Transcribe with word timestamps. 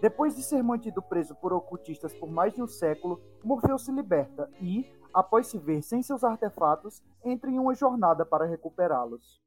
Depois 0.00 0.34
de 0.34 0.42
ser 0.42 0.62
mantido 0.62 1.02
preso 1.02 1.34
por 1.34 1.52
ocultistas 1.52 2.14
por 2.14 2.30
mais 2.30 2.54
de 2.54 2.62
um 2.62 2.66
século, 2.66 3.20
Morfeu 3.44 3.78
se 3.78 3.92
liberta 3.92 4.50
e, 4.62 4.90
após 5.12 5.48
se 5.48 5.58
ver 5.58 5.82
sem 5.82 6.02
seus 6.02 6.24
artefatos, 6.24 7.02
entra 7.22 7.50
em 7.50 7.58
uma 7.58 7.74
jornada 7.74 8.24
para 8.24 8.46
recuperá-los. 8.46 9.42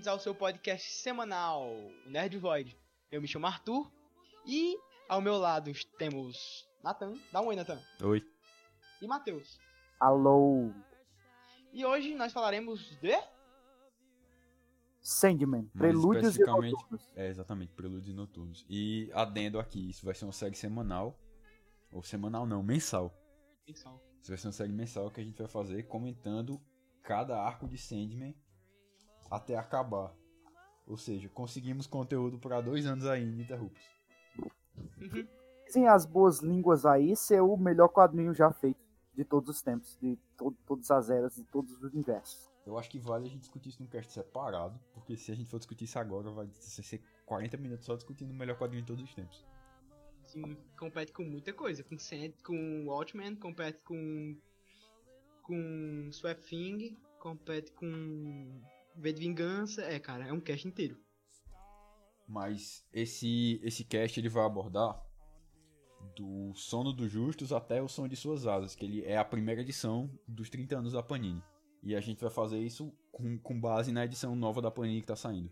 Bem-vindos 0.00 0.08
ao 0.08 0.18
seu 0.18 0.34
podcast 0.34 0.90
semanal, 0.92 1.68
o 1.68 1.92
Nerd 2.08 2.38
Void. 2.38 2.74
Eu 3.12 3.20
me 3.20 3.28
chamo 3.28 3.46
Arthur 3.46 3.92
e 4.46 4.74
ao 5.06 5.20
meu 5.20 5.36
lado 5.36 5.70
temos 5.98 6.66
Nathan. 6.82 7.12
Dá 7.30 7.42
um 7.42 7.48
oi, 7.48 7.56
Nathan. 7.56 7.78
Oi. 8.02 8.24
E 9.02 9.06
Matheus. 9.06 9.60
Alô, 9.98 10.72
E 11.70 11.84
hoje 11.84 12.14
nós 12.14 12.32
falaremos 12.32 12.80
de. 12.98 13.12
Sandman, 15.02 15.68
Mais 15.74 15.92
Prelúdios 15.92 16.38
e 16.38 16.44
Noturnos. 16.46 17.12
É, 17.14 17.28
exatamente, 17.28 17.74
Prelúdios 17.74 18.08
e 18.08 18.14
Noturnos. 18.14 18.64
E 18.70 19.10
adendo 19.12 19.58
aqui, 19.58 19.90
isso 19.90 20.06
vai 20.06 20.14
ser 20.14 20.24
uma 20.24 20.32
série 20.32 20.56
semanal. 20.56 21.18
Ou 21.92 22.02
semanal 22.02 22.46
não, 22.46 22.62
mensal. 22.62 23.14
Ficção. 23.66 24.00
Isso 24.22 24.30
vai 24.30 24.38
ser 24.38 24.46
uma 24.46 24.52
série 24.54 24.72
mensal 24.72 25.10
que 25.10 25.20
a 25.20 25.24
gente 25.24 25.36
vai 25.36 25.48
fazer 25.48 25.82
comentando 25.82 26.58
cada 27.02 27.38
arco 27.38 27.68
de 27.68 27.76
Sandman 27.76 28.34
até 29.30 29.56
acabar. 29.56 30.14
Ou 30.86 30.96
seja, 30.96 31.28
conseguimos 31.28 31.86
conteúdo 31.86 32.38
para 32.38 32.60
dois 32.60 32.84
anos 32.86 33.06
aí 33.06 33.22
ininterruptos. 33.22 33.82
Uhum. 35.00 35.26
Dizem 35.66 35.86
as 35.86 36.04
boas 36.04 36.40
línguas 36.40 36.84
aí 36.84 37.14
ser 37.14 37.40
o 37.40 37.56
melhor 37.56 37.88
quadrinho 37.88 38.34
já 38.34 38.50
feito 38.52 38.80
de 39.14 39.24
todos 39.24 39.48
os 39.48 39.62
tempos, 39.62 39.96
de 40.00 40.16
to- 40.36 40.56
todas 40.66 40.90
as 40.90 41.10
eras, 41.10 41.36
de 41.36 41.44
todos 41.44 41.72
os 41.72 41.82
universos. 41.92 42.50
Eu 42.66 42.76
acho 42.78 42.90
que 42.90 42.98
vale 42.98 43.26
a 43.26 43.28
gente 43.28 43.40
discutir 43.40 43.68
isso 43.70 43.82
num 43.82 43.88
cast 43.88 44.12
separado, 44.12 44.78
porque 44.92 45.16
se 45.16 45.30
a 45.30 45.34
gente 45.34 45.48
for 45.48 45.58
discutir 45.58 45.84
isso 45.84 45.98
agora, 45.98 46.30
vai 46.30 46.48
ser 46.50 47.00
40 47.26 47.56
minutos 47.56 47.86
só 47.86 47.94
discutindo 47.94 48.30
o 48.30 48.34
melhor 48.34 48.56
quadrinho 48.58 48.82
de 48.82 48.86
todos 48.88 49.02
os 49.04 49.14
tempos. 49.14 49.46
Sim, 50.24 50.56
compete 50.78 51.12
com 51.12 51.24
muita 51.24 51.52
coisa. 51.52 51.82
Com 51.84 51.98
Sand, 51.98 52.32
com 52.44 52.86
Watchmen, 52.86 53.34
compete 53.36 53.80
com. 53.82 54.36
com 55.42 56.08
Swap 56.12 56.38
Thing, 56.40 56.96
compete 57.18 57.72
com. 57.72 58.60
V 59.00 59.12
de 59.12 59.20
Vingança. 59.20 59.82
É, 59.82 59.98
cara, 59.98 60.26
é 60.26 60.32
um 60.32 60.40
cast 60.40 60.66
inteiro. 60.66 60.98
Mas 62.28 62.86
esse 62.92 63.60
esse 63.62 63.84
cast 63.84 64.18
ele 64.20 64.28
vai 64.28 64.44
abordar 64.44 65.04
do 66.14 66.52
Sono 66.54 66.92
dos 66.92 67.10
Justos 67.10 67.52
até 67.52 67.82
o 67.82 67.88
Som 67.88 68.06
de 68.08 68.16
Suas 68.16 68.46
Asas, 68.46 68.74
que 68.74 68.84
ele 68.84 69.04
é 69.04 69.16
a 69.16 69.24
primeira 69.24 69.60
edição 69.60 70.10
dos 70.26 70.48
30 70.48 70.78
anos 70.78 70.92
da 70.92 71.02
Panini. 71.02 71.42
E 71.82 71.94
a 71.94 72.00
gente 72.00 72.20
vai 72.20 72.30
fazer 72.30 72.58
isso 72.58 72.92
com, 73.10 73.38
com 73.38 73.60
base 73.60 73.90
na 73.90 74.04
edição 74.04 74.36
nova 74.36 74.60
da 74.60 74.70
Panini 74.70 75.00
que 75.00 75.06
tá 75.06 75.16
saindo. 75.16 75.50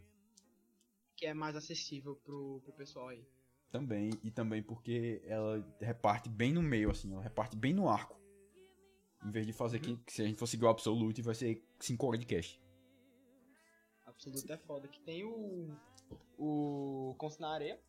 Que 1.16 1.26
é 1.26 1.34
mais 1.34 1.56
acessível 1.56 2.16
pro, 2.16 2.60
pro 2.64 2.72
pessoal 2.74 3.08
aí. 3.08 3.26
Também, 3.70 4.10
e 4.22 4.30
também 4.30 4.62
porque 4.62 5.20
ela 5.24 5.66
reparte 5.80 6.28
bem 6.28 6.52
no 6.52 6.62
meio, 6.62 6.90
assim, 6.90 7.12
ela 7.12 7.22
reparte 7.22 7.56
bem 7.56 7.74
no 7.74 7.88
arco. 7.88 8.18
Em 9.24 9.30
vez 9.30 9.46
de 9.46 9.52
fazer 9.52 9.80
que, 9.80 9.96
que 9.96 10.12
se 10.12 10.22
a 10.22 10.26
gente 10.26 10.38
for 10.38 10.46
seguir 10.46 10.64
o 10.64 10.68
Absolute, 10.68 11.20
vai 11.22 11.34
ser 11.34 11.62
5 11.80 12.06
horas 12.06 12.20
de 12.20 12.26
cast. 12.26 12.60
Absoluto 14.18 14.52
é 14.52 14.56
foda. 14.58 14.88
Que 14.88 15.00
tem 15.00 15.24
o. 15.24 15.70
O. 16.36 17.14
Conto 17.16 17.40
na 17.40 17.50
Areia. 17.50 17.80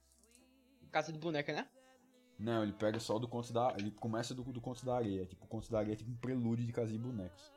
Casa 0.92 1.12
de 1.12 1.18
Boneca, 1.18 1.52
né? 1.52 1.68
Não, 2.38 2.64
ele 2.64 2.72
pega 2.72 3.00
só 3.00 3.20
do 3.20 3.28
Conto 3.28 3.52
da... 3.52 3.76
Ele 3.78 3.92
começa 3.92 4.34
do, 4.34 4.44
do 4.44 4.62
Conto 4.62 4.86
da 4.86 4.96
Areia. 4.96 5.26
Tipo, 5.26 5.44
o 5.44 5.48
Conto 5.48 5.70
da 5.70 5.80
Areia 5.80 5.94
é 5.94 5.98
tipo 5.98 6.10
um 6.10 6.16
prelúdio 6.16 6.66
de 6.66 6.72
Casa 6.72 6.92
de 6.92 6.98
Bonecos. 6.98 7.52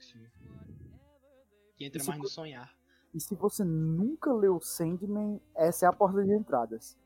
Sim. 0.00 0.26
Que 1.76 1.84
entra 1.84 2.00
Isso 2.00 2.10
mais 2.10 2.20
no 2.20 2.28
sonhar. 2.28 2.74
E 3.14 3.20
se 3.20 3.34
você 3.34 3.62
nunca 3.62 4.32
leu 4.32 4.60
Sandman, 4.60 5.40
essa 5.54 5.86
é 5.86 5.88
a 5.88 5.92
porta 5.92 6.22
de 6.24 6.32
entradas. 6.34 6.98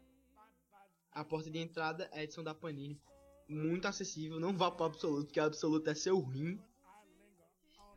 A 1.12 1.24
porta 1.24 1.50
de 1.50 1.58
entrada 1.58 2.08
é 2.12 2.20
a 2.20 2.24
edição 2.24 2.42
da 2.42 2.54
Panini. 2.54 3.00
Muito 3.46 3.86
acessível. 3.86 4.40
Não 4.40 4.56
vá 4.56 4.70
pro 4.70 4.86
Absoluto, 4.86 5.26
porque 5.26 5.40
o 5.40 5.44
Absoluto 5.44 5.90
é 5.90 5.94
seu 5.94 6.20
rim. 6.20 6.58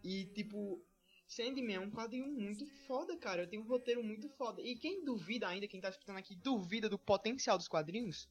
E, 0.04 0.26
tipo, 0.26 0.84
Sandman 1.28 1.76
é 1.76 1.80
um 1.80 1.92
quadrinho 1.92 2.28
muito 2.28 2.66
foda, 2.88 3.16
cara. 3.18 3.44
Eu 3.44 3.48
tenho 3.48 3.62
um 3.62 3.68
roteiro 3.68 4.02
muito 4.02 4.30
foda. 4.30 4.62
E 4.62 4.76
quem 4.76 5.04
duvida 5.04 5.48
ainda, 5.48 5.68
quem 5.68 5.82
tá 5.82 5.90
escutando 5.90 6.18
aqui, 6.18 6.36
duvida 6.36 6.90
do 6.90 6.98
potencial 6.98 7.58
dos 7.58 7.68
quadrinhos, 7.68 8.30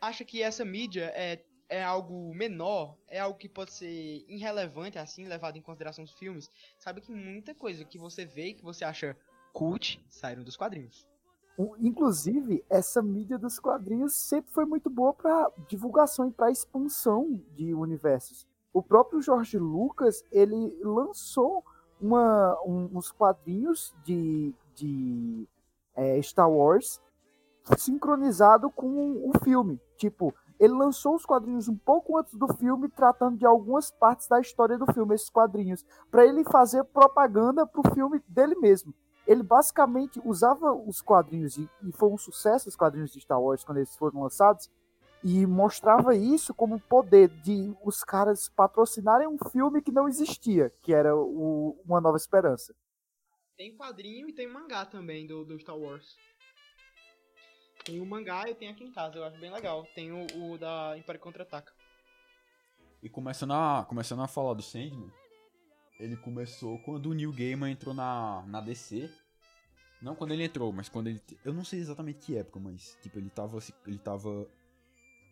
acha 0.00 0.24
que 0.24 0.40
essa 0.40 0.64
mídia 0.64 1.12
é, 1.14 1.44
é 1.68 1.82
algo 1.82 2.32
menor, 2.32 2.96
é 3.08 3.18
algo 3.18 3.36
que 3.36 3.48
pode 3.48 3.72
ser 3.72 4.24
irrelevante, 4.28 4.96
assim, 4.96 5.26
levado 5.26 5.56
em 5.56 5.62
consideração 5.62 6.04
os 6.04 6.12
filmes. 6.12 6.50
Sabe 6.78 7.00
que 7.00 7.10
muita 7.10 7.54
coisa 7.54 7.84
que 7.84 7.98
você 7.98 8.24
vê 8.24 8.48
e 8.48 8.54
que 8.54 8.62
você 8.62 8.84
acha 8.84 9.16
cult 9.52 10.00
saíram 10.08 10.44
dos 10.44 10.56
quadrinhos. 10.56 11.06
Inclusive, 11.78 12.64
essa 12.68 13.00
mídia 13.00 13.38
dos 13.38 13.58
quadrinhos 13.60 14.14
sempre 14.14 14.52
foi 14.52 14.64
muito 14.64 14.90
boa 14.90 15.12
para 15.14 15.52
divulgação 15.68 16.28
e 16.28 16.32
para 16.32 16.50
expansão 16.50 17.40
de 17.54 17.72
universos. 17.72 18.46
O 18.72 18.82
próprio 18.82 19.22
George 19.22 19.56
Lucas, 19.56 20.24
ele 20.32 20.76
lançou 20.82 21.64
uma, 22.04 22.58
um- 22.64 22.90
uns 22.92 23.10
quadrinhos 23.10 23.94
de, 24.04 24.54
de 24.74 25.48
é, 25.94 26.20
Star 26.22 26.50
Wars 26.50 27.00
sincronizado 27.78 28.70
com 28.70 29.28
o 29.28 29.32
filme. 29.42 29.80
Tipo, 29.96 30.34
ele 30.60 30.74
lançou 30.74 31.14
os 31.14 31.24
quadrinhos 31.24 31.66
um 31.68 31.76
pouco 31.76 32.18
antes 32.18 32.34
do 32.34 32.46
filme, 32.54 32.88
tratando 32.88 33.38
de 33.38 33.46
algumas 33.46 33.90
partes 33.90 34.28
da 34.28 34.38
história 34.40 34.76
do 34.76 34.92
filme, 34.92 35.14
esses 35.14 35.30
quadrinhos, 35.30 35.84
para 36.10 36.26
ele 36.26 36.44
fazer 36.44 36.84
propaganda 36.84 37.66
pro 37.66 37.82
filme 37.94 38.20
dele 38.28 38.54
mesmo 38.56 38.94
ele 39.26 39.42
basicamente 39.42 40.20
usava 40.24 40.72
os 40.72 41.00
quadrinhos, 41.00 41.56
e, 41.56 41.68
e 41.82 41.92
foi 41.92 42.10
um 42.10 42.18
sucesso 42.18 42.68
os 42.68 42.76
quadrinhos 42.76 43.10
de 43.10 43.20
Star 43.20 43.40
Wars 43.40 43.64
quando 43.64 43.78
eles 43.78 43.96
foram 43.96 44.22
lançados, 44.22 44.70
e 45.24 45.46
mostrava 45.46 46.14
isso 46.14 46.52
como 46.52 46.78
poder 46.78 47.28
de 47.28 47.74
os 47.82 48.04
caras 48.04 48.46
patrocinarem 48.50 49.26
um 49.26 49.38
filme 49.50 49.80
que 49.80 49.90
não 49.90 50.06
existia, 50.06 50.70
que 50.82 50.92
era 50.92 51.16
o 51.16 51.80
Uma 51.86 51.98
Nova 51.98 52.18
Esperança. 52.18 52.74
Tem 53.56 53.74
quadrinho 53.74 54.28
e 54.28 54.34
tem 54.34 54.46
mangá 54.46 54.84
também 54.84 55.26
do, 55.26 55.42
do 55.46 55.58
Star 55.58 55.78
Wars. 55.78 56.14
Tem 57.84 58.00
o 58.00 58.06
mangá 58.06 58.48
e 58.50 58.54
tem 58.54 58.68
aqui 58.68 58.84
em 58.84 58.92
casa, 58.92 59.16
eu 59.16 59.24
acho 59.24 59.40
bem 59.40 59.50
legal. 59.50 59.86
Tem 59.94 60.12
o, 60.12 60.52
o 60.52 60.58
da 60.58 60.94
Império 60.98 61.20
Contra-Ataca. 61.20 61.72
E 63.02 63.08
começando 63.08 63.52
a, 63.54 63.86
começando 63.88 64.20
a 64.20 64.28
falar 64.28 64.52
do 64.52 64.62
Sandman, 64.62 65.10
ele 65.98 66.16
começou 66.18 66.78
quando 66.80 67.06
o 67.06 67.14
Neil 67.14 67.32
Gaiman 67.32 67.70
entrou 67.70 67.94
na, 67.94 68.44
na 68.46 68.60
DC. 68.60 69.10
Não 70.02 70.14
quando 70.14 70.32
ele 70.32 70.44
entrou, 70.44 70.70
mas 70.70 70.90
quando 70.90 71.06
ele. 71.06 71.22
Eu 71.42 71.54
não 71.54 71.64
sei 71.64 71.78
exatamente 71.78 72.26
que 72.26 72.36
época, 72.36 72.58
mas 72.58 72.98
tipo, 73.02 73.18
ele 73.18 73.30
tava, 73.30 73.58
ele 73.86 73.98
tava 73.98 74.46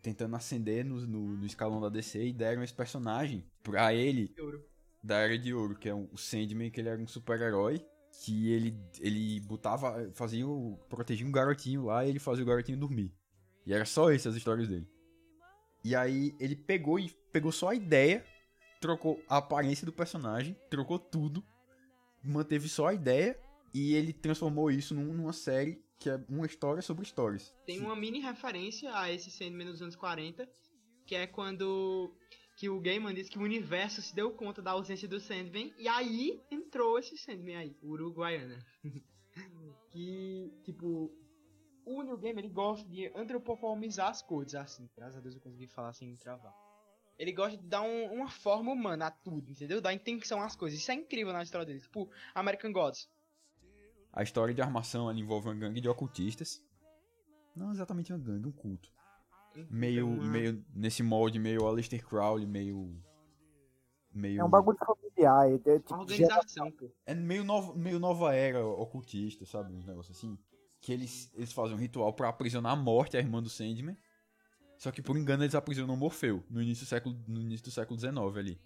tentando 0.03 0.35
ascender 0.37 0.85
no, 0.85 1.01
no, 1.07 1.37
no 1.37 1.47
escalão 1.47 1.81
da 1.81 1.89
DC 1.89 2.27
e 2.27 2.33
deram 2.33 2.63
esse 2.63 2.75
personagem 2.75 3.45
pra 3.63 3.95
ele 3.95 4.35
da 5.03 5.17
Era 5.19 5.39
de 5.39 5.55
Ouro, 5.55 5.77
que 5.77 5.89
é 5.89 5.95
o 5.95 6.17
Sandman, 6.17 6.71
que 6.71 6.81
ele 6.81 6.89
era 6.89 7.01
um 7.01 7.07
super-herói. 7.07 7.85
Que 8.25 8.53
ele, 8.53 8.77
ele 9.01 9.41
botava. 9.41 10.11
fazia 10.13 10.47
o. 10.47 10.79
protegia 10.89 11.27
um 11.27 11.33
garotinho 11.33 11.87
lá 11.87 12.05
e 12.05 12.11
ele 12.11 12.19
fazia 12.19 12.45
o 12.45 12.47
garotinho 12.47 12.77
dormir. 12.77 13.11
E 13.65 13.73
era 13.73 13.87
só 13.87 14.13
essas 14.13 14.33
as 14.33 14.37
histórias 14.37 14.69
dele. 14.69 14.87
E 15.83 15.97
aí 15.97 16.35
ele 16.39 16.55
pegou 16.55 16.99
e 16.99 17.11
pegou 17.33 17.51
só 17.51 17.71
a 17.71 17.75
ideia, 17.75 18.25
trocou 18.81 19.21
a 19.29 19.39
aparência 19.39 19.87
do 19.87 19.93
personagem, 19.93 20.55
trocou 20.69 20.99
tudo, 20.99 21.43
manteve 22.23 22.69
só 22.69 22.89
a 22.89 22.95
ideia 22.95 23.37
e 23.73 23.95
ele 23.95 24.13
transformou 24.13 24.71
isso 24.71 24.95
num- 24.95 25.15
numa 25.15 25.33
série 25.33 25.83
que 26.03 26.11
é 26.11 26.17
uma 26.29 26.47
história 26.47 26.83
sobre 26.83 27.05
histórias. 27.05 27.55
Tem 27.67 27.81
uma 27.81 27.95
mini 27.97 28.21
referência 28.21 28.95
a 28.97 29.11
esse 29.11 29.31
Sandman 29.31 29.67
dos 29.67 29.81
anos 29.83 29.97
40, 29.97 30.49
que 31.07 31.15
é 31.15 31.27
quando 31.27 32.13
que 32.57 32.69
o 32.69 32.81
Gaiman 32.81 33.15
disse 33.15 33.31
que 33.31 33.39
o 33.39 33.43
universo 33.43 34.03
se 34.03 34.15
deu 34.15 34.31
conta 34.33 34.61
da 34.61 34.73
ausência 34.73 35.09
do 35.09 35.19
Sandman, 35.19 35.73
e 35.79 35.89
aí 35.89 36.41
entrou 36.51 36.99
esse 36.99 37.17
Sandman 37.17 37.57
aí, 37.57 37.77
Uruguaiana. 37.83 38.59
que, 39.91 40.53
tipo, 40.65 41.11
o 41.85 42.03
Neil 42.03 42.17
Gaiman, 42.19 42.41
ele 42.45 42.53
gosta 42.53 42.89
de 42.89 43.11
antropomorfizar 43.17 44.09
as 44.11 44.23
coisas, 44.23 44.55
assim, 44.55 44.89
graças 44.97 45.17
a 45.17 45.21
Deus 45.21 45.35
eu 45.35 45.41
consegui 45.41 45.67
falar 45.69 45.93
sem 45.93 46.15
travar. 46.17 46.55
Ele 47.19 47.33
gosta 47.33 47.57
de 47.59 47.67
dar 47.67 47.83
um- 47.83 48.13
uma 48.13 48.29
forma 48.29 48.73
humana 48.73 49.07
a 49.07 49.11
tudo, 49.11 49.51
entendeu? 49.51 49.81
Dar 49.81 49.93
intenção 49.93 50.41
às 50.43 50.57
coisas. 50.57 50.79
Isso 50.79 50.91
é 50.91 50.95
incrível 50.95 51.33
na 51.33 51.43
história 51.43 51.67
dele. 51.67 51.81
Tipo, 51.81 52.11
American 52.35 52.73
Gods. 52.73 53.09
A 54.13 54.23
história 54.23 54.53
de 54.55 54.61
armação 54.61 55.09
ela 55.09 55.19
envolve 55.19 55.49
uma 55.49 55.55
gangue 55.55 55.81
de 55.81 55.89
ocultistas 55.89 56.63
Não 57.57 57.71
exatamente 57.71 58.13
uma 58.13 58.19
gangue, 58.19 58.49
um 58.49 58.53
culto. 58.53 58.91
Meio, 59.71 60.07
uma- 60.09 60.25
meio 60.31 60.65
nesse 60.75 61.03
molde, 61.03 61.39
meio 61.39 61.67
Aleister 61.67 62.03
Crowley, 62.07 62.47
meio. 62.47 62.97
Meio. 64.15 64.41
É 64.41 64.45
um 64.45 64.49
bagulho 64.49 64.79
familiar. 64.79 65.51
É, 65.51 65.55
é, 65.55 65.79
tipo, 65.79 65.95
organização, 65.95 66.71
pô. 66.73 66.91
É 67.07 67.15
meio, 67.15 67.45
novo, 67.45 67.75
meio 67.75 67.99
nova 67.99 68.35
era 68.35 68.65
ocultista, 68.67 69.45
sabe? 69.47 69.73
Uns 69.75 69.85
negócios 69.87 70.17
assim. 70.17 70.39
Que 70.81 70.93
eles, 70.93 71.31
eles 71.35 71.53
fazem 71.53 71.75
um 71.77 71.79
ritual 71.79 72.13
pra 72.13 72.29
aprisionar 72.29 72.73
a 72.73 72.77
morte, 72.77 73.17
a 73.17 73.21
irmã 73.21 73.43
do 73.43 73.49
Sandman. 73.51 73.97
Só 74.79 74.91
que 74.91 75.01
por 75.03 75.17
engano 75.17 75.45
eles 75.45 75.55
aprisionam 75.55 75.95
o 75.95 75.97
Morfeu 75.97 76.43
no 76.51 76.61
início 76.61 76.85
do 76.85 76.89
século, 76.89 77.17
no 77.29 77.41
início 77.41 77.65
do 77.65 77.71
século 77.71 77.99
XIX 78.01 78.17
ali. 78.37 78.61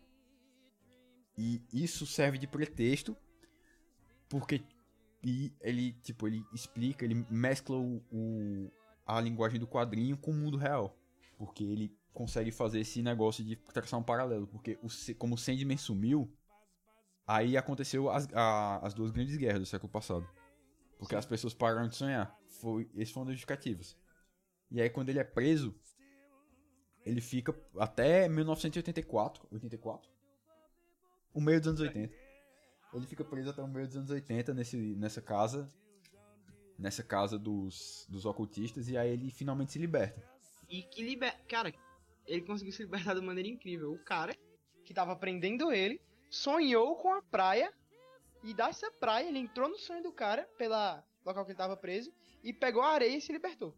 E 1.36 1.62
isso 1.72 2.06
serve 2.06 2.38
de 2.38 2.46
pretexto 2.46 3.16
porque 4.28 4.64
e 5.22 5.52
ele, 5.60 5.92
tipo, 6.02 6.26
ele 6.26 6.44
explica, 6.52 7.04
ele 7.04 7.26
mescla 7.30 7.76
o, 7.76 8.02
o- 8.10 8.70
a 9.06 9.20
linguagem 9.20 9.58
do 9.58 9.66
quadrinho 9.66 10.16
com 10.16 10.30
o 10.30 10.34
mundo 10.34 10.56
real. 10.56 10.96
Porque 11.38 11.64
ele 11.64 11.96
consegue 12.12 12.50
fazer 12.50 12.80
esse 12.80 13.02
negócio 13.02 13.44
de 13.44 13.56
traçar 13.56 13.98
um 14.00 14.02
paralelo. 14.02 14.46
Porque 14.46 14.78
o, 14.82 14.88
como 15.16 15.34
o 15.34 15.38
Sandman 15.38 15.76
sumiu, 15.76 16.32
Aí 17.28 17.56
aconteceu 17.56 18.08
as, 18.08 18.28
a- 18.32 18.78
as 18.86 18.94
duas 18.94 19.10
grandes 19.10 19.36
guerras 19.36 19.58
do 19.58 19.66
século 19.66 19.90
passado. 19.90 20.24
Porque 20.96 21.16
as 21.16 21.26
pessoas 21.26 21.52
pararam 21.52 21.88
de 21.88 21.96
sonhar. 21.96 22.38
Foi, 22.60 22.88
esses 22.94 23.12
foram 23.12 23.26
os 23.26 23.32
justificativos. 23.32 23.96
E 24.70 24.80
aí 24.80 24.88
quando 24.88 25.08
ele 25.08 25.18
é 25.18 25.24
preso, 25.24 25.74
ele 27.04 27.20
fica 27.20 27.52
até 27.78 28.28
1984, 28.28 29.46
84, 29.50 30.08
o 31.34 31.40
meio 31.40 31.58
dos 31.60 31.68
anos 31.68 31.80
80. 31.80 32.14
Ele 32.96 33.06
fica 33.06 33.24
preso 33.24 33.50
até 33.50 33.62
o 33.62 33.68
meio 33.68 33.86
dos 33.86 33.96
anos 33.96 34.10
80 34.10 34.54
nesse, 34.54 34.76
nessa 34.96 35.20
casa, 35.20 35.68
nessa 36.78 37.02
casa 37.02 37.38
dos, 37.38 38.06
dos 38.08 38.24
ocultistas, 38.24 38.88
e 38.88 38.96
aí 38.96 39.10
ele 39.10 39.30
finalmente 39.30 39.72
se 39.72 39.78
liberta. 39.78 40.22
E 40.68 40.82
que 40.82 41.02
liber... 41.02 41.34
Cara, 41.46 41.72
ele 42.26 42.42
conseguiu 42.42 42.72
se 42.72 42.82
libertar 42.82 43.14
de 43.14 43.20
maneira 43.20 43.48
incrível. 43.48 43.92
O 43.92 43.98
cara 44.04 44.34
que 44.84 44.94
tava 44.94 45.14
prendendo 45.16 45.72
ele 45.72 46.00
sonhou 46.30 46.96
com 46.96 47.12
a 47.12 47.22
praia. 47.22 47.72
E 48.42 48.54
dessa 48.54 48.90
praia 48.92 49.28
ele 49.28 49.38
entrou 49.38 49.68
no 49.68 49.78
sonho 49.78 50.02
do 50.02 50.12
cara, 50.12 50.48
pela 50.56 51.04
local 51.24 51.44
que 51.44 51.50
ele 51.52 51.58
tava 51.58 51.76
preso, 51.76 52.12
e 52.42 52.52
pegou 52.52 52.82
a 52.82 52.90
areia 52.90 53.16
e 53.16 53.20
se 53.20 53.32
libertou. 53.32 53.74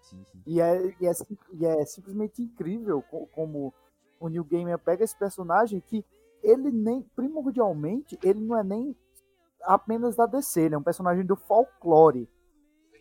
Sim, 0.00 0.24
sim. 0.24 0.42
E 0.46 0.60
é, 0.60 0.86
e 1.00 1.06
é, 1.06 1.12
e 1.52 1.66
é 1.66 1.84
simplesmente 1.84 2.42
incrível 2.42 3.02
co- 3.02 3.26
como 3.28 3.74
o 4.18 4.28
New 4.28 4.44
Gamer 4.44 4.78
pega 4.78 5.04
esse 5.04 5.16
personagem 5.16 5.80
que 5.80 6.04
ele 6.42 6.70
nem, 6.70 7.02
primordialmente, 7.02 8.18
ele 8.22 8.40
não 8.40 8.56
é 8.58 8.64
nem 8.64 8.96
apenas 9.62 10.16
da 10.16 10.26
DC, 10.26 10.62
ele 10.62 10.74
é 10.74 10.78
um 10.78 10.82
personagem 10.82 11.24
do 11.24 11.36
folclore. 11.36 12.28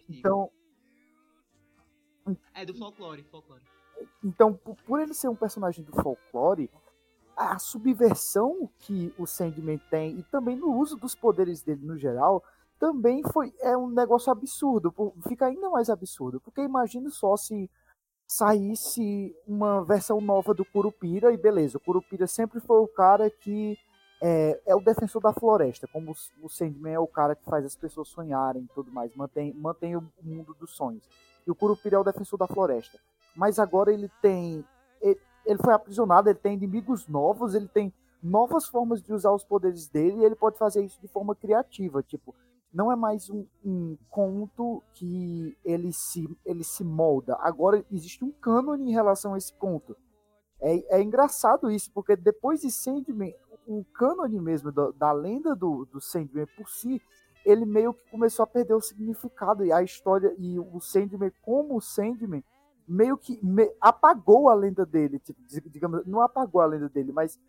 Então, 0.10 0.50
É 2.54 2.66
do 2.66 2.74
folclore, 2.76 3.24
folclore. 3.24 3.64
então 4.24 4.54
por, 4.54 5.00
ele 5.00 5.14
ser 5.14 5.30
um 5.30 5.36
personagem 5.36 5.84
do 5.84 5.94
folclore, 6.02 6.70
a 7.36 7.58
subversão 7.58 8.70
que 8.80 9.14
o 9.18 9.26
Sandman 9.26 9.80
tem 9.90 10.20
e 10.20 10.24
também 10.24 10.56
no 10.58 10.76
uso 10.78 10.98
dos 10.98 11.16
poderes 11.16 11.64
dele 11.64 11.86
no 11.86 11.98
geral, 11.98 12.44
também 12.78 13.24
foi 13.32 13.54
é 13.60 13.76
um 13.76 13.90
negócio 13.90 14.32
absurdo, 14.32 14.94
fica 15.28 15.46
ainda 15.46 15.70
mais 15.70 15.90
absurdo, 15.90 16.40
porque 16.42 16.62
imagine 16.62 17.10
só 17.10 17.36
se 17.38 17.70
saísse 18.30 19.36
uma 19.48 19.84
versão 19.84 20.22
nova 20.22 20.54
do 20.54 20.64
Curupira 20.64 21.34
e 21.34 21.38
beleza, 21.38 21.78
o 21.78 21.82
Curupira 21.82 22.28
sempre 22.28 22.60
foi 22.60 22.78
o 22.80 22.88
cara 22.88 23.28
que 23.28 23.76
é, 24.22 24.62
é 24.68 24.76
o 24.76 24.80
defensor 24.80 25.20
da 25.20 25.34
floresta, 25.34 25.88
como 25.88 26.16
o- 26.44 26.50
Sandman 26.50 26.94
é 26.94 27.00
o 27.00 27.08
cara 27.08 27.36
que 27.36 27.44
faz 27.46 27.66
as 27.66 27.76
pessoas 27.76 28.08
sonharem 28.10 28.64
e 28.64 28.68
tudo 28.76 28.92
mais, 28.92 29.16
mantém, 29.16 29.52
mantém 29.54 29.96
o 29.96 30.08
mundo 30.22 30.56
dos 30.60 30.76
sonhos. 30.76 31.04
E 31.48 31.50
o 31.50 31.56
Curupira 31.56 31.96
é 31.96 32.00
o 32.00 32.04
defensor 32.04 32.38
da 32.38 32.46
floresta. 32.46 33.00
Mas 33.36 33.58
agora 33.58 33.92
ele 33.92 34.12
tem 34.22 34.64
ele, 35.02 35.20
ele 35.44 35.60
foi 35.60 35.74
aprisionado, 35.74 36.30
ele 36.30 36.38
tem 36.38 36.54
inimigos 36.54 37.08
novos, 37.08 37.56
ele 37.56 37.68
tem 37.68 37.92
novas 38.22 38.68
formas 38.68 39.02
de 39.02 39.12
usar 39.12 39.32
os 39.32 39.44
poderes 39.44 39.88
dele 39.88 40.20
e 40.20 40.26
ele 40.26 40.36
pode 40.36 40.58
fazer 40.58 40.84
isso 40.84 41.00
de 41.02 41.08
forma 41.08 41.34
criativa, 41.34 42.04
tipo, 42.04 42.36
não 42.74 42.92
é 42.92 42.96
mais 42.96 43.30
um, 43.30 43.46
um 43.66 43.98
conto 44.10 44.84
que 44.94 45.58
ele 45.66 45.92
se, 45.92 46.30
ele 46.46 46.64
se 46.64 46.84
molda. 46.84 47.36
Agora 47.40 47.84
existe 47.92 48.24
um 48.24 48.32
cânone 48.32 48.90
em 48.90 48.94
relação 48.94 49.34
a 49.34 49.38
esse 49.38 49.54
conto. 49.54 49.96
É, 50.62 50.98
é 50.98 51.02
engraçado 51.02 51.72
isso, 51.72 51.92
porque 51.92 52.16
depois 52.16 52.62
de 52.62 52.70
Sandman, 52.72 53.34
o 53.66 53.84
cânone 53.94 54.40
mesmo 54.40 54.72
da, 54.72 54.92
da 54.92 55.12
lenda 55.12 55.56
do, 55.56 55.86
do 55.86 56.02
Sandman 56.02 56.46
por 56.58 56.70
si, 56.70 57.02
ele 57.46 57.66
meio 57.66 57.94
que 57.94 58.10
começou 58.12 58.44
a 58.44 58.48
perder 58.48 58.74
o 58.74 58.82
significado 58.82 59.66
e 59.66 59.72
a 59.72 59.82
história 59.82 60.36
e 60.38 60.60
o 60.60 60.80
Sandman 60.80 61.32
como 61.42 61.78
o 61.78 61.82
Sandman 61.82 62.44
meio 62.88 63.18
que 63.18 63.40
me- 63.44 63.72
apagou 63.80 64.50
a 64.50 64.54
lenda 64.54 64.86
dele, 64.86 65.20
tipo, 65.20 65.40
dig- 65.44 65.70
digamos, 65.70 66.06
não 66.06 66.22
apagou 66.22 66.60
a 66.62 66.66
lenda 66.66 66.90
dele, 66.90 67.12
mas 67.12 67.40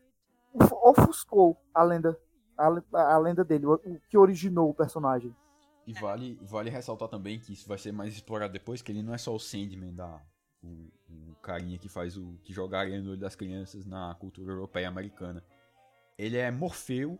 of- 0.53 0.75
ofuscou 0.83 1.57
a 1.75 1.83
lenda 1.83 2.17
a, 2.61 3.15
a 3.15 3.19
lenda 3.19 3.45
dele, 3.45 3.67
o, 3.67 3.75
o 3.75 4.01
que 4.09 4.19
originou 4.19 4.71
o 4.71 4.75
personagem. 4.75 5.35
E 5.87 5.93
vale, 5.95 6.39
vale 6.43 6.71
ressaltar 6.71 7.09
também 7.09 7.41
que 7.41 7.53
isso 7.53 7.67
vai 7.67 7.79
ser 7.79 7.93
mais 7.93 8.13
explorado 8.13 8.53
depois, 8.53 8.83
que 8.83 8.93
ele 8.93 9.03
não 9.03 9.15
é 9.15 9.19
só 9.19 9.35
o 9.35 9.41
Sandman 9.41 9.95
da. 9.95 10.23
O, 10.63 10.93
o 11.09 11.35
carinha 11.43 11.79
que 11.79 11.89
faz 11.89 12.17
o. 12.17 12.39
que 12.45 12.53
joga 12.53 12.79
areia 12.79 13.01
no 13.01 13.11
olho 13.11 13.21
das 13.21 13.35
crianças 13.35 13.87
na 13.87 14.15
cultura 14.15 14.53
europeia 14.53 14.85
e 14.85 14.87
americana. 14.87 15.43
Ele 16.19 16.37
é 16.37 16.51
Morfeu 16.51 17.19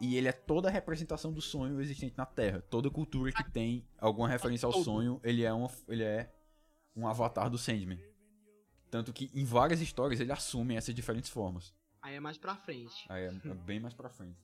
e 0.00 0.16
ele 0.16 0.28
é 0.28 0.32
toda 0.32 0.68
a 0.68 0.70
representação 0.70 1.32
do 1.32 1.40
sonho 1.40 1.80
existente 1.80 2.14
na 2.16 2.26
Terra. 2.26 2.60
Toda 2.68 2.90
cultura 2.90 3.32
que 3.32 3.50
tem 3.50 3.86
alguma 3.98 4.28
referência 4.28 4.66
ao 4.66 4.72
sonho, 4.72 5.20
ele 5.24 5.44
é, 5.44 5.52
uma, 5.52 5.70
ele 5.88 6.02
é 6.02 6.30
um 6.94 7.06
avatar 7.06 7.48
do 7.48 7.56
Sandman. 7.56 7.98
Tanto 8.90 9.12
que 9.12 9.30
em 9.32 9.44
várias 9.44 9.80
histórias 9.80 10.20
ele 10.20 10.32
assume 10.32 10.76
essas 10.76 10.94
diferentes 10.94 11.30
formas. 11.30 11.74
Aí 12.02 12.16
é 12.16 12.20
mais 12.20 12.36
pra 12.36 12.56
frente. 12.56 13.06
Aí 13.08 13.24
é, 13.24 13.30
bem 13.64 13.80
mais 13.80 13.94
pra 13.94 14.10
frente. 14.10 14.36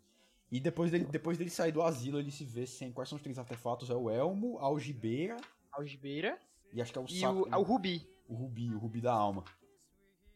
E 0.50 0.60
depois 0.60 0.90
dele, 0.90 1.04
depois 1.04 1.36
dele 1.36 1.50
sair 1.50 1.72
do 1.72 1.82
asilo, 1.82 2.18
ele 2.18 2.30
se 2.30 2.44
vê 2.44 2.66
sem. 2.66 2.90
Quais 2.92 3.08
são 3.08 3.16
os 3.16 3.22
três 3.22 3.38
artefatos? 3.38 3.90
É 3.90 3.94
o 3.94 4.08
Elmo, 4.08 4.58
a 4.58 4.64
algibeira 4.64 5.36
Algibeira 5.70 6.40
e 6.72 6.80
acho 6.80 6.92
que 6.92 6.98
é 6.98 7.02
o 7.02 7.06
e 7.06 7.20
saco. 7.20 7.48
o, 7.48 7.54
é 7.54 7.56
o 7.56 7.62
Rubi. 7.62 8.08
o 8.28 8.34
rubi, 8.34 8.74
o 8.74 8.78
rubi 8.78 9.00
da 9.00 9.12
alma. 9.12 9.44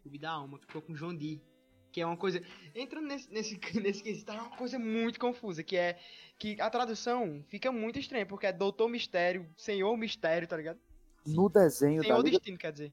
Rubi 0.04 0.18
da 0.18 0.30
alma, 0.30 0.58
que 0.58 0.66
ficou 0.66 0.82
com 0.82 0.92
o 0.92 1.16
Dee. 1.16 1.42
Que 1.90 2.00
é 2.00 2.06
uma 2.06 2.16
coisa. 2.16 2.42
Entrando 2.74 3.06
nesse, 3.06 3.30
nesse, 3.30 3.60
nesse 3.80 4.02
quesito, 4.02 4.32
é 4.32 4.34
uma 4.34 4.56
coisa 4.56 4.78
muito 4.78 5.20
confusa. 5.20 5.62
Que 5.62 5.76
é. 5.76 5.98
Que 6.38 6.60
a 6.60 6.70
tradução 6.70 7.44
fica 7.48 7.70
muito 7.70 7.98
estranha, 7.98 8.26
porque 8.26 8.46
é 8.46 8.52
Doutor 8.52 8.88
Mistério, 8.88 9.48
Senhor 9.56 9.94
Mistério, 9.96 10.48
tá 10.48 10.56
ligado? 10.56 10.80
No 11.26 11.48
desenho, 11.48 11.98
da 11.98 12.08
Senhor 12.08 12.24
Liga, 12.24 12.38
Destino, 12.38 12.58
quer 12.58 12.72
dizer. 12.72 12.92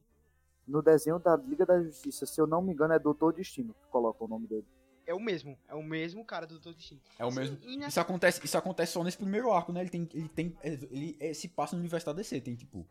No 0.70 0.82
desenho 0.82 1.20
da 1.20 1.36
Liga 1.36 1.66
da 1.66 1.82
Justiça, 1.82 2.26
se 2.26 2.40
eu 2.40 2.48
não 2.48 2.62
me 2.62 2.72
engano, 2.74 2.94
é 2.94 3.00
Doutor 3.00 3.34
Destino 3.34 3.74
que 3.74 3.88
coloca 3.88 4.24
o 4.24 4.28
nome 4.28 4.48
dele. 4.48 4.66
É 5.06 5.14
o 5.14 5.20
mesmo. 5.20 5.58
É 5.68 5.74
o 5.74 5.82
mesmo 5.84 6.24
cara 6.24 6.46
do 6.46 6.54
Doutor 6.56 6.74
Destino. 6.76 7.02
É 7.18 7.26
o 7.26 7.32
Sim, 7.32 7.40
mesmo. 7.40 7.58
nessa- 7.78 7.88
Isso 7.90 8.00
acontece, 8.00 8.46
isso 8.46 8.58
acontece 8.58 8.92
só 8.94 9.04
nesse 9.04 9.18
primeiro 9.18 9.52
arco, 9.52 9.72
né? 9.74 9.82
Ele 9.82 9.90
tem. 9.90 10.08
Ele 10.14 10.30
tem. 10.30 10.56
Ele 10.64 11.18
é, 11.20 11.34
se 11.34 11.48
passa 11.50 11.76
no 11.76 11.80
universo 11.82 12.06
da 12.06 12.14
DC. 12.14 12.40
Tem, 12.42 12.56
tipo. 12.56 12.88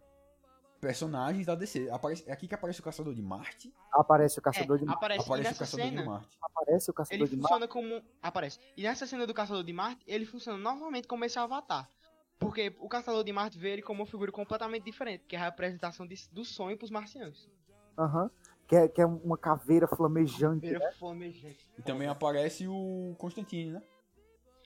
Personagens 0.81 1.45
da 1.45 1.57
DC. 1.57 1.91
Aparece, 1.91 2.25
é 2.29 2.33
aqui 2.33 2.47
que 2.47 2.55
aparece 2.55 2.79
o 2.79 2.83
Caçador 2.85 3.13
de 3.13 3.21
Marte. 3.23 3.73
Aparece 3.93 4.39
o 4.39 4.41
É, 4.41 4.43
Caçador 4.43 4.79
de 4.79 4.85
Marte. 4.85 4.97
aparece, 4.99 5.25
Aparece 5.27 5.53
o 5.55 5.59
Caçador 5.59 5.87
cena. 5.87 6.01
de 6.03 6.09
Marte. 6.09 6.39
Aparece 6.41 6.91
o 6.91 6.95
Caçador 6.95 7.21
Ele 7.21 7.29
de 7.31 7.37
Marte. 7.37 7.49
funciona 7.49 7.69
como. 7.69 8.03
Aparece. 8.23 8.61
E 8.77 8.83
nessa 8.85 9.05
cena 9.07 9.27
do 9.27 9.35
Caçador 9.35 9.65
de 9.65 9.73
Marte, 9.73 10.05
ele 10.07 10.25
funciona 10.25 10.57
novamente 10.59 11.09
como 11.09 11.25
esse 11.25 11.37
avatar. 11.39 11.91
Porque 12.39 12.73
o 12.79 12.89
Caçador 12.89 13.25
de 13.25 13.33
Marte 13.33 13.59
vê 13.59 13.71
ele 13.71 13.83
como 13.83 14.01
uma 14.03 14.07
figura 14.07 14.31
completamente 14.31 14.85
diferente, 14.85 15.25
que 15.27 15.35
é 15.35 15.39
a 15.41 15.45
representação 15.47 16.07
de- 16.07 16.29
do 16.31 16.45
sonho 16.45 16.77
pros 16.79 16.91
marcianos. 16.91 17.49
Aham. 17.99 18.31
Que, 18.67 18.77
é, 18.77 18.87
que 18.89 19.01
é 19.01 19.07
uma 19.07 19.37
caveira 19.39 19.87
flamejante. 19.89 20.67
Vira 20.67 20.79
né? 20.79 20.93
flamejante. 20.93 21.71
E 21.79 21.83
também 21.83 22.07
aparece 22.07 22.69
o 22.69 23.15
Constantine, 23.19 23.73
né? 23.73 23.83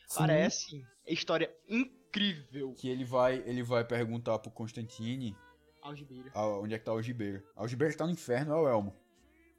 Sim. 0.08 0.18
Parece 0.18 0.84
história 1.06 1.54
incrível. 1.68 2.74
Que 2.74 2.88
ele 2.88 3.04
vai, 3.04 3.36
ele 3.46 3.62
vai 3.62 3.84
perguntar 3.84 4.38
pro 4.40 4.50
Constantine 4.50 5.36
Algibeira. 5.80 6.30
ah, 6.34 6.58
onde 6.58 6.74
é 6.74 6.78
que 6.78 6.84
tá 6.84 6.90
a 6.90 6.94
algibeira. 6.94 7.42
A 7.56 7.62
algibeira 7.62 7.92
que 7.92 7.98
tá 7.98 8.04
no 8.04 8.12
inferno 8.12 8.52
é 8.52 8.56
o 8.56 8.68
Elmo. 8.68 8.94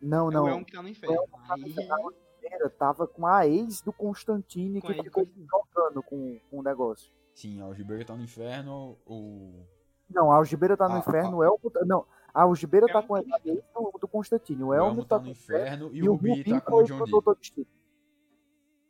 Não, 0.01 0.25
É 0.25 0.29
o 0.29 0.31
não. 0.31 0.47
Elmo 0.49 0.65
que 0.65 0.73
tá 0.73 0.81
no 0.81 0.89
inferno. 0.89 1.17
Aí, 1.49 1.49
Algibeira 1.49 2.69
tava 2.77 3.07
com 3.07 3.25
a 3.25 3.47
ex 3.47 3.81
do 3.81 3.93
Constantine 3.93 4.81
Com 4.81 4.87
que 4.87 4.99
a 4.99 5.03
ficou 5.03 5.25
jogando 5.25 6.03
com, 6.03 6.37
com 6.51 6.59
o 6.59 6.63
negócio. 6.63 7.09
Sim, 7.33 7.61
a 7.61 7.65
algibeira 7.65 8.03
tá 8.05 8.15
no 8.15 8.23
inferno. 8.23 8.97
O. 9.05 9.65
Não, 10.09 10.31
a 10.31 10.35
Algibeira 10.35 10.77
tá 10.77 10.87
no 10.87 10.95
Ah, 10.95 10.99
inferno, 10.99 11.37
o 11.37 11.43
Elmo. 11.43 11.71
tá- 11.71 11.83
Não, 11.85 12.05
a 12.33 12.41
Algibeira 12.43 12.87
tá 12.87 12.93
Elmo 12.95 13.07
com 13.07 13.15
a 13.15 13.23
tá 13.23 13.39
ex 13.45 13.63
do, 13.73 13.97
do 13.99 14.07
Constantine. 14.07 14.63
O 14.63 14.67
O 14.67 14.73
Elmo, 14.73 14.89
Elmo 14.89 15.05
tá 15.05 15.17
tá 15.19 15.23
no 15.23 15.29
inferno 15.31 15.89
e 15.93 15.97
E 15.99 16.09
o 16.09 16.13
Rubi 16.13 16.43
tá 16.43 16.61
com 16.61 16.75
o 16.75 16.83
John 16.83 17.03
Dee. 17.05 17.67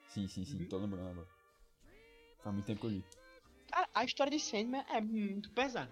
Sim, 0.09 0.27
sim, 0.27 0.45
sim, 0.45 0.65
tô 0.65 0.77
lembrando 0.77 1.09
agora. 1.09 1.27
Faz 2.41 2.53
muito 2.53 2.65
tempo 2.65 2.81
que 2.81 2.85
eu 2.88 2.91
li. 2.91 3.05
Cara, 3.71 3.89
a 3.93 4.03
história 4.05 4.31
de 4.31 4.39
Sandman 4.39 4.85
é 4.89 5.01
muito 5.01 5.50
pesada. 5.51 5.91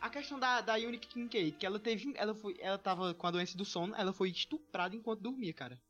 A 0.00 0.08
questão 0.10 0.38
da, 0.38 0.60
da 0.60 0.74
Unique 0.74 1.08
Kincaid, 1.08 1.52
que 1.52 1.64
ela 1.66 1.78
teve. 1.78 2.12
Ela 2.16 2.34
foi. 2.34 2.56
Ela 2.60 2.78
tava 2.78 3.14
com 3.14 3.26
a 3.26 3.30
doença 3.30 3.56
do 3.56 3.64
sono, 3.64 3.94
ela 3.96 4.12
foi 4.12 4.30
estuprada 4.30 4.94
enquanto 4.96 5.20
dormia, 5.20 5.52
cara. 5.52 5.80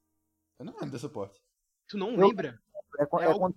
Eu 0.58 0.64
não 0.64 0.72
lembro 0.74 0.90
dessa 0.90 1.08
parte. 1.08 1.40
Tu 1.88 1.96
não 1.96 2.10
Eu- 2.12 2.28
lembra? 2.28 2.60
É, 2.98 3.02
É 3.02 3.06
é 3.22 3.24
algo- 3.26 3.38
quando, 3.38 3.56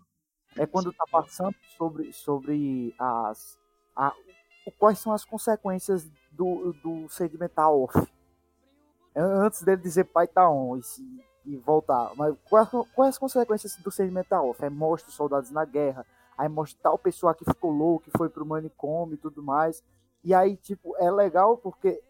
é 0.57 0.65
quando 0.65 0.93
tá 0.93 1.05
passando 1.11 1.55
sobre, 1.77 2.11
sobre 2.13 2.93
as. 2.99 3.57
a- 3.95 4.15
quais 4.77 4.99
são 4.99 5.11
as 5.11 5.25
consequências 5.25 6.09
do, 6.33 6.73
do 6.83 7.09
sedimentar 7.09 7.71
off. 7.71 7.97
Antes 9.15 9.61
dele 9.61 9.81
dizer 9.81 10.05
pai 10.05 10.27
tá 10.27 10.49
on 10.49 10.77
e, 10.77 10.81
e 11.45 11.57
voltar. 11.57 12.11
Mas 12.15 12.35
quais, 12.49 12.69
quais 12.93 13.09
as 13.15 13.17
consequências 13.17 13.75
do 13.77 13.91
sedimentar 13.91 14.43
off? 14.43 14.63
É 14.63 14.69
mostra 14.69 15.09
os 15.09 15.15
soldados 15.15 15.51
na 15.51 15.65
guerra, 15.65 16.05
aí 16.37 16.49
mostra 16.49 16.79
tal 16.81 16.97
pessoa 16.97 17.35
que 17.35 17.45
ficou 17.45 17.71
louco, 17.71 18.05
que 18.05 18.17
foi 18.17 18.29
pro 18.29 18.45
manicômio 18.45 19.15
e 19.15 19.17
tudo 19.17 19.43
mais. 19.43 19.83
E 20.23 20.33
aí, 20.33 20.55
tipo, 20.55 20.95
é 20.97 21.11
legal 21.11 21.57
porque 21.57 22.01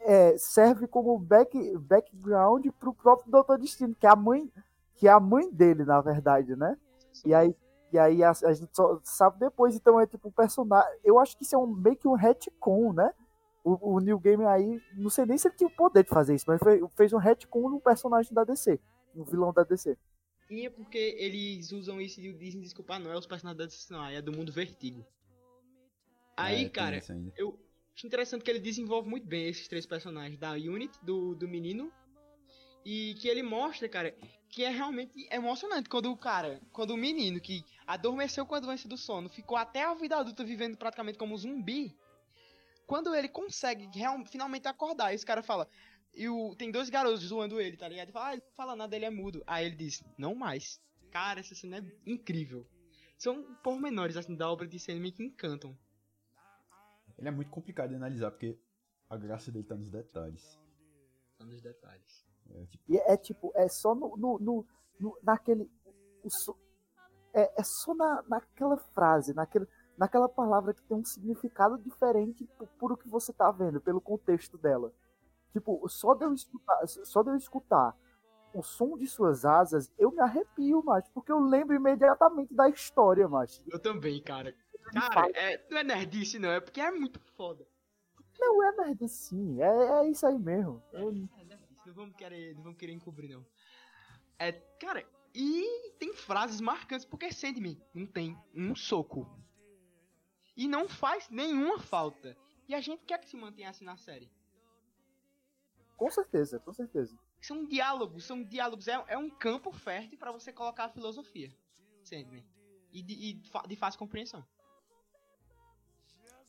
é, 0.00 0.36
serve 0.36 0.86
como 0.86 1.18
back, 1.18 1.76
background 1.78 2.66
pro 2.78 2.92
próprio 2.92 3.30
Doutor 3.30 3.58
Destino, 3.58 3.94
que 3.94 4.06
é 4.06 4.10
a 4.10 4.16
mãe, 4.16 4.52
que 4.94 5.08
é 5.08 5.10
a 5.10 5.18
mãe 5.18 5.50
dele, 5.50 5.84
na 5.84 6.00
verdade, 6.00 6.54
né? 6.54 6.76
E 7.24 7.34
aí, 7.34 7.56
e 7.90 7.98
aí 7.98 8.22
a, 8.22 8.30
a 8.30 8.52
gente 8.52 8.74
só 8.74 9.00
sabe 9.02 9.38
depois, 9.40 9.74
então 9.74 9.98
é 9.98 10.06
tipo 10.06 10.28
um 10.28 10.32
personagem. 10.32 10.98
Eu 11.02 11.18
acho 11.18 11.36
que 11.36 11.44
isso 11.44 11.54
é 11.54 11.58
um, 11.58 11.66
meio 11.66 11.96
que 11.96 12.06
um 12.06 12.14
retcon, 12.14 12.92
né? 12.92 13.12
O, 13.64 13.94
o 13.94 13.98
New 13.98 14.20
Game 14.20 14.44
aí, 14.44 14.78
não 14.94 15.08
sei 15.08 15.24
nem 15.24 15.38
se 15.38 15.48
ele 15.48 15.56
tinha 15.56 15.68
o 15.68 15.74
poder 15.74 16.04
de 16.04 16.10
fazer 16.10 16.34
isso, 16.34 16.44
mas 16.46 16.60
fez, 16.62 16.80
fez 16.94 17.12
um 17.14 17.18
retcon 17.18 17.70
no 17.70 17.80
personagem 17.80 18.32
da 18.32 18.44
DC, 18.44 18.78
no 19.14 19.24
vilão 19.24 19.52
da 19.52 19.64
DC. 19.64 19.96
E 20.50 20.66
é 20.66 20.70
porque 20.70 21.16
eles 21.18 21.72
usam 21.72 22.00
isso 22.00 22.20
e 22.20 22.28
o 22.28 22.36
Disney, 22.36 22.62
desculpa, 22.62 22.98
não 22.98 23.10
é 23.10 23.16
os 23.16 23.26
personagens 23.26 23.58
da 23.58 23.64
DC, 23.64 23.92
não, 23.92 24.04
é 24.04 24.20
do 24.20 24.32
mundo 24.32 24.52
Vertigo. 24.52 25.04
Aí, 26.36 26.64
É, 26.64 26.68
cara, 26.68 27.00
eu 27.36 27.58
acho 27.94 28.06
interessante 28.06 28.44
que 28.44 28.50
ele 28.50 28.58
desenvolve 28.58 29.08
muito 29.08 29.26
bem 29.26 29.48
esses 29.48 29.66
três 29.66 29.86
personagens 29.86 30.38
da 30.38 30.52
Unity, 30.52 30.98
do, 31.02 31.34
do 31.34 31.48
menino, 31.48 31.90
e 32.84 33.14
que 33.14 33.28
ele 33.28 33.42
mostra, 33.42 33.88
cara, 33.88 34.14
que 34.50 34.62
é 34.62 34.68
realmente 34.68 35.12
emocionante 35.32 35.88
quando 35.88 36.12
o 36.12 36.16
cara, 36.16 36.60
quando 36.72 36.90
o 36.90 36.96
menino 36.96 37.40
que 37.40 37.64
adormeceu 37.86 38.44
com 38.44 38.54
a 38.54 38.60
doença 38.60 38.86
do 38.86 38.96
sono, 38.96 39.28
ficou 39.28 39.56
até 39.56 39.82
a 39.82 39.94
vida 39.94 40.16
adulta 40.16 40.44
vivendo 40.44 40.76
praticamente 40.76 41.18
como 41.18 41.34
um 41.34 41.38
zumbi, 41.38 41.96
quando 42.86 43.14
ele 43.14 43.28
consegue 43.28 43.86
real, 43.96 44.24
finalmente 44.26 44.68
acordar, 44.68 45.12
esse 45.14 45.24
cara 45.24 45.42
fala, 45.42 45.68
e 46.12 46.28
o, 46.28 46.54
tem 46.56 46.70
dois 46.70 46.88
garotos 46.88 47.20
zoando 47.22 47.60
ele, 47.60 47.76
tá 47.76 47.88
ligado? 47.88 48.06
Ele 48.06 48.12
fala, 48.12 48.26
ah, 48.28 48.32
ele 48.34 48.42
não 48.44 48.52
fala 48.52 48.76
nada, 48.76 48.94
ele 48.94 49.04
é 49.04 49.10
mudo. 49.10 49.42
Aí 49.46 49.66
ele 49.66 49.76
diz, 49.76 50.02
não 50.18 50.34
mais. 50.34 50.80
Cara, 51.10 51.40
essa 51.40 51.54
cena 51.54 51.78
é 51.78 51.82
incrível. 52.06 52.66
São 53.18 53.54
pormenores, 53.62 54.16
assim, 54.16 54.34
da 54.36 54.50
obra 54.50 54.66
de 54.66 54.78
Sandman 54.78 55.12
que 55.12 55.22
encantam. 55.24 55.76
Ele 57.16 57.28
é 57.28 57.30
muito 57.30 57.50
complicado 57.50 57.90
de 57.90 57.94
analisar, 57.96 58.30
porque 58.30 58.58
a 59.08 59.16
graça 59.16 59.50
dele 59.52 59.64
tá 59.64 59.74
nos 59.76 59.88
detalhes. 59.90 60.58
São 61.36 61.46
nos 61.46 61.62
detalhes. 61.62 62.24
É, 62.50 62.66
tipo, 62.66 62.84
E 62.92 62.96
é 62.98 63.16
tipo, 63.16 63.52
é 63.54 63.68
só 63.68 63.94
no, 63.94 64.16
no, 64.16 64.38
no- 64.38 64.66
no- 65.00 65.18
naquele. 65.22 65.70
o 66.22 66.28
so- 66.30 66.58
é, 67.32 67.60
é 67.60 67.64
só 67.64 67.94
na, 67.94 68.22
naquela 68.28 68.76
frase, 68.76 69.32
naquele, 69.32 69.66
naquela 69.96 70.28
palavra 70.28 70.74
que 70.74 70.82
tem 70.82 70.96
um 70.96 71.04
significado 71.04 71.78
diferente 71.78 72.44
por, 72.58 72.66
por 72.78 72.92
o 72.92 72.96
que 72.96 73.08
você 73.08 73.32
tá 73.32 73.50
vendo, 73.50 73.80
pelo 73.80 74.00
contexto 74.00 74.56
dela. 74.58 74.92
Tipo, 75.52 75.88
só 75.88 76.14
de 76.14 76.24
eu 76.24 76.34
escutar, 76.34 76.86
só 76.86 77.22
de 77.22 77.30
eu 77.30 77.36
escutar 77.36 77.96
o 78.52 78.62
som 78.62 78.96
de 78.96 79.06
suas 79.06 79.44
asas, 79.44 79.90
eu 79.98 80.12
me 80.12 80.20
arrepio, 80.20 80.82
macho, 80.84 81.10
porque 81.12 81.32
eu 81.32 81.40
lembro 81.40 81.74
imediatamente 81.74 82.54
da 82.54 82.68
história, 82.68 83.28
macho. 83.28 83.60
Eu 83.66 83.80
também, 83.80 84.22
cara. 84.22 84.54
Cara, 84.92 85.28
é, 85.34 85.64
não 85.70 85.78
é 85.78 85.82
nerdice, 85.84 86.38
não, 86.38 86.50
é 86.50 86.60
porque 86.60 86.80
é 86.80 86.90
muito 86.90 87.18
foda. 87.36 87.66
Não 88.38 88.62
é 88.62 88.76
nerd 88.76 89.08
sim, 89.08 89.60
é, 89.60 89.66
é 90.04 90.10
isso 90.10 90.24
aí 90.26 90.38
mesmo. 90.38 90.82
Eu- 90.92 91.08
É 91.10 91.44
nerdice, 91.44 91.86
não 91.86 91.94
vamos 91.94 92.16
querer, 92.16 92.54
não 92.54 92.62
vamos 92.62 92.78
querer 92.78 92.92
encobrir, 92.92 93.30
não. 93.30 93.44
É, 94.38 94.52
cara, 94.52 95.04
e 95.34 95.90
tem 95.98 96.12
frases 96.14 96.60
marcantes, 96.60 97.04
porque 97.04 97.32
Sandman 97.32 97.80
não 97.92 98.06
tem 98.06 98.38
um 98.54 98.74
soco. 98.76 99.28
E 100.56 100.68
não 100.68 100.88
faz 100.88 101.28
nenhuma 101.30 101.78
falta. 101.78 102.36
E 102.68 102.74
a 102.74 102.80
gente 102.80 103.04
quer 103.04 103.18
que 103.18 103.28
se 103.28 103.36
mantenha 103.36 103.70
assim 103.70 103.84
na 103.84 103.96
série. 103.96 104.30
com 105.96 106.10
certeza, 106.10 106.58
com 106.58 106.72
certeza. 106.72 107.16
São 107.40 107.64
diálogos, 107.64 108.24
são 108.24 108.42
diálogos. 108.42 108.88
É, 108.88 109.04
é 109.08 109.18
um 109.18 109.28
campo 109.28 109.70
fértil 109.70 110.18
pra 110.18 110.32
você 110.32 110.52
colocar 110.52 110.84
a 110.84 110.88
filosofia. 110.88 111.54
Sandman. 112.02 112.44
E 112.92 113.02
de, 113.02 113.12
e 113.12 113.32
de 113.68 113.76
fácil 113.76 113.98
compreensão. 113.98 114.44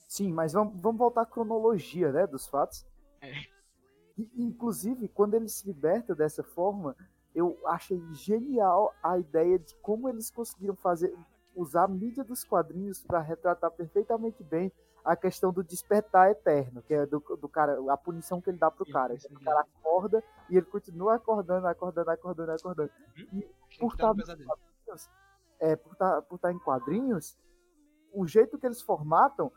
Sim, 0.07 0.31
mas 0.31 0.53
vamos, 0.53 0.79
vamos 0.79 0.99
voltar 0.99 1.21
à 1.21 1.25
cronologia, 1.25 2.11
né, 2.11 2.27
dos 2.27 2.47
fatos. 2.47 2.85
É. 3.19 3.33
E, 4.17 4.29
inclusive, 4.37 5.07
quando 5.09 5.33
ele 5.33 5.49
se 5.49 5.67
liberta 5.67 6.15
dessa 6.15 6.43
forma, 6.43 6.95
eu 7.33 7.59
achei 7.67 8.01
genial 8.13 8.95
a 9.03 9.19
ideia 9.19 9.59
de 9.59 9.75
como 9.77 10.07
eles 10.07 10.29
conseguiram 10.29 10.75
fazer 10.75 11.13
usar 11.55 11.83
a 11.83 11.87
mídia 11.87 12.23
dos 12.23 12.43
quadrinhos 12.43 13.01
para 13.03 13.19
retratar 13.21 13.71
perfeitamente 13.71 14.43
bem 14.43 14.71
a 15.03 15.15
questão 15.15 15.53
do 15.53 15.63
despertar 15.63 16.31
eterno, 16.31 16.81
que 16.81 16.93
é 16.93 17.05
do, 17.05 17.19
do 17.19 17.47
cara, 17.47 17.77
a 17.91 17.97
punição 17.97 18.41
que 18.41 18.49
ele 18.49 18.57
dá 18.57 18.71
pro 18.71 18.85
cara. 18.91 19.13
O 19.13 19.39
cara 19.43 19.61
acorda 19.61 20.23
e 20.49 20.57
ele 20.57 20.65
continua 20.65 21.15
acordando, 21.15 21.67
acordando, 21.67 22.09
acordando, 22.09 22.51
acordando. 22.51 22.91
Por 23.79 23.95
Tá 23.95 24.07
no 24.07 24.15
tá- 24.15 24.15
pesadelo. 24.15 24.49
é, 25.59 25.75
por 25.75 25.93
estar 25.93 26.21
por 26.23 26.39
tá 26.39 26.51
em 26.51 26.59
quadrinhos, 26.59 27.37
o 28.13 28.25
jeito 28.27 28.57
que 28.57 28.65
eles 28.65 28.81
formatam 28.81 29.51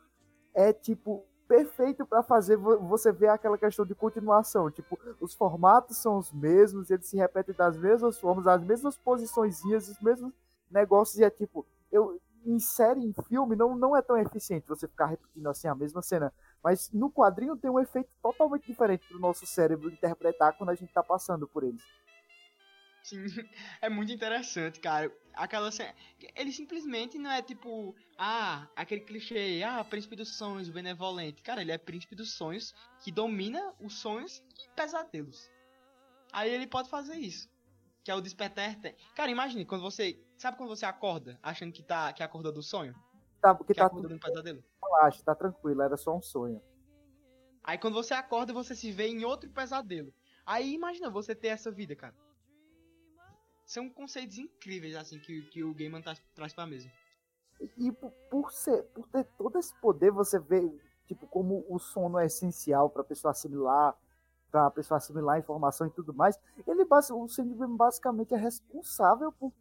é 0.55 0.73
tipo 0.73 1.25
perfeito 1.47 2.05
para 2.05 2.23
fazer 2.23 2.57
vo- 2.57 2.79
você 2.81 3.11
ver 3.11 3.29
aquela 3.29 3.57
questão 3.57 3.87
de 3.87 3.95
continuação. 3.95 4.71
Tipo, 4.71 4.99
os 5.19 5.33
formatos 5.35 5.97
são 5.97 6.19
os 6.19 6.31
mesmos, 6.31 6.91
eles 6.91 7.07
se 7.07 7.17
repetem 7.17 7.55
das 7.55 7.75
mesmas 7.79 8.19
formas, 8.21 8.47
as 8.47 8.63
mesmas 8.63 8.99
posiçõezinhas, 8.99 9.89
os 9.89 9.99
mesmos 10.01 10.31
negócios, 10.71 11.19
e 11.19 11.25
é 11.25 11.31
tipo, 11.31 11.65
eu 11.91 12.21
em 12.45 12.59
série, 12.59 13.01
em 13.01 13.13
filme, 13.29 13.57
não, 13.57 13.77
não 13.77 13.97
é 13.97 14.03
tão 14.03 14.17
eficiente 14.17 14.67
você 14.67 14.89
ficar 14.89 15.07
repetindo 15.07 15.49
assim 15.49 15.69
a 15.69 15.75
mesma 15.75 16.01
cena. 16.03 16.33
Mas 16.63 16.91
no 16.93 17.11
quadrinho 17.11 17.57
tem 17.57 17.71
um 17.71 17.79
efeito 17.79 18.11
totalmente 18.23 18.67
diferente 18.67 19.07
pro 19.07 19.19
nosso 19.19 19.47
cérebro 19.47 19.91
interpretar 19.91 20.57
quando 20.57 20.71
a 20.71 20.75
gente 20.75 20.93
tá 20.93 21.03
passando 21.03 21.47
por 21.47 21.63
eles. 21.63 21.83
Sim, 23.03 23.25
é 23.81 23.89
muito 23.89 24.13
interessante, 24.13 24.81
cara. 24.81 25.13
Aquela 25.35 25.71
cena. 25.71 25.95
Ele 26.35 26.53
simplesmente 26.53 27.19
não 27.19 27.31
é 27.31 27.41
tipo. 27.43 27.95
Ah, 28.17 28.67
aquele 28.75 29.03
clichê. 29.03 29.63
Ah, 29.65 29.85
príncipe 29.85 30.17
dos 30.17 30.37
sonhos, 30.37 30.69
benevolente. 30.69 31.43
Cara, 31.43 31.63
ele 31.63 31.73
é 31.73 31.79
príncipe 31.79 32.17
dos 32.17 32.33
sonhos 32.33 32.75
que 33.03 33.13
domina 33.13 33.73
os 33.81 33.95
sonhos 33.95 34.43
e 34.59 34.69
pesadelos. 34.75 35.51
Aí 36.33 36.51
ele 36.51 36.67
pode 36.67 36.91
fazer 36.91 37.17
isso. 37.17 37.49
Que 38.09 38.13
é 38.13 38.15
o 38.15 38.23
despertar. 38.23 38.73
eterno. 38.73 38.97
Cara, 39.15 39.31
imagine 39.31 39.67
quando 39.67 39.83
você. 39.83 40.19
Sabe 40.39 40.57
quando 40.57 40.71
você 40.71 40.87
acorda 40.87 41.39
achando 41.43 41.71
que 41.75 41.83
tá 41.83 42.11
que 42.11 42.23
acordou 42.23 42.51
do 42.51 42.63
sonho? 42.63 42.95
Tá, 43.39 43.55
porque 43.55 43.75
Que 43.75 43.81
tá 43.81 43.85
acordou 43.85 44.09
tudo 44.09 44.17
um 44.17 44.19
pesadelo? 44.19 44.65
relaxa, 44.83 45.23
tá 45.23 45.35
tranquilo, 45.35 45.83
era 45.83 45.95
só 45.95 46.17
um 46.17 46.23
sonho. 46.23 46.59
Aí 47.63 47.77
quando 47.77 47.93
você 47.93 48.15
acorda, 48.15 48.51
você 48.55 48.75
se 48.75 48.91
vê 48.91 49.09
em 49.09 49.27
outro 49.27 49.51
pesadelo. 49.51 50.11
Aí 50.47 50.73
imagina 50.73 51.11
você 51.11 51.35
ter 51.35 51.49
essa 51.49 51.71
vida, 51.71 51.95
cara. 51.95 52.15
São 53.67 53.91
conceitos 53.91 54.39
incríveis, 54.39 54.97
assim, 54.97 55.19
que, 55.19 55.43
que 55.51 55.63
o 55.63 55.75
Gaiman 55.75 56.01
tá, 56.01 56.17
traz 56.35 56.55
pra 56.55 56.67
mesa. 56.67 56.91
E 57.77 57.93
por, 57.93 58.11
por 58.31 58.51
ser, 58.51 58.85
por 58.85 59.07
ter 59.09 59.25
todo 59.37 59.59
esse 59.59 59.79
poder, 59.83 60.11
você 60.13 60.39
vê, 60.41 60.63
tipo, 61.07 61.27
como 61.27 61.63
o 61.69 61.79
sono 61.79 62.19
é 62.19 62.25
essencial 62.25 62.89
para 62.89 63.03
a 63.03 63.05
pessoa 63.05 63.33
assimilar, 63.33 63.95
para 64.51 64.67
a 64.67 64.71
pessoa 64.71 64.99
assimilar 64.99 65.37
a 65.37 65.39
informação 65.39 65.87
e 65.87 65.91
tudo 65.91 66.15
mais. 66.15 66.39
Ele 66.67 66.85
o 66.85 67.29
Sandman 67.29 67.77
basicamente 67.77 68.35
é 68.35 68.37
responsável 68.37 69.33
por 69.33 69.53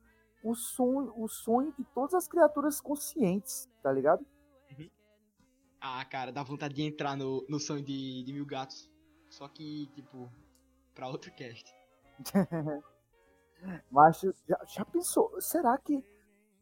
o 0.43 0.55
sonho, 0.55 1.13
o 1.17 1.27
sonho 1.27 1.73
de 1.77 1.83
todas 1.93 2.13
as 2.13 2.27
criaturas 2.27 2.79
conscientes, 2.79 3.69
tá 3.81 3.91
ligado? 3.91 4.25
Ah, 5.79 6.03
cara, 6.05 6.31
dá 6.31 6.43
vontade 6.43 6.73
de 6.73 6.83
entrar 6.83 7.15
no, 7.15 7.45
no 7.47 7.59
sonho 7.59 7.83
de, 7.83 8.23
de 8.23 8.33
mil 8.33 8.45
gatos. 8.45 8.91
Só 9.29 9.47
que, 9.47 9.87
tipo, 9.93 10.31
pra 10.95 11.07
outro 11.07 11.31
cast. 11.33 11.71
Mas 13.91 14.21
já, 14.47 14.59
já 14.67 14.85
pensou, 14.85 15.39
será 15.41 15.77
que 15.77 16.03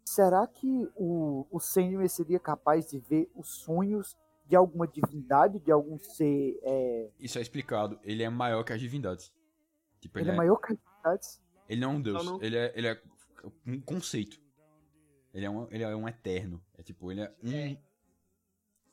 será 0.04 0.46
que 0.48 0.90
o, 0.96 1.46
o 1.50 1.60
Sandman 1.60 2.08
seria 2.08 2.40
capaz 2.40 2.90
de 2.90 3.00
ver 3.00 3.30
os 3.36 3.50
sonhos 3.50 4.16
de 4.48 4.56
alguma 4.56 4.88
divindade, 4.88 5.60
de 5.60 5.72
algum 5.72 5.98
ser 5.98 6.60
é, 6.64 7.12
Isso 7.20 7.38
é 7.38 7.42
explicado. 7.42 8.00
Ele 8.04 8.24
é 8.24 8.30
maior 8.30 8.64
que 8.64 8.74
as 8.74 8.80
divindades. 8.80 9.34
Tipo, 10.00 10.20
ele 10.20 10.30
é 10.30 10.36
maior 10.36 10.58
que 10.58 10.74
as 10.74 10.78
divindades? 10.78 11.42
Ele 11.68 11.82
não 11.82 11.92
é 11.92 11.94
um 11.96 12.02
deus. 12.02 12.26
Não, 12.26 12.34
não. 12.34 12.44
Ele, 12.44 12.58
é, 12.58 12.74
ele 12.76 12.88
é 12.88 13.02
um 13.66 13.82
conceito. 13.82 14.40
Ele 15.34 15.46
é 15.46 15.50
um, 15.50 15.68
ele 15.72 15.84
é 15.84 15.96
um 15.96 16.08
eterno. 16.08 16.64
É 16.78 16.84
tipo, 16.84 17.12
ele 17.12 17.22
é 17.22 17.36
um. 17.44 17.52
É. 17.52 17.78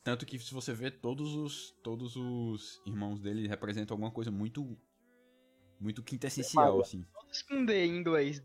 Tanto 0.03 0.25
que 0.25 0.37
se 0.37 0.53
você 0.53 0.73
vê 0.73 0.91
todos 0.91 1.33
os 1.33 1.71
todos 1.81 2.17
os 2.17 2.81
irmãos 2.85 3.21
dele 3.21 3.47
representam 3.47 3.95
alguma 3.95 4.11
coisa 4.11 4.29
muito 4.29 4.77
muito 5.79 6.03
quintessencial 6.03 6.81
assim. 6.81 7.05
Todos 7.13 7.41
com 7.43 7.63
D 7.63 7.85
em 7.85 7.97
inglês. 7.97 8.43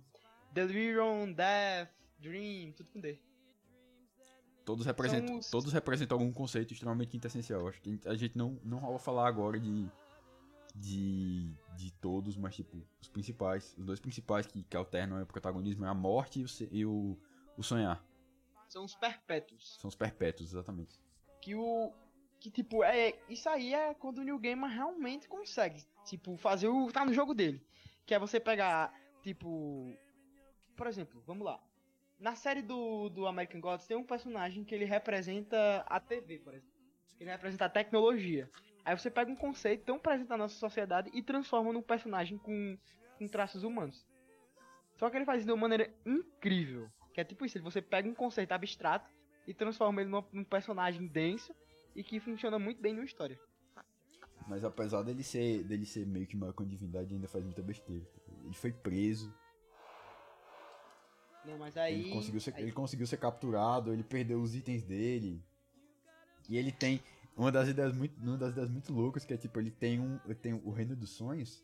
Delirium, 0.53 1.33
Death, 1.33 1.91
Dream, 2.21 2.73
tudo 2.73 2.91
com 2.91 3.01
D. 3.01 3.21
Todos 4.69 4.85
representam 4.85 5.39
os- 5.39 5.51
todos 5.51 5.73
representam 5.73 6.19
algum 6.19 6.31
conceito 6.33 6.73
extremamente 6.75 7.09
quintessencial. 7.11 7.67
Acho 7.69 7.81
que 7.81 7.99
a 8.05 8.15
gente 8.15 8.37
não 8.37 8.61
não 8.63 8.79
rola 8.79 8.99
falar 8.99 9.27
agora 9.27 9.59
de 9.59 9.89
de 10.75 11.51
de 11.77 11.91
todos, 11.93 12.37
mas 12.37 12.55
tipo 12.57 12.77
os 13.01 13.09
principais, 13.09 13.75
os 13.79 13.85
dois 13.87 13.99
principais 14.01 14.47
que, 14.47 14.63
que 14.65 14.77
alternam 14.77 15.23
o 15.23 15.27
protagonismo 15.27 15.85
é 15.85 15.89
a 15.89 15.95
morte 15.95 16.41
e 16.41 16.45
o, 16.45 16.49
e 16.73 16.85
o, 16.87 17.19
o 17.57 17.63
sonhar. 17.63 18.05
São 18.69 18.85
os 18.85 18.95
perpétuos. 18.95 19.79
São 19.81 19.89
os 19.89 19.95
perpétuos, 19.95 20.51
exatamente. 20.51 21.01
Que 21.41 21.55
o. 21.55 21.93
Que, 22.41 22.51
tipo, 22.51 22.85
é. 22.85 23.19
Isso 23.29 23.49
aí 23.49 23.73
é 23.73 23.95
quando 23.95 24.19
o 24.19 24.23
New 24.23 24.39
Gamer 24.39 24.69
realmente 24.71 25.27
consegue, 25.29 25.83
tipo, 26.05 26.37
fazer 26.37 26.69
o. 26.69 26.91
tá 26.93 27.05
no 27.07 27.13
jogo 27.15 27.33
dele. 27.35 27.65
Que 28.05 28.15
é 28.15 28.19
você 28.19 28.39
pegar, 28.39 28.93
tipo. 29.23 29.97
Por 30.77 30.87
exemplo, 30.87 31.23
vamos 31.27 31.45
lá. 31.47 31.59
Na 32.19 32.35
série 32.35 32.63
do, 32.63 33.09
do 33.09 33.27
American 33.27 33.61
Gods 33.61 33.87
tem 33.87 33.97
um 33.97 34.05
personagem 34.05 34.65
que 34.65 34.75
ele 34.75 34.85
representa 34.85 35.85
a 35.87 36.01
TV, 36.01 36.39
por 36.39 36.53
exemplo. 36.53 36.75
Ele 37.21 37.31
representa 37.31 37.67
a 37.67 37.69
tecnologia. 37.69 38.51
Aí 38.85 38.97
você 38.97 39.11
pega 39.11 39.31
um 39.31 39.37
conceito 39.37 39.85
tão 39.85 39.99
presente 39.99 40.29
na 40.29 40.37
nossa 40.37 40.57
sociedade 40.57 41.11
e 41.15 41.23
transforma 41.23 41.73
num 41.73 41.83
personagem 41.83 42.39
com, 42.39 42.77
com 43.19 43.29
traços 43.29 43.63
humanos. 43.63 44.07
Só 44.97 45.09
que 45.09 45.17
ele 45.17 45.25
faz 45.25 45.41
isso 45.41 45.47
de 45.47 45.53
uma 45.53 45.61
maneira 45.61 45.93
incrível. 46.05 46.89
Que 47.15 47.21
é 47.21 47.25
tipo 47.25 47.45
isso, 47.45 47.63
você 47.63 47.81
pega 47.81 48.09
um 48.09 48.15
conceito 48.15 48.53
abstrato 48.53 49.09
e 49.47 49.55
transforma 49.55 50.01
ele 50.01 50.11
num, 50.11 50.45
personagem 50.45 51.07
denso 51.07 51.55
e 51.95 52.03
que 52.03 52.19
funciona 52.19 52.59
muito 52.59 52.81
bem 52.81 52.95
numa 52.95 53.05
história. 53.05 53.39
Mas 54.49 54.65
apesar 54.65 55.03
dele 55.03 55.23
ser, 55.23 55.63
dele 55.65 55.87
ser 55.87 56.07
meio 56.07 56.27
que 56.27 56.37
com 56.53 56.65
divindade, 56.65 57.15
ainda 57.15 57.29
faz 57.29 57.45
muita 57.45 57.63
besteira. 57.63 58.07
Ele 58.45 58.55
foi 58.55 58.73
preso, 58.73 59.33
Não, 61.49 61.59
mas 61.59 61.77
aí. 61.77 62.01
ele, 62.01 62.11
conseguiu 62.11 62.41
ser, 62.41 62.55
aí- 62.55 62.63
ele 62.63 62.73
conseguiu 62.73 63.07
ser 63.07 63.17
capturado, 63.17 63.93
ele 63.93 64.03
perdeu 64.03 64.41
os 64.41 64.55
itens 64.55 64.83
dele. 64.83 65.43
E 66.49 66.57
ele 66.57 66.71
tem 66.73 67.03
uma 67.37 67.51
das 67.53 67.69
ideias 67.69 67.95
muito, 67.95 68.19
uma 68.23 68.37
das 68.37 68.53
ideias 68.53 68.71
muito 68.71 68.93
loucas, 68.93 69.25
que 69.25 69.33
é 69.35 69.37
tipo, 69.37 69.59
ele 69.59 69.71
tem 69.71 70.01
um. 70.01 70.19
Ele 70.25 70.35
tem 70.35 70.53
o 70.55 70.71
Reino 70.71 70.95
dos 70.97 71.11
Sonhos 71.11 71.63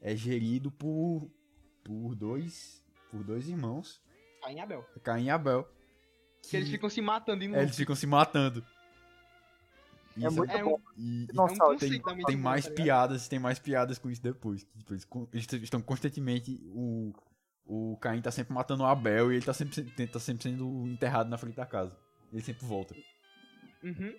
é 0.00 0.14
gerido 0.16 0.70
por. 0.70 1.30
por 1.84 2.14
dois. 2.14 2.84
por 3.10 3.24
dois 3.24 3.48
irmãos, 3.48 4.02
Caim 4.42 4.56
e 4.56 4.60
Abel. 4.60 4.84
Caim 5.02 5.24
e 5.24 5.30
Abel. 5.30 5.66
Que 6.42 6.56
eles 6.58 6.68
ficam 6.68 6.88
se 6.90 7.00
matando 7.00 7.42
em 7.42 7.54
é, 7.54 7.62
eles 7.62 7.74
ficam 7.76 7.96
se 7.96 8.06
matando. 8.06 8.64
E 10.16 10.24
É 10.24 10.28
isso 10.28 10.36
muito 10.36 10.50
É 10.52 10.62
bom. 10.62 10.80
e- 10.96 11.26
e 11.30 11.32
Nossa, 11.34 11.54
é 11.62 11.66
um 11.66 11.76
tem- 11.76 12.02
tem 12.26 12.36
mais 12.36 12.66
tá 12.66 12.72
piadas, 12.72 13.28
tem 13.28 13.38
mais 13.38 13.58
piadas 13.58 13.98
com 13.98 14.10
isso 14.10 14.22
depois. 14.22 14.62
tipo, 14.76 14.92
eles, 15.32 15.46
eles 15.52 15.62
estão 15.64 15.80
constantemente. 15.80 16.60
O, 16.74 17.12
o 17.68 17.96
Caim 17.98 18.20
tá 18.22 18.30
sempre 18.30 18.52
matando 18.54 18.82
o 18.82 18.86
Abel 18.86 19.30
e 19.30 19.36
ele 19.36 19.44
tá 19.44 19.52
sempre, 19.52 19.74
se- 19.74 20.06
tá 20.06 20.18
sempre 20.18 20.42
sendo 20.44 20.86
enterrado 20.88 21.28
na 21.28 21.36
frente 21.38 21.54
da 21.56 21.66
casa. 21.66 21.94
Ele 22.32 22.42
sempre 22.42 22.64
volta. 22.66 22.94
Uhum. 23.84 24.14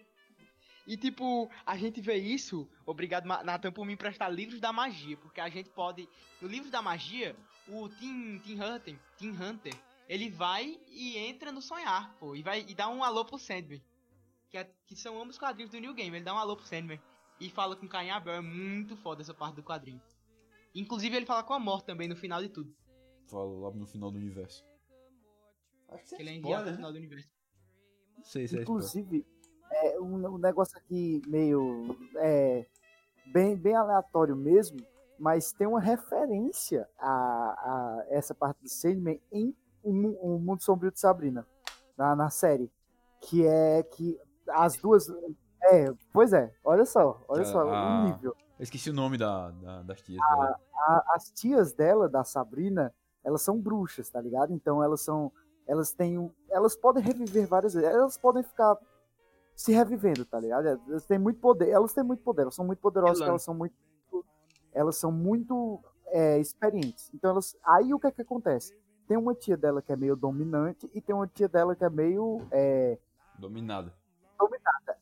E 0.87 0.95
tipo, 0.97 1.49
a 1.65 1.77
gente 1.77 1.99
vê 2.01 2.15
isso, 2.15 2.67
obrigado 2.85 3.25
Nathan 3.25 3.71
por 3.71 3.85
me 3.85 3.93
emprestar 3.93 4.31
livros 4.31 4.59
da 4.59 4.71
magia, 4.73 5.17
porque 5.17 5.39
a 5.41 5.49
gente 5.49 5.69
pode, 5.69 6.07
no 6.41 6.47
livro 6.47 6.71
da 6.71 6.81
magia, 6.81 7.35
o 7.67 7.87
Tim, 7.89 8.39
Tim 8.39 8.59
Hunter, 8.59 8.99
Tim 9.17 9.29
Hunter, 9.31 9.73
ele 10.07 10.29
vai 10.31 10.79
e 10.87 11.15
entra 11.17 11.51
no 11.51 11.61
sonhar, 11.61 12.15
pô, 12.19 12.35
e 12.35 12.41
vai 12.41 12.65
e 12.67 12.73
dá 12.73 12.89
um 12.89 13.03
alô 13.03 13.23
pro 13.23 13.37
Sandman, 13.37 13.79
que, 14.49 14.57
é- 14.57 14.71
que 14.87 14.95
são 14.95 15.21
ambos 15.21 15.37
quadrinhos 15.37 15.69
do 15.71 15.79
New 15.79 15.93
Game, 15.93 16.15
ele 16.17 16.25
dá 16.25 16.33
um 16.33 16.39
alô 16.39 16.55
pro 16.55 16.65
Sandman 16.65 16.99
e 17.39 17.51
fala 17.51 17.75
com 17.75 17.87
Caim 17.87 18.09
Abel, 18.09 18.33
é 18.33 18.41
muito 18.41 18.97
foda 18.97 19.21
essa 19.21 19.33
parte 19.33 19.55
do 19.57 19.63
quadrinho. 19.63 20.01
Inclusive 20.73 21.15
ele 21.15 21.25
fala 21.27 21.43
com 21.43 21.53
a 21.53 21.59
morte 21.59 21.85
também 21.85 22.07
no 22.07 22.15
final 22.15 22.41
de 22.41 22.49
tudo, 22.49 22.73
Fala 23.29 23.67
lá 23.69 23.71
no 23.71 23.85
final 23.85 24.11
do 24.11 24.17
universo. 24.17 24.65
Acho 25.89 26.03
que 26.05 26.15
que 26.15 26.21
ele 26.21 26.29
é 26.29 26.35
enviado 26.35 26.65
no 26.65 26.71
né? 26.71 26.75
final 26.75 26.91
do 26.91 26.97
universo. 26.97 27.31
Não 28.17 28.23
sei 28.23 28.47
se 28.47 28.57
é. 28.57 28.61
Inclusive, 28.61 29.25
é 29.71 29.99
um, 29.99 30.35
um 30.35 30.37
negócio 30.37 30.77
aqui 30.77 31.21
meio. 31.27 31.95
É, 32.17 32.65
bem, 33.31 33.55
bem 33.55 33.75
aleatório 33.75 34.35
mesmo, 34.35 34.77
mas 35.17 35.51
tem 35.51 35.67
uma 35.67 35.79
referência 35.79 36.87
a, 36.97 37.09
a 37.09 38.05
essa 38.09 38.33
parte 38.33 38.61
do 38.61 38.69
Sandman 38.69 39.21
em 39.31 39.55
O 39.83 39.93
Mu- 39.93 40.17
O 40.21 40.39
Mundo 40.39 40.61
Sombrio 40.63 40.91
de 40.91 40.99
Sabrina, 40.99 41.45
na, 41.97 42.15
na 42.15 42.29
série. 42.29 42.71
Que 43.21 43.45
é 43.45 43.83
que 43.83 44.19
as 44.49 44.75
duas. 44.77 45.07
É, 45.63 45.93
pois 46.13 46.33
é, 46.33 46.53
olha 46.63 46.85
só, 46.85 47.23
olha 47.27 47.45
só 47.45 47.65
o 47.65 47.69
ah. 47.69 48.03
nível. 48.05 48.35
Eu 48.57 48.63
esqueci 48.63 48.89
o 48.89 48.93
nome 48.93 49.17
da, 49.17 49.51
da- 49.51 49.83
das 49.83 50.01
tias 50.01 50.19
Ah, 50.23 50.35
dela. 50.35 50.59
A- 50.73 51.05
as 51.15 51.31
tias 51.31 51.73
dela, 51.73 52.07
da 52.09 52.23
Sabrina, 52.23 52.93
elas 53.23 53.41
são 53.41 53.59
bruxas, 53.59 54.09
tá 54.09 54.21
ligado? 54.21 54.53
Então 54.53 54.83
elas 54.83 55.01
são. 55.01 55.31
Elas 55.67 55.91
têm. 55.93 56.17
um- 56.17 56.31
Elas 56.49 56.75
podem 56.75 57.03
reviver 57.03 57.47
várias 57.47 57.73
vezes. 57.73 57.89
Elas 57.89 58.17
podem 58.17 58.41
ficar 58.43 58.77
se 59.55 59.71
revivendo, 59.73 60.25
tá 60.25 60.39
ligado? 60.39 60.67
Elas 60.67 61.05
têm 61.05 61.19
muito 61.19 61.39
poder. 61.39 61.69
Elas 61.69 61.93
têm 61.93 62.03
muito 62.03 62.23
poder. 62.23 62.43
Elas 62.43 62.55
são 62.55 62.65
muito 62.65 62.79
poderosas, 62.79 63.19
elas 63.29 63.43
são 63.43 63.53
muito. 63.53 63.75
Elas 64.73 64.95
são 64.97 65.11
muito 65.11 65.79
é, 66.07 66.39
experientes. 66.39 67.11
Então 67.13 67.31
elas. 67.31 67.55
Aí 67.63 67.93
o 67.93 67.99
que 67.99 68.07
é 68.07 68.11
que 68.11 68.21
acontece? 68.21 68.75
Tem 69.07 69.17
uma 69.17 69.33
tia 69.35 69.57
dela 69.57 69.81
que 69.81 69.91
é 69.91 69.95
meio 69.95 70.15
dominante 70.15 70.89
e 70.93 71.01
tem 71.01 71.13
uma 71.15 71.27
tia 71.27 71.47
dela 71.49 71.75
que 71.75 71.83
é 71.83 71.89
meio. 71.89 72.41
é, 72.51 72.97
Dominada. 73.37 73.93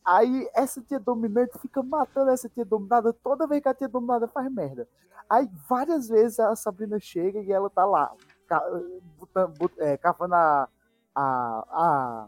Aí 0.08 0.50
essa 0.56 0.82
tia 0.82 1.00
dominante 1.00 1.60
fica 1.60 1.84
matando 1.84 2.32
essa 2.32 2.48
tia 2.48 2.64
dominada 2.64 3.12
toda 3.12 3.46
vez 3.46 3.62
que 3.62 3.68
a 3.68 3.74
tia 3.74 3.90
dominada 3.90 4.26
faz 4.28 4.50
merda. 4.50 4.88
Aí 5.30 5.50
várias 5.68 6.08
vezes 6.08 6.40
a 6.40 6.56
Sabrina 6.56 6.98
chega 7.00 7.42
e 7.42 7.52
ela 7.52 7.70
tá 7.70 7.84
lá, 7.86 8.14
ca- 8.48 8.64
botan- 9.20 9.50
bot- 9.60 9.78
é, 9.82 9.98
cavando 9.98 10.34
a, 10.36 10.70
a, 11.14 11.66
a- 11.70 12.28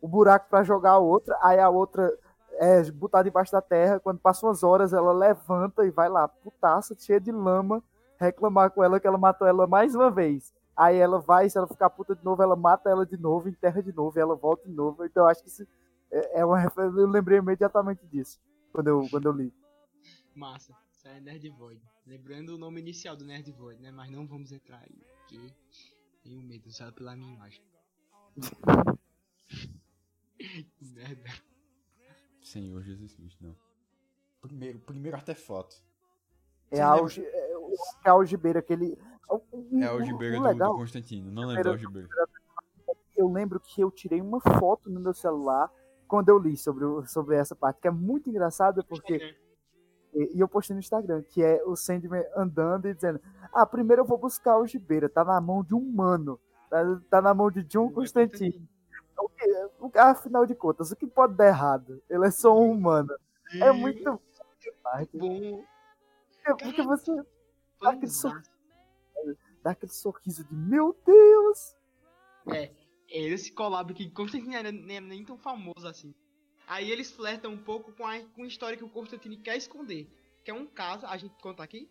o 0.00 0.08
buraco 0.08 0.48
pra 0.48 0.62
jogar 0.64 0.92
a 0.92 0.98
outra, 0.98 1.36
aí 1.42 1.58
a 1.60 1.68
outra 1.68 2.10
é 2.54 2.82
botada 2.90 3.24
debaixo 3.24 3.52
da 3.52 3.60
terra, 3.60 4.00
quando 4.00 4.18
passam 4.18 4.48
umas 4.48 4.62
horas 4.62 4.94
ela 4.94 5.12
levanta 5.12 5.84
e 5.84 5.90
vai 5.90 6.08
lá, 6.08 6.26
putaça, 6.26 6.94
cheia 6.98 7.20
de 7.20 7.30
lama, 7.30 7.82
reclamar 8.18 8.70
com 8.70 8.82
ela 8.82 8.98
que 8.98 9.06
ela 9.06 9.18
matou 9.18 9.46
ela 9.46 9.66
mais 9.66 9.94
uma 9.94 10.10
vez. 10.10 10.54
Aí 10.74 10.96
ela 10.96 11.18
vai, 11.20 11.50
se 11.50 11.58
ela 11.58 11.66
ficar 11.68 11.90
puta 11.90 12.16
de 12.16 12.24
novo, 12.24 12.42
ela 12.42 12.56
mata 12.56 12.88
ela 12.88 13.04
de 13.04 13.18
novo, 13.18 13.48
enterra 13.48 13.82
de 13.82 13.92
novo, 13.92 14.18
e 14.18 14.22
ela 14.22 14.34
volta 14.34 14.66
de 14.66 14.74
novo. 14.74 15.04
Então 15.04 15.26
acho 15.26 15.42
que 15.42 15.48
isso 15.50 15.66
é 16.10 16.40
é 16.40 16.44
uma 16.44 16.60
eu 16.62 17.06
lembrei 17.06 17.38
imediatamente 17.38 18.06
disso, 18.06 18.40
quando 18.72 18.88
eu, 18.88 19.06
quando 19.10 19.26
eu 19.26 19.32
li. 19.32 19.52
Massa, 20.34 20.74
isso 20.92 21.06
aí 21.08 21.16
é 21.18 21.20
Nerd 21.20 21.48
Void. 21.50 21.80
Lembrando 22.06 22.54
o 22.54 22.58
nome 22.58 22.80
inicial 22.80 23.16
do 23.16 23.24
Nerd 23.24 23.50
Void, 23.52 23.80
né? 23.82 23.90
Mas 23.90 24.10
não 24.10 24.26
vamos 24.26 24.52
entrar 24.52 24.78
aí, 24.78 24.96
porque 25.18 25.52
tenho 26.22 26.40
medo, 26.42 26.70
só 26.70 26.90
pela 26.92 27.14
minha 27.16 27.34
imagem. 27.34 27.62
Que 30.38 30.84
Merda. 30.94 31.30
Senhor 32.42 32.82
Jesus 32.82 33.14
Cristo, 33.14 33.44
não. 33.44 33.54
Primeiro, 34.40 34.78
primeiro 34.80 35.16
artefato. 35.16 35.76
É 36.70 36.80
a, 36.80 36.88
alge, 36.88 37.22
é, 37.24 37.56
o- 37.58 37.74
é 38.04 38.08
a 38.08 38.12
algibeira 38.12 38.62
que 38.62 38.72
ele. 38.72 38.96
É 38.98 39.84
a 39.84 39.92
o- 39.92 39.98
algibeira 39.98 40.36
o 40.38 40.40
do, 40.40 40.46
legal, 40.48 40.72
do 40.72 40.78
Constantino. 40.78 41.30
Não 41.30 41.46
lembro 41.46 41.64
da 41.64 41.70
algibeira. 41.70 42.08
eu 43.16 43.28
lembro 43.30 43.60
que 43.60 43.82
eu 43.82 43.90
tirei 43.90 44.20
uma 44.20 44.40
foto 44.40 44.88
no 44.88 44.98
meu 44.98 45.12
celular 45.12 45.70
quando 46.10 46.28
eu 46.28 46.38
li 46.38 46.56
sobre, 46.56 46.84
o- 46.84 47.06
sobre 47.06 47.36
essa 47.36 47.54
parte, 47.54 47.80
que 47.80 47.88
é 47.88 47.90
muito 47.90 48.28
engraçada, 48.28 48.82
porque. 48.84 49.14
E, 50.12 50.36
e 50.36 50.40
eu 50.40 50.48
postei 50.48 50.74
no 50.74 50.80
Instagram, 50.80 51.22
que 51.22 51.40
é 51.42 51.62
o 51.64 51.76
Sandman 51.76 52.24
andando 52.36 52.88
e 52.88 52.94
dizendo: 52.94 53.20
Ah, 53.52 53.64
primeiro 53.64 54.02
eu 54.02 54.06
vou 54.06 54.18
buscar 54.18 54.50
a 54.50 54.54
algibeira, 54.54 55.08
tá 55.08 55.24
na 55.24 55.40
mão 55.40 55.62
de 55.62 55.72
um 55.74 55.78
humano. 55.78 56.38
Tá, 56.68 56.78
tá 57.08 57.22
na 57.22 57.32
mão 57.32 57.50
de 57.50 57.62
John 57.64 57.90
Constantine. 57.92 58.68
O 59.16 59.28
que- 59.28 59.68
o- 59.78 59.90
Afinal 59.96 60.44
de 60.46 60.54
contas, 60.54 60.90
o 60.90 60.96
que 60.96 61.06
pode 61.06 61.34
dar 61.34 61.46
errado? 61.46 62.02
Ele 62.10 62.26
é 62.26 62.30
só 62.30 62.56
um 62.58 62.72
humano. 62.72 63.10
É 63.60 63.70
muito. 63.72 64.20
bom. 65.14 65.64
Porque 66.58 66.82
você 66.82 67.24
Foi 67.78 67.88
aquele 67.88 68.08
sorriso. 68.10 68.50
dá 69.62 69.70
aquele 69.72 69.92
sorriso 69.92 70.44
de 70.44 70.54
Meu 70.54 70.96
Deus! 71.06 71.76
É, 72.48 72.70
esse 73.10 73.52
collab 73.52 73.92
que 73.94 74.10
Constantine 74.10 74.54
era 74.54 74.72
nem, 74.72 75.00
nem 75.00 75.24
tão 75.24 75.36
famoso 75.38 75.86
assim. 75.86 76.14
Aí 76.66 76.90
eles 76.90 77.10
flertam 77.10 77.52
um 77.52 77.58
pouco 77.58 77.92
com 77.92 78.06
a, 78.06 78.20
com 78.20 78.44
a 78.44 78.46
história 78.46 78.76
que 78.76 78.84
o 78.84 78.88
Constantine 78.88 79.36
quer 79.36 79.56
esconder. 79.56 80.08
Que 80.44 80.50
é 80.50 80.54
um 80.54 80.66
caso, 80.66 81.04
a 81.06 81.16
gente 81.16 81.34
conta 81.42 81.62
aqui, 81.62 81.90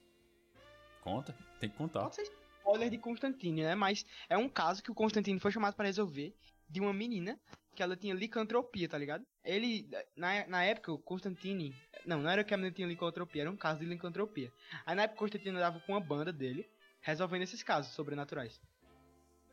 Conta, 1.01 1.35
tem 1.59 1.69
que 1.69 1.77
contar. 1.77 2.01
pode 2.01 2.15
ser 2.15 2.23
spoiler 2.23 2.89
de 2.89 2.97
Constantine, 2.97 3.63
né? 3.63 3.75
Mas 3.75 4.05
é 4.27 4.37
um 4.37 4.49
caso 4.49 4.83
que 4.83 4.91
o 4.91 4.95
Constantine 4.95 5.39
foi 5.39 5.51
chamado 5.51 5.75
pra 5.75 5.85
resolver 5.85 6.35
de 6.69 6.79
uma 6.79 6.93
menina 6.93 7.39
que 7.75 7.81
ela 7.81 7.95
tinha 7.95 8.13
licantropia, 8.13 8.87
tá 8.89 8.97
ligado? 8.97 9.25
Ele, 9.43 9.89
na, 10.15 10.45
na 10.47 10.63
época, 10.63 10.91
o 10.91 10.99
Constantine. 10.99 11.73
Não, 12.05 12.21
não 12.21 12.29
era 12.29 12.43
que 12.43 12.53
a 12.53 12.57
menina 12.57 12.75
tinha 12.75 12.87
licantropia, 12.87 13.43
era 13.43 13.51
um 13.51 13.55
caso 13.55 13.79
de 13.79 13.85
licantropia. 13.85 14.51
Aí 14.85 14.95
na 14.95 15.03
época 15.03 15.17
o 15.17 15.19
Constantine 15.19 15.55
andava 15.55 15.79
com 15.79 15.93
uma 15.93 16.01
banda 16.01 16.31
dele, 16.31 16.69
resolvendo 17.01 17.43
esses 17.43 17.63
casos 17.63 17.93
sobrenaturais. 17.93 18.59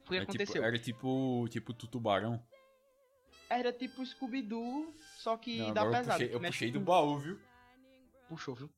O 0.07 0.09
que 0.09 0.16
É 0.16 0.21
tipo, 0.21 0.31
aconteceu? 0.33 0.64
era 0.64 0.79
tipo, 0.79 1.47
tipo 1.51 1.75
tu 1.75 1.87
tubarão. 1.88 2.40
Era 3.51 3.73
tipo 3.73 4.05
Scooby-Doo, 4.05 4.92
só 5.19 5.37
que 5.37 5.59
Não, 5.59 5.73
dá 5.75 5.83
agora 5.83 5.97
eu 5.99 6.01
pesado. 6.01 6.19
puxei, 6.21 6.35
eu 6.35 6.40
mexe 6.40 6.53
puxei 6.53 6.71
do 6.73 6.79
com- 6.81 6.85
baú, 6.85 7.19
viu? 7.19 7.38
Puxou, 8.29 8.55
viu? 8.55 8.71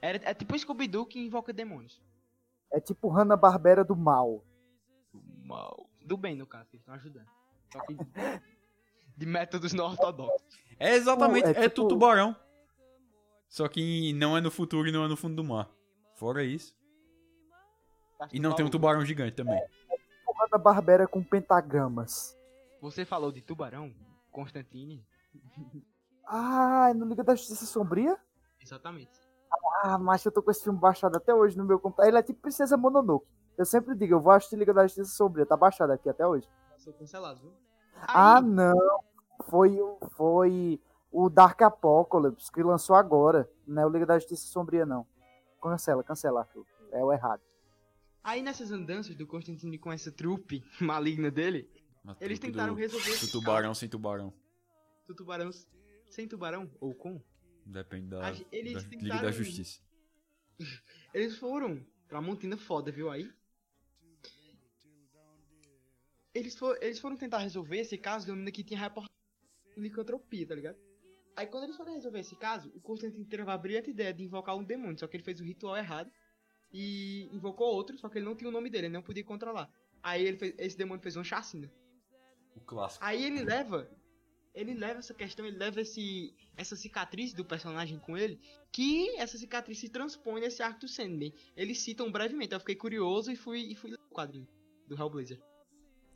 Era, 0.00 0.20
é 0.30 0.34
tipo 0.34 0.58
Scooby-Doo 0.58 1.06
que 1.06 1.18
invoca 1.18 1.52
demônios. 1.52 2.02
É 2.72 2.80
tipo 2.80 3.08
Hanna-Barbera 3.08 3.84
do 3.84 3.96
mal. 3.96 4.44
Mal. 5.44 5.88
Do 6.04 6.16
bem, 6.16 6.34
no 6.36 6.46
caso, 6.46 6.68
que 6.70 6.76
eles 6.76 6.82
estão 6.82 6.94
ajudando. 6.94 7.28
Só 7.72 7.80
que 7.80 7.94
de 9.16 9.26
métodos 9.26 9.72
não 9.72 9.86
ortodoxos. 9.86 10.42
É 10.78 10.94
exatamente, 10.94 11.46
É 11.46 11.50
é, 11.50 11.54
tipo- 11.68 11.82
tu 11.82 11.88
tubarão. 11.88 12.36
Só 13.48 13.68
que 13.68 14.12
não 14.14 14.36
é 14.36 14.40
no 14.40 14.50
futuro 14.50 14.88
e 14.88 14.92
não 14.92 15.04
é 15.04 15.08
no 15.08 15.16
fundo 15.16 15.36
do 15.36 15.44
mar. 15.44 15.70
Fora 16.16 16.42
isso. 16.44 16.74
E 18.32 18.40
não 18.40 18.54
tem 18.54 18.64
um 18.64 18.70
tubarão 18.70 19.04
gigante 19.04 19.36
também. 19.36 19.60
Tipo 20.34 20.42
Hanna-Barbera 20.42 21.06
com 21.06 21.22
pentagramas. 21.22 22.36
Você 22.80 23.04
falou 23.04 23.30
de 23.30 23.40
tubarão, 23.40 23.94
Constantine. 24.32 25.06
Ah, 26.26 26.88
é 26.90 26.94
no 26.94 27.06
Liga 27.06 27.22
da 27.22 27.34
Justiça 27.34 27.64
Sombria? 27.66 28.18
Exatamente. 28.60 29.12
Ah, 29.82 29.98
mas 29.98 30.24
eu 30.24 30.32
tô 30.32 30.42
com 30.42 30.50
esse 30.50 30.64
filme 30.64 30.78
baixado 30.78 31.16
até 31.16 31.32
hoje 31.32 31.56
no 31.56 31.64
meu 31.64 31.78
computador. 31.78 32.08
Ele 32.08 32.18
é 32.18 32.22
tipo 32.22 32.40
Princesa 32.40 32.76
Mononoke. 32.76 33.26
Eu 33.56 33.64
sempre 33.64 33.94
digo, 33.94 34.14
eu 34.14 34.20
vou 34.20 34.32
assistir 34.32 34.56
Liga 34.56 34.74
da 34.74 34.86
Justiça 34.86 35.14
Sombria. 35.14 35.46
Tá 35.46 35.56
baixado 35.56 35.92
aqui 35.92 36.08
até 36.08 36.26
hoje. 36.26 36.48
Sou 36.78 36.92
cancelado, 36.92 37.40
viu? 37.40 37.52
Ah, 38.02 38.38
Aí, 38.38 38.44
não. 38.44 39.00
Foi, 39.48 39.78
foi 40.16 40.80
o 41.12 41.30
Dark 41.30 41.60
Apocalypse 41.62 42.50
que 42.50 42.62
lançou 42.62 42.96
agora. 42.96 43.48
Não 43.66 43.82
é 43.82 43.86
o 43.86 43.90
Liga 43.90 44.06
da 44.06 44.18
Justiça 44.18 44.46
Sombria, 44.48 44.84
não. 44.84 45.06
Cancela, 45.62 46.02
cancela. 46.02 46.48
É 46.90 47.04
o 47.04 47.12
errado. 47.12 47.40
Aí 48.24 48.42
nessas 48.42 48.72
andanças 48.72 49.14
do 49.14 49.26
Constantine 49.26 49.78
com 49.78 49.92
essa 49.92 50.10
trupe 50.10 50.64
maligna 50.80 51.30
dele, 51.30 51.70
Uma 52.02 52.16
eles 52.20 52.38
tentaram 52.40 52.74
do, 52.74 52.78
resolver 52.80 53.10
do 53.10 53.14
esse 53.14 53.30
tubarão 53.30 53.74
sem 53.74 53.88
tubarão. 53.88 54.30
caso 54.30 54.42
do 55.06 55.14
tubarão 55.14 55.50
sem 56.10 56.26
tubarão 56.26 56.70
ou 56.80 56.94
com. 56.94 57.22
Depende 57.66 58.08
da, 58.08 58.30
eles 58.52 58.72
da 58.74 58.80
Liga 58.80 58.90
tentaram- 58.90 59.22
da 59.22 59.30
Justiça. 59.30 59.80
Eles 61.14 61.36
foram 61.38 61.84
pra 62.08 62.20
Montina 62.20 62.56
foda, 62.56 62.90
viu 62.92 63.10
aí? 63.10 63.28
Eles, 66.34 66.56
for, 66.56 66.76
eles 66.82 66.98
foram 66.98 67.16
tentar 67.16 67.38
resolver 67.38 67.78
esse 67.78 67.96
caso 67.96 68.24
de 68.26 68.30
uma 68.32 68.36
menina 68.36 68.50
que 68.52 68.64
tinha 68.64 68.78
reportado 68.80 69.12
licantropia, 69.76 70.46
tá 70.46 70.54
ligado? 70.54 70.76
Aí 71.36 71.46
quando 71.46 71.64
eles 71.64 71.76
foram 71.76 71.94
resolver 71.94 72.20
esse 72.20 72.36
caso, 72.36 72.70
o 72.74 72.80
Constantine 72.80 73.24
teve 73.24 73.48
a 73.48 73.56
brilhante 73.58 73.90
ideia 73.90 74.12
de 74.12 74.22
invocar 74.24 74.56
um 74.56 74.64
demônio, 74.64 74.98
só 74.98 75.06
que 75.06 75.16
ele 75.16 75.24
fez 75.24 75.40
o 75.40 75.44
ritual 75.44 75.76
errado 75.76 76.10
e 76.76 77.28
invocou 77.32 77.68
outro, 77.72 77.96
só 77.96 78.08
que 78.08 78.18
ele 78.18 78.24
não 78.26 78.34
tinha 78.34 78.48
o 78.50 78.52
nome 78.52 78.68
dele, 78.68 78.86
ele 78.88 78.94
não 78.94 79.02
podia 79.02 79.22
controlar. 79.22 79.70
Aí 80.02 80.26
ele 80.26 80.36
fez, 80.36 80.54
esse 80.58 80.76
demônio 80.76 81.00
fez 81.02 81.14
uma 81.16 81.22
chacina. 81.22 81.70
O 82.56 82.60
clássico. 82.60 83.04
Aí 83.04 83.24
ele 83.24 83.42
leva. 83.44 83.88
Ele 84.52 84.74
leva 84.74 84.98
essa 85.00 85.14
questão, 85.14 85.44
ele 85.46 85.56
leva 85.56 85.80
esse, 85.80 86.34
essa 86.56 86.76
cicatriz 86.76 87.32
do 87.32 87.44
personagem 87.44 87.98
com 87.98 88.16
ele, 88.16 88.38
que 88.70 89.10
essa 89.16 89.36
cicatriz 89.38 89.78
se 89.78 89.88
transpõe 89.88 90.40
nesse 90.40 90.62
arco 90.62 90.80
do 90.80 90.88
Sandman. 90.88 91.32
Eles 91.56 91.80
citam 91.80 92.10
brevemente, 92.10 92.52
eu 92.54 92.60
fiquei 92.60 92.76
curioso 92.76 93.30
e 93.32 93.36
fui, 93.36 93.60
e 93.62 93.74
fui 93.74 93.90
ler 93.90 93.98
o 94.10 94.14
quadrinho 94.14 94.46
do 94.86 94.96
Hellblazer. 94.96 95.40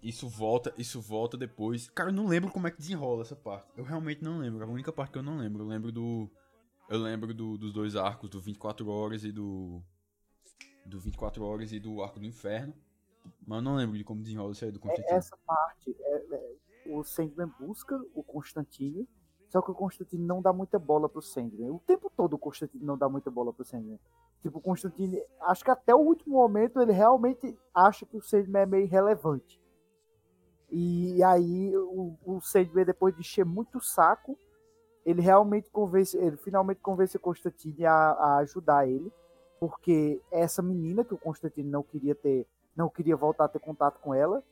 Isso 0.01 0.29
volta, 0.29 0.73
isso 0.79 1.01
volta 1.01 1.37
depois. 1.37 1.89
Cara, 1.91 2.11
eu 2.11 2.15
não 2.15 2.29
lembro 2.29 2.53
como 2.53 2.69
é 2.69 2.71
que 2.71 2.79
desenrola 2.79 3.23
essa 3.23 3.35
parte. 3.35 3.73
Eu 3.77 3.83
realmente 3.83 4.23
não 4.23 4.39
lembro. 4.39 4.63
A 4.65 4.69
única 4.69 4.93
parte 4.93 5.11
que 5.13 5.19
eu 5.19 5.23
não 5.25 5.39
lembro. 5.39 5.65
Eu 5.65 5.67
lembro 5.67 5.91
do. 5.91 6.31
Eu 6.89 7.01
lembro 7.01 7.35
do- 7.35 7.59
dos 7.59 7.73
dois 7.73 7.97
arcos, 7.97 8.31
do 8.31 8.41
24 8.41 8.89
horas 8.89 9.25
e 9.25 9.33
do. 9.33 9.83
Do 10.89 10.99
24 11.01 11.45
horas 11.45 11.73
e 11.73 11.79
do 11.79 12.03
arco 12.03 12.19
do 12.19 12.27
inferno. 12.27 12.73
Mas 13.47 13.59
eu 13.59 13.63
não 13.63 13.77
lembro 13.77 13.97
de 13.99 14.05
como 14.05 14.23
desenrola 14.23 14.53
isso 14.53 14.65
aí 14.65 14.71
do 14.71 14.79
É, 14.79 14.83
Constantino. 14.83 15.17
essa 15.19 15.37
parte, 15.47 15.95
é- 16.01 16.35
é, 16.35 16.57
o 16.87 17.05
Sandman 17.05 17.53
busca 17.61 18.01
o 18.15 18.23
Constantine, 18.23 19.07
só 19.49 19.61
que 19.61 19.71
o 19.71 19.75
Constantine 19.75 20.25
não 20.25 20.41
dá 20.41 20.53
muita 20.53 20.79
bola 20.79 21.09
pro 21.09 21.21
Sandman. 21.23 21.71
O 21.71 21.79
tempo 21.81 22.11
todo 22.17 22.35
o 22.35 22.39
Constantine 22.39 22.85
não 22.85 22.97
dá 22.97 23.09
muita 23.09 23.31
bola 23.31 23.53
pro 23.53 23.65
Sandman. 23.65 23.99
Tipo, 24.43 24.59
o 24.59 24.61
Constantine, 24.63 25.21
acho 25.43 25.65
que 25.65 25.71
até 25.71 25.95
o 25.95 25.99
último 25.99 26.37
momento 26.37 26.81
ele 26.81 26.93
realmente 26.93 27.59
acha 27.75 28.07
que 28.07 28.17
o 28.17 28.23
Sandman 28.23 28.63
é 28.63 28.67
meio 28.67 28.85
irrelevante. 28.85 29.61
E 30.71 31.23
aí 31.23 31.75
o, 31.77 32.17
o 32.25 32.41
Sandman, 32.41 32.85
depois 32.85 33.15
de 33.15 33.21
encher 33.21 33.45
muito 33.45 33.79
o 33.79 33.83
saco, 33.83 34.39
ele 35.05 35.23
realmente 35.23 35.71
convence, 35.71 36.17
ele 36.17 36.37
finalmente 36.37 36.81
convence 36.81 37.17
o 37.17 37.21
Constantine 37.21 37.87
a, 37.87 37.93
a 37.93 38.37
ajudar 38.39 38.87
ele, 38.87 39.11
porque 39.61 40.21
essa 40.31 40.63
menina 40.63 41.05
que 41.05 41.15
o 41.15 41.19
Constantine 41.19 41.69
não 41.69 41.83
queria 41.83 42.15
ter, 42.15 42.47
não 42.77 42.89
queria 42.89 43.17
voltar 43.17 43.45
a 43.45 43.49
ter 43.49 43.59
contato 43.59 43.99
com 44.01 44.15
ela, 44.15 44.43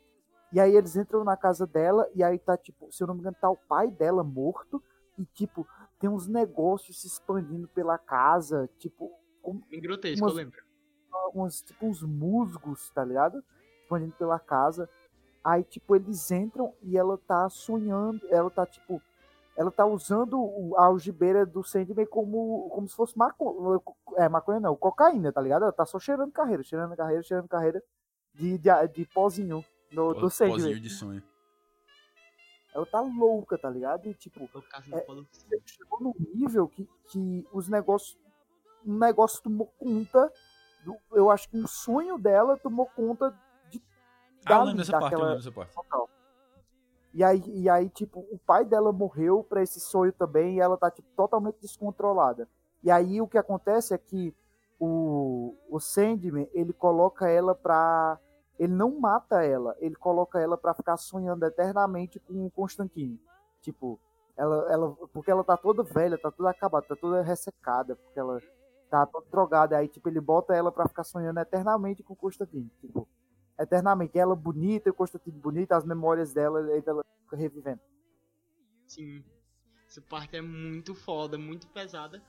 e 0.53 0.61
aí 0.61 0.75
eles 0.77 0.97
entram 0.97 1.25
na 1.25 1.37
casa 1.37 1.67
dela 1.67 2.09
e 2.15 2.23
aí 2.23 2.39
tá 2.39 2.57
tipo, 2.57 2.91
se 2.93 3.03
eu 3.03 3.07
não 3.07 3.15
me 3.15 3.21
engano, 3.21 3.37
tá 3.41 3.51
o 3.51 3.57
pai 3.57 3.91
dela 3.91 4.23
morto 4.25 4.83
e 5.19 5.25
tipo, 5.27 5.67
tem 5.99 6.09
uns 6.11 6.27
negócios 6.27 7.01
se 7.01 7.07
expandindo 7.07 7.67
pela 7.69 7.99
casa, 7.99 8.69
tipo, 8.79 9.11
como 9.43 9.63
grotesco, 9.81 10.25
Mas- 10.25 10.33
eu 10.33 10.37
lembro. 10.37 10.61
uns, 11.35 11.61
tipo, 11.63 11.87
uns 11.87 12.03
musgos, 12.03 12.91
tá 12.91 13.05
ligado? 13.05 13.43
Expandindo 13.83 14.13
pela 14.15 14.39
casa. 14.39 14.89
Aí, 15.43 15.63
tipo, 15.65 15.95
eles 15.95 16.31
entram 16.31 16.73
e 16.83 16.97
ela 16.99 17.17
tá 17.19 17.49
sonhando, 17.49 18.21
ela 18.31 18.51
tá, 18.51 18.67
tipo, 18.67 19.01
ela 19.57 19.71
tá 19.71 19.87
usando 19.87 20.75
a 20.77 20.85
algibeira 20.85 21.47
do 21.47 21.65
Sandman 21.65 22.07
como, 22.07 22.69
como 22.71 22.87
se 22.89 22.95
fosse 22.95 23.17
maconha, 23.17 23.81
é, 24.17 24.29
maconha 24.29 24.61
não, 24.61 24.77
cocaína, 24.77 25.33
tá 25.33 25.41
ligado? 25.41 25.63
Ela 25.63 25.73
tá 25.73 25.87
só 25.87 25.99
cheirando 25.99 26.31
carreira, 26.33 26.63
cheirando 26.63 26.95
carreira, 26.97 27.23
cheirando 27.23 27.49
carreira 27.49 27.83
de, 28.35 28.59
de, 28.59 28.89
de 28.95 29.07
pozinho 29.07 29.65
no, 29.91 30.13
do 30.15 30.21
Pó- 30.21 30.31
Sandman. 30.31 30.57
Pozinho 30.59 30.81
de 30.81 30.91
sonho. 30.91 31.23
Ela 32.75 32.85
tá 32.87 33.01
louca, 33.01 33.57
tá 33.57 33.71
ligado? 33.71 34.07
E, 34.07 34.15
tipo, 34.15 34.49
É, 34.93 35.07
chegou 35.65 36.01
num 36.01 36.15
nível 36.35 36.69
que, 36.69 36.87
que 37.11 37.47
os 37.53 37.69
negócios. 37.69 38.19
Um 38.85 38.99
negócio 38.99 39.43
tomou 39.43 39.67
conta. 39.79 40.31
do- 40.85 40.97
eu 41.13 41.31
acho 41.31 41.49
que 41.49 41.57
um 41.57 41.67
sonho 41.67 42.19
dela 42.19 42.57
tomou 42.59 42.85
conta 42.87 43.31
de. 43.71 43.83
Ah, 44.45 44.53
eu 44.53 44.59
dali, 44.59 44.67
lembro 44.67 44.79
dessa 44.85 44.93
parte, 45.01 45.13
eu 45.15 45.19
lembro 45.21 45.37
dessa 45.37 45.53
parte. 45.53 45.75
local. 45.77 46.11
E 47.17 47.25
aí, 47.25 47.43
e 47.47 47.67
aí, 47.67 47.89
tipo, 47.89 48.21
o 48.31 48.39
pai 48.39 48.63
dela 48.63 48.93
morreu 48.93 49.43
pra 49.43 49.63
esse 49.63 49.81
sonho 49.81 50.13
também 50.13 50.57
e 50.57 50.61
ela 50.61 50.77
tá, 50.77 50.91
tipo, 50.91 51.09
totalmente 51.17 51.59
descontrolada. 51.63 52.47
E 52.85 52.91
aí 52.91 53.23
o 53.23 53.27
que 53.27 53.39
acontece 53.39 53.95
é 53.95 53.99
que 53.99 54.37
o, 54.79 55.57
o 55.71 55.81
Sandman, 55.81 56.47
ele 56.53 56.75
coloca 56.75 57.27
ela 57.27 57.55
pra. 57.55 58.19
Ele 58.59 58.75
não 58.75 59.01
mata 59.01 59.43
ela, 59.43 59.75
ele 59.79 59.95
coloca 59.95 60.39
ela 60.39 60.59
pra 60.59 60.75
ficar 60.75 60.99
sonhando 60.99 61.47
eternamente 61.47 62.21
com 62.21 62.45
o 62.45 62.51
Constantine. 62.51 63.19
Tipo, 63.63 63.99
ela, 64.37 64.71
ela, 64.71 64.91
porque 65.11 65.31
ela 65.31 65.43
tá 65.43 65.57
toda 65.57 65.83
velha, 65.83 66.19
tá 66.19 66.31
toda 66.31 66.51
acabada, 66.51 66.85
tá 66.87 66.97
toda 66.97 67.23
ressecada, 67.23 67.97
porque 67.97 68.21
ela 68.21 68.39
tá 68.91 69.07
toda 69.07 69.25
drogada. 69.31 69.79
Aí, 69.79 69.89
tipo, 69.89 70.07
ele 70.11 70.21
bota 70.21 70.55
ela 70.55 70.71
pra 70.71 70.87
ficar 70.87 71.05
sonhando 71.05 71.41
eternamente 71.41 72.03
com 72.03 72.13
o 72.13 72.17
Constantine. 72.17 72.71
Tipo, 72.79 73.09
eternamente. 73.59 74.19
Ela 74.19 74.35
bonita, 74.37 74.91
o 74.91 74.95
Constantine 74.95 75.39
bonita, 75.39 75.77
as 75.77 75.85
memórias 75.85 76.33
dela, 76.33 76.61
aí 76.61 76.83
ela 76.87 77.05
fica 77.25 77.37
revivendo. 77.37 77.81
Sim. 78.87 79.25
Essa 79.87 80.01
parte 80.03 80.37
é 80.37 80.41
muito 80.43 80.95
foda, 80.95 81.39
muito 81.39 81.67
pesada. 81.69 82.23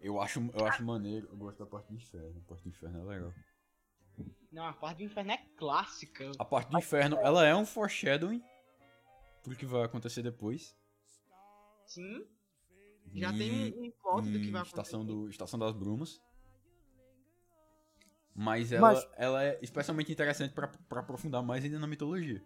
Eu 0.00 0.20
acho, 0.20 0.40
eu 0.52 0.66
acho 0.66 0.84
maneiro. 0.84 1.28
Eu 1.30 1.36
gosto 1.36 1.58
da 1.58 1.66
parte 1.66 1.88
do 1.88 1.94
inferno. 1.94 2.42
A 2.44 2.48
parte 2.48 2.62
do 2.64 2.68
inferno 2.70 3.00
é 3.00 3.14
legal. 3.14 3.32
Não, 4.50 4.66
a 4.66 4.72
parte 4.72 4.98
do 4.98 5.04
inferno 5.04 5.32
é 5.32 5.38
clássica. 5.56 6.30
A 6.38 6.44
parte 6.44 6.70
do 6.70 6.78
inferno, 6.78 7.16
ela 7.18 7.46
é 7.46 7.54
um 7.54 7.64
foreshadowing 7.64 8.42
pro 9.42 9.56
que 9.56 9.64
vai 9.64 9.84
acontecer 9.84 10.22
depois. 10.22 10.76
Sim. 11.86 12.26
Já 13.14 13.32
E- 13.32 13.38
tem 13.38 13.52
um, 13.74 13.84
um 13.86 13.90
plot 14.02 14.30
do 14.30 14.38
que 14.40 14.50
vai 14.50 14.62
Estação, 14.62 15.00
acontecer. 15.02 15.18
do, 15.24 15.28
Estação 15.30 15.58
das 15.58 15.72
Brumas. 15.72 16.20
Mas 18.34 18.72
ela, 18.72 18.80
Mas- 18.92 19.08
ela 19.16 19.44
é 19.44 19.58
especialmente 19.60 20.10
interessante 20.10 20.54
pra, 20.54 20.68
pra 20.88 21.00
aprofundar 21.00 21.42
mais 21.42 21.64
ainda 21.64 21.78
na 21.78 21.86
mitologia. 21.86 22.42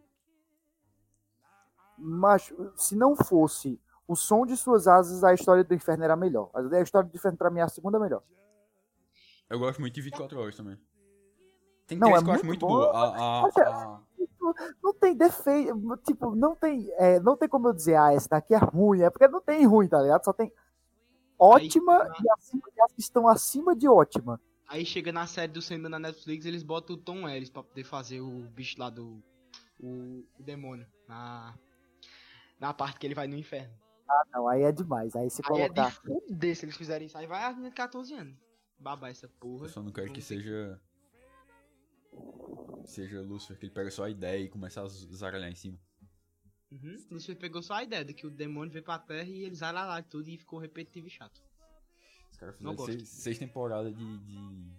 Mas 1.98 2.52
se 2.76 2.94
não 2.96 3.14
fosse 3.16 3.80
o 4.06 4.14
som 4.14 4.44
de 4.44 4.56
suas 4.56 4.86
asas, 4.86 5.24
a 5.24 5.32
história 5.32 5.64
do 5.64 5.74
inferno 5.74 6.04
era 6.04 6.16
melhor. 6.16 6.50
A 6.54 6.80
história 6.80 7.08
do 7.08 7.16
inferno 7.16 7.38
pra 7.38 7.50
mim 7.50 7.60
é 7.60 7.62
a 7.62 7.68
segunda 7.68 7.98
melhor. 7.98 8.22
Eu 9.48 9.58
gosto 9.58 9.80
muito 9.80 9.94
de 9.94 10.02
24 10.02 10.38
horas 10.40 10.56
também. 10.56 10.78
Tem 11.86 11.96
Não, 11.98 12.08
três 12.08 12.20
é 12.20 12.24
que 12.24 12.30
eu 12.30 12.34
acho 12.34 12.46
muito 12.46 12.66
muito 12.66 12.78
boa. 12.80 12.92
A, 12.92 13.16
a- 13.16 13.42
Olha, 13.44 13.68
a- 13.68 14.00
Não 14.82 14.94
tem 14.94 15.16
defeito, 15.16 15.96
tipo, 16.04 16.34
não 16.36 16.54
tem, 16.54 16.88
é, 16.98 17.18
não 17.20 17.36
tem 17.36 17.48
como 17.48 17.68
eu 17.68 17.72
dizer, 17.72 17.96
ah, 17.96 18.12
essa 18.12 18.28
daqui 18.28 18.54
é 18.54 18.58
ruim, 18.58 19.02
é 19.02 19.10
porque 19.10 19.26
não 19.26 19.40
tem 19.40 19.64
ruim, 19.66 19.88
tá 19.88 20.00
ligado? 20.00 20.24
Só 20.24 20.32
tem 20.32 20.52
ótima 21.38 22.08
e, 22.24 22.30
acima, 22.30 22.62
e 22.76 22.80
as 22.80 22.92
que 22.92 23.00
estão 23.00 23.26
acima 23.28 23.74
de 23.74 23.88
ótima. 23.88 24.40
Aí 24.68 24.84
chega 24.84 25.12
na 25.12 25.26
série 25.26 25.52
do 25.52 25.62
Senda 25.62 25.88
na 25.88 25.98
Netflix, 25.98 26.44
eles 26.44 26.62
botam 26.62 26.96
o 26.96 26.98
Tom 26.98 27.28
Ellis 27.28 27.50
pra 27.50 27.62
poder 27.62 27.84
fazer 27.84 28.20
o 28.20 28.40
bicho 28.50 28.78
lá 28.78 28.90
do. 28.90 29.22
O, 29.78 30.24
o 30.38 30.42
demônio. 30.42 30.86
Na. 31.08 31.56
Na 32.58 32.72
parte 32.74 32.98
que 32.98 33.06
ele 33.06 33.14
vai 33.14 33.28
no 33.28 33.36
inferno. 33.36 33.72
Não, 34.32 34.48
aí 34.48 34.62
é 34.62 34.72
demais. 34.72 35.14
Aí 35.14 35.28
se 35.30 35.42
Aí 35.44 35.60
é 35.60 35.68
colocar. 35.68 35.90
de 35.90 35.94
fuder 35.96 36.56
se 36.56 36.64
eles 36.64 36.76
fizerem 36.76 37.06
isso. 37.06 37.18
Aí 37.18 37.26
vai 37.26 37.44
a 37.44 37.50
menina 37.50 37.68
de 37.68 37.74
14 37.76 38.14
anos. 38.14 38.36
Babar 38.78 39.10
essa 39.10 39.28
porra. 39.28 39.66
eu 39.66 39.68
só 39.68 39.82
não 39.82 39.92
quero 39.92 40.12
que 40.12 40.20
seja. 40.20 40.80
Seja 42.84 43.20
Lucifer, 43.20 43.58
que 43.58 43.66
ele 43.66 43.72
pega 43.74 43.90
só 43.90 44.04
a 44.04 44.10
ideia 44.10 44.42
e 44.42 44.48
começa 44.48 44.80
a 44.80 44.88
zaralhar 44.88 45.50
em 45.50 45.54
cima. 45.54 45.78
Uhum. 46.70 46.96
Lucifer 47.10 47.36
pegou 47.36 47.62
só 47.62 47.74
a 47.74 47.82
ideia 47.82 48.04
de 48.04 48.14
que 48.14 48.26
o 48.26 48.30
demônio 48.30 48.72
veio 48.72 48.84
pra 48.84 48.98
terra 48.98 49.28
e 49.28 49.44
eles 49.44 49.60
lá 49.60 50.02
tudo 50.02 50.28
e 50.28 50.36
ficou 50.36 50.58
repetitivo 50.58 51.06
e 51.06 51.10
chato. 51.10 51.42
Os 52.36 52.40
caras 52.40 52.56
fizeram 52.56 52.78
seis, 52.84 53.08
seis 53.08 53.38
temporadas 53.38 53.96
de. 53.96 54.18
de- 54.18 54.72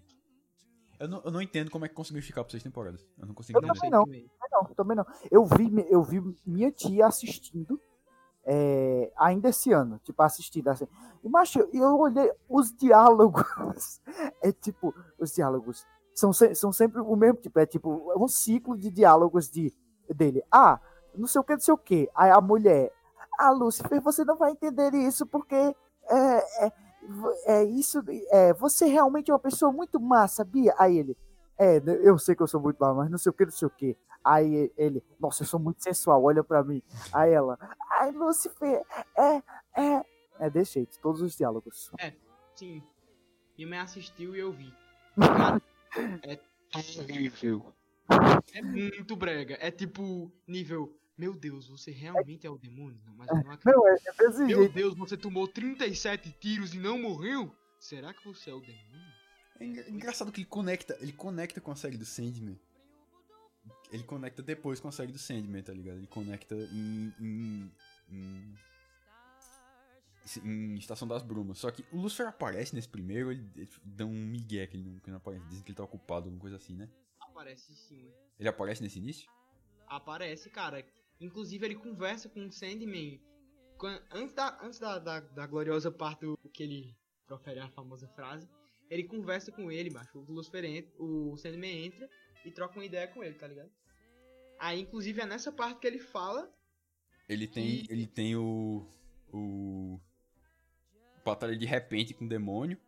Eu, 1.00 1.08
não, 1.08 1.22
eu 1.26 1.32
não 1.32 1.42
entendo 1.42 1.72
como 1.72 1.86
é 1.86 1.90
que 1.90 1.96
conseguiu 1.96 2.22
ficar 2.22 2.44
por 2.44 2.52
seis 2.52 2.62
temporadas. 2.62 3.04
Eu 3.18 3.26
não 3.26 3.34
consigo 3.34 3.58
Eu 3.58 3.64
entender. 3.64 3.80
também 3.80 3.90
não. 3.90 4.06
Não, 4.52 4.64
também 4.76 4.96
não. 4.98 5.06
Eu 5.32 5.44
vi, 5.46 5.72
eu 5.90 6.04
vi 6.04 6.22
minha 6.46 6.72
tia 6.72 7.08
assistindo 7.08 7.82
é, 8.46 9.12
ainda 9.18 9.50
esse 9.50 9.72
ano, 9.74 10.00
tipo, 10.04 10.22
assistindo 10.22 10.68
assim. 10.70 10.88
E, 11.24 11.30
macho, 11.30 11.68
eu 11.74 11.98
olhei 12.00 12.32
os 12.48 12.72
diálogos. 12.76 13.44
É 14.42 14.52
tipo, 14.52 14.94
os 15.20 15.34
diálogos 15.34 15.84
são, 16.14 16.32
se- 16.32 16.54
são 16.56 16.72
sempre 16.72 17.02
o 17.02 17.16
mesmo 17.16 17.40
tipo, 17.40 17.60
é 17.60 17.66
tipo, 17.66 18.12
é 18.12 18.18
um 18.18 18.28
ciclo 18.28 18.78
de 18.78 18.90
diálogos 18.92 19.50
de, 19.50 19.74
dele. 20.16 20.44
Ah, 20.52 20.80
não 21.16 21.26
sei 21.28 21.42
o 21.42 21.44
que, 21.44 21.54
não 21.54 21.60
sei 21.60 21.74
o 21.74 21.78
que. 21.78 22.08
Aí 22.16 22.30
a 22.30 22.40
mulher. 22.40 22.92
Ah, 23.40 23.50
Lúcifer, 23.52 24.00
você 24.02 24.24
não 24.24 24.38
vai 24.38 24.52
entender 24.52 24.94
isso 24.94 25.26
porque 25.26 25.56
é, 25.56 26.66
é, 26.66 26.72
é 27.46 27.64
isso. 27.64 28.04
É, 28.32 28.54
você 28.54 28.86
realmente 28.86 29.32
é 29.32 29.34
uma 29.34 29.40
pessoa 29.40 29.72
muito 29.72 30.00
má, 30.00 30.28
sabia? 30.28 30.74
Aí 30.78 30.98
ele, 30.98 31.18
é, 31.58 31.82
eu 32.04 32.18
sei 32.18 32.36
que 32.36 32.44
eu 32.44 32.48
sou 32.48 32.62
muito 32.62 32.78
má, 32.80 32.94
mas 32.94 33.10
não 33.10 33.18
sei 33.18 33.30
o 33.30 33.34
que, 33.34 33.46
não 33.46 33.52
sei 33.52 33.68
o 33.68 33.72
que. 33.72 33.98
Aí 34.24 34.72
ele, 34.78 35.04
nossa, 35.20 35.44
eu 35.44 35.48
sou 35.48 35.60
muito 35.60 35.82
sensual, 35.82 36.24
olha 36.24 36.44
pra 36.44 36.64
mim. 36.64 36.82
Aí 37.14 37.32
ela, 37.32 37.58
ai, 37.92 38.12
Lúcifer, 38.12 38.84
é, 39.18 39.44
é. 39.82 40.06
É 40.40 40.50
desse 40.50 40.74
jeito, 40.74 41.00
todos 41.00 41.22
os 41.22 41.36
diálogos. 41.36 41.92
É, 42.00 42.14
sim. 42.56 42.84
Minha 43.58 43.70
mãe 43.70 43.80
assistiu 43.80 44.36
e 44.36 44.40
eu 44.40 44.52
vi. 44.52 44.72
Cara, 45.18 45.62
é 46.24 46.40
terrível. 47.06 47.74
É 48.54 48.62
muito 48.62 49.16
brega. 49.16 49.58
É 49.60 49.72
tipo, 49.72 50.32
nível, 50.48 50.96
meu 51.18 51.34
Deus, 51.34 51.68
você 51.68 51.92
realmente 51.92 52.46
é 52.46 52.50
o 52.50 52.58
demônio? 52.58 53.00
Não, 53.06 53.16
mas 53.16 53.28
eu 53.30 53.36
não 53.36 53.52
acredito. 53.52 53.66
Não, 53.76 53.88
é, 53.88 53.94
é 54.06 54.14
desse 54.14 54.44
Meu 54.46 54.60
jeito. 54.60 54.74
Deus, 54.74 54.96
você 54.96 55.18
tomou 55.18 55.48
37 55.48 56.32
tiros 56.40 56.74
e 56.74 56.78
não 56.78 57.00
morreu? 57.00 57.56
Será 57.80 58.14
que 58.14 58.24
você 58.24 58.50
é 58.50 58.54
o 58.54 58.60
demônio? 58.60 59.08
É 59.60 59.66
engra- 59.66 59.90
engraçado 59.90 60.32
que 60.32 60.42
ele 60.42 60.48
conecta, 60.48 60.98
ele 61.02 61.12
conecta 61.14 61.60
com 61.60 61.72
a 61.72 61.76
série 61.76 61.98
do 61.98 62.06
Sandman. 62.06 62.60
Ele 63.92 64.04
conecta 64.04 64.42
depois 64.44 64.80
com 64.80 64.88
a 64.88 64.92
série 64.92 65.12
do 65.12 65.18
Sandman, 65.18 65.64
tá 65.64 65.74
ligado? 65.74 65.98
Ele 65.98 66.08
conecta 66.08 66.56
em. 66.56 67.14
em, 67.20 67.72
em, 68.10 68.54
em 70.44 70.76
Estação 70.76 71.08
das 71.08 71.24
Brumas. 71.24 71.58
Só 71.58 71.72
que 71.72 71.86
o 71.92 71.98
Lucifer 71.98 72.28
aparece 72.28 72.76
nesse 72.76 72.88
primeiro, 72.90 73.32
ele, 73.32 73.50
ele 73.56 73.70
dá 73.84 74.06
um 74.06 74.14
migué 74.26 74.68
que 74.68 74.76
ele, 74.78 74.84
não, 74.84 75.00
que 75.00 75.10
não 75.10 75.18
aparece. 75.18 75.46
Dizem 75.48 75.64
que 75.64 75.72
ele 75.72 75.78
tá 75.78 75.84
ocupado, 75.84 76.26
alguma 76.26 76.40
coisa 76.40 76.58
assim, 76.58 76.76
né? 76.76 76.90
Aparece 77.20 77.74
sim. 77.76 78.12
Ele 78.40 78.50
aparece 78.50 78.82
nesse 78.84 79.00
início? 79.00 79.30
Aparece, 79.88 80.50
cara. 80.50 80.86
Inclusive 81.20 81.66
ele 81.66 81.76
conversa 81.76 82.30
com 82.30 82.46
o 82.46 82.52
Sandman. 82.52 83.20
Quan- 83.78 84.02
Antes, 84.12 84.34
da, 84.34 84.58
antes 84.62 84.80
da, 84.80 85.00
da, 85.00 85.20
da 85.20 85.48
gloriosa 85.48 85.92
parte 85.92 86.22
do 86.22 86.38
que 86.54 86.64
ele 86.64 86.96
profere 87.28 87.60
a 87.60 87.70
famosa 87.70 88.08
frase, 88.10 88.48
ele 88.90 89.04
conversa 89.04 89.52
com 89.52 89.72
ele, 89.72 89.90
macho. 89.90 90.18
O 90.20 90.32
Lucifer 90.32 90.64
entra, 90.66 90.92
o 90.98 91.36
Sandman 91.38 91.86
entra 91.86 92.10
e 92.46 92.52
troca 92.52 92.78
uma 92.80 92.86
ideia 92.86 93.08
com 93.08 93.24
ele, 93.24 93.36
tá 93.36 93.48
ligado? 93.48 93.70
Aí, 94.60 94.82
inclusive, 94.82 95.22
é 95.22 95.26
nessa 95.26 95.52
parte 95.52 95.80
que 95.80 95.88
ele 95.88 96.00
fala. 96.00 96.52
Ele 97.30 97.48
tem, 97.48 97.84
Que- 97.84 97.92
ele 97.94 98.08
tem 98.08 98.36
o. 98.36 98.88
O. 99.34 100.00
Batalha 101.26 101.58
de 101.58 101.66
repente 101.66 102.14
com 102.14 102.26
o 102.26 102.30
demônio. 102.30 102.80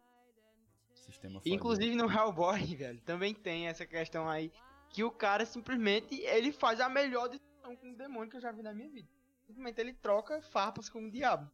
Sistema. 0.94 1.42
Inclusive 1.46 1.96
no 1.96 2.10
Hellboy, 2.10 2.76
velho, 2.76 3.02
também 3.02 3.34
tem 3.34 3.68
essa 3.68 3.86
questão 3.86 4.30
aí. 4.30 4.52
Que 4.90 5.04
o 5.04 5.12
cara 5.12 5.46
simplesmente 5.46 6.16
ele 6.22 6.52
faz 6.52 6.80
a 6.80 6.88
melhor 6.90 7.28
decisão 7.28 7.49
o 7.68 7.96
demônio 7.96 8.30
que 8.30 8.38
eu 8.38 8.42
já 8.42 8.52
vi 8.52 8.62
na 8.62 8.74
minha 8.74 8.90
vida. 8.90 9.10
Simplesmente 9.46 9.82
ele 9.82 9.94
troca 9.94 10.42
farpas 10.42 10.90
com 10.90 11.06
o 11.06 11.12
diabo. 11.12 11.50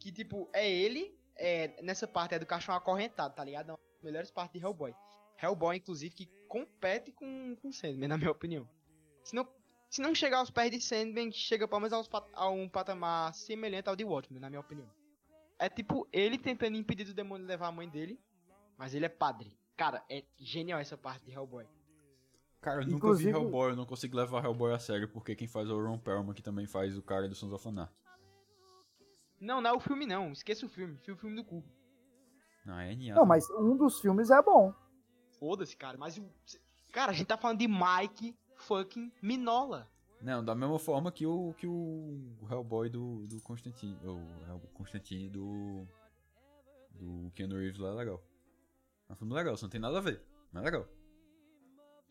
Que 0.00 0.10
tipo, 0.12 0.50
é 0.52 0.70
ele, 0.70 1.18
é, 1.36 1.80
nessa 1.82 2.06
parte 2.06 2.34
é 2.34 2.38
do 2.38 2.46
caixão 2.46 2.74
acorrentado, 2.74 3.34
tá 3.34 3.44
ligado? 3.44 3.70
É 3.70 3.72
uma 3.72 3.78
das 3.78 4.02
melhores 4.02 4.30
partes 4.30 4.60
de 4.60 4.66
Hellboy. 4.66 4.94
Hellboy, 5.40 5.76
inclusive, 5.76 6.14
que 6.14 6.26
compete 6.48 7.12
com, 7.12 7.56
com 7.56 7.72
Sandman, 7.72 8.08
na 8.08 8.18
minha 8.18 8.30
opinião. 8.30 8.68
Se 9.22 9.34
não, 9.34 9.48
se 9.88 10.00
não 10.00 10.14
chegar 10.14 10.38
aos 10.38 10.50
pés 10.50 10.70
de 10.70 10.80
Sandman, 10.80 11.30
chega 11.32 11.68
pelo 11.68 11.80
menos 11.80 11.92
aos 11.92 12.08
a 12.32 12.48
um 12.50 12.68
patamar 12.68 13.34
semelhante 13.34 13.88
ao 13.88 13.96
de 13.96 14.04
Watchmen, 14.04 14.40
na 14.40 14.50
minha 14.50 14.60
opinião. 14.60 14.90
É 15.58 15.68
tipo 15.68 16.08
ele 16.12 16.36
tentando 16.36 16.76
impedir 16.76 17.04
do 17.04 17.14
demônio 17.14 17.46
levar 17.46 17.68
a 17.68 17.72
mãe 17.72 17.88
dele, 17.88 18.20
mas 18.76 18.94
ele 18.94 19.06
é 19.06 19.08
padre. 19.08 19.56
Cara, 19.76 20.04
é 20.10 20.24
genial 20.36 20.80
essa 20.80 20.96
parte 20.96 21.24
de 21.24 21.32
Hellboy. 21.32 21.66
Cara, 22.64 22.80
eu 22.80 22.84
nunca 22.86 22.96
Inclusive- 22.96 23.30
vi 23.30 23.36
Hellboy, 23.38 23.72
eu 23.72 23.76
não 23.76 23.84
consigo 23.84 24.16
levar 24.16 24.42
Hellboy 24.42 24.72
a 24.72 24.78
sério, 24.78 25.06
porque 25.06 25.36
quem 25.36 25.46
faz 25.46 25.68
é 25.68 25.72
o 25.72 25.84
Ron 25.84 25.98
Perlman, 25.98 26.32
que 26.32 26.42
também 26.42 26.66
faz 26.66 26.96
o 26.96 27.02
cara 27.02 27.28
do 27.28 27.34
Sons 27.34 27.52
of 27.52 27.68
Anarchy. 27.68 27.94
Não, 29.38 29.60
não 29.60 29.68
é 29.68 29.72
o 29.74 29.80
filme 29.80 30.06
não, 30.06 30.32
esqueça 30.32 30.64
o 30.64 30.68
filme, 30.70 30.96
fio 30.96 31.12
o 31.12 31.16
filme 31.18 31.36
do 31.36 31.44
cu. 31.44 31.62
Não, 32.64 32.78
é 32.78 32.88
genial. 32.88 33.18
Não, 33.18 33.26
mas 33.26 33.44
um 33.50 33.76
dos 33.76 34.00
filmes 34.00 34.30
é 34.30 34.40
bom. 34.42 34.72
Foda-se, 35.38 35.76
cara, 35.76 35.98
mas 35.98 36.16
o. 36.16 36.24
Cara, 36.90 37.10
a 37.12 37.14
gente 37.14 37.26
tá 37.26 37.36
falando 37.36 37.58
de 37.58 37.68
Mike 37.68 38.34
fucking 38.56 39.12
Minola. 39.20 39.86
Não, 40.22 40.42
da 40.42 40.54
mesma 40.54 40.78
forma 40.78 41.12
que 41.12 41.26
o, 41.26 41.52
que 41.58 41.66
o 41.66 42.38
Hellboy 42.50 42.88
do, 42.88 43.26
do 43.26 43.38
Constantine. 43.42 43.98
O, 44.06 44.16
Hell- 44.48 44.70
Constantine 44.72 45.28
do. 45.28 45.86
Do 46.92 47.30
Keanu 47.34 47.56
Reeves 47.56 47.78
lá 47.78 47.90
é 47.90 47.92
legal. 47.92 48.22
É 49.10 49.12
um 49.12 49.16
filme 49.16 49.34
legal, 49.34 49.54
só 49.58 49.66
não 49.66 49.70
tem 49.70 49.80
nada 49.80 49.98
a 49.98 50.00
ver. 50.00 50.22
Mas 50.50 50.62
é 50.62 50.64
legal. 50.64 50.88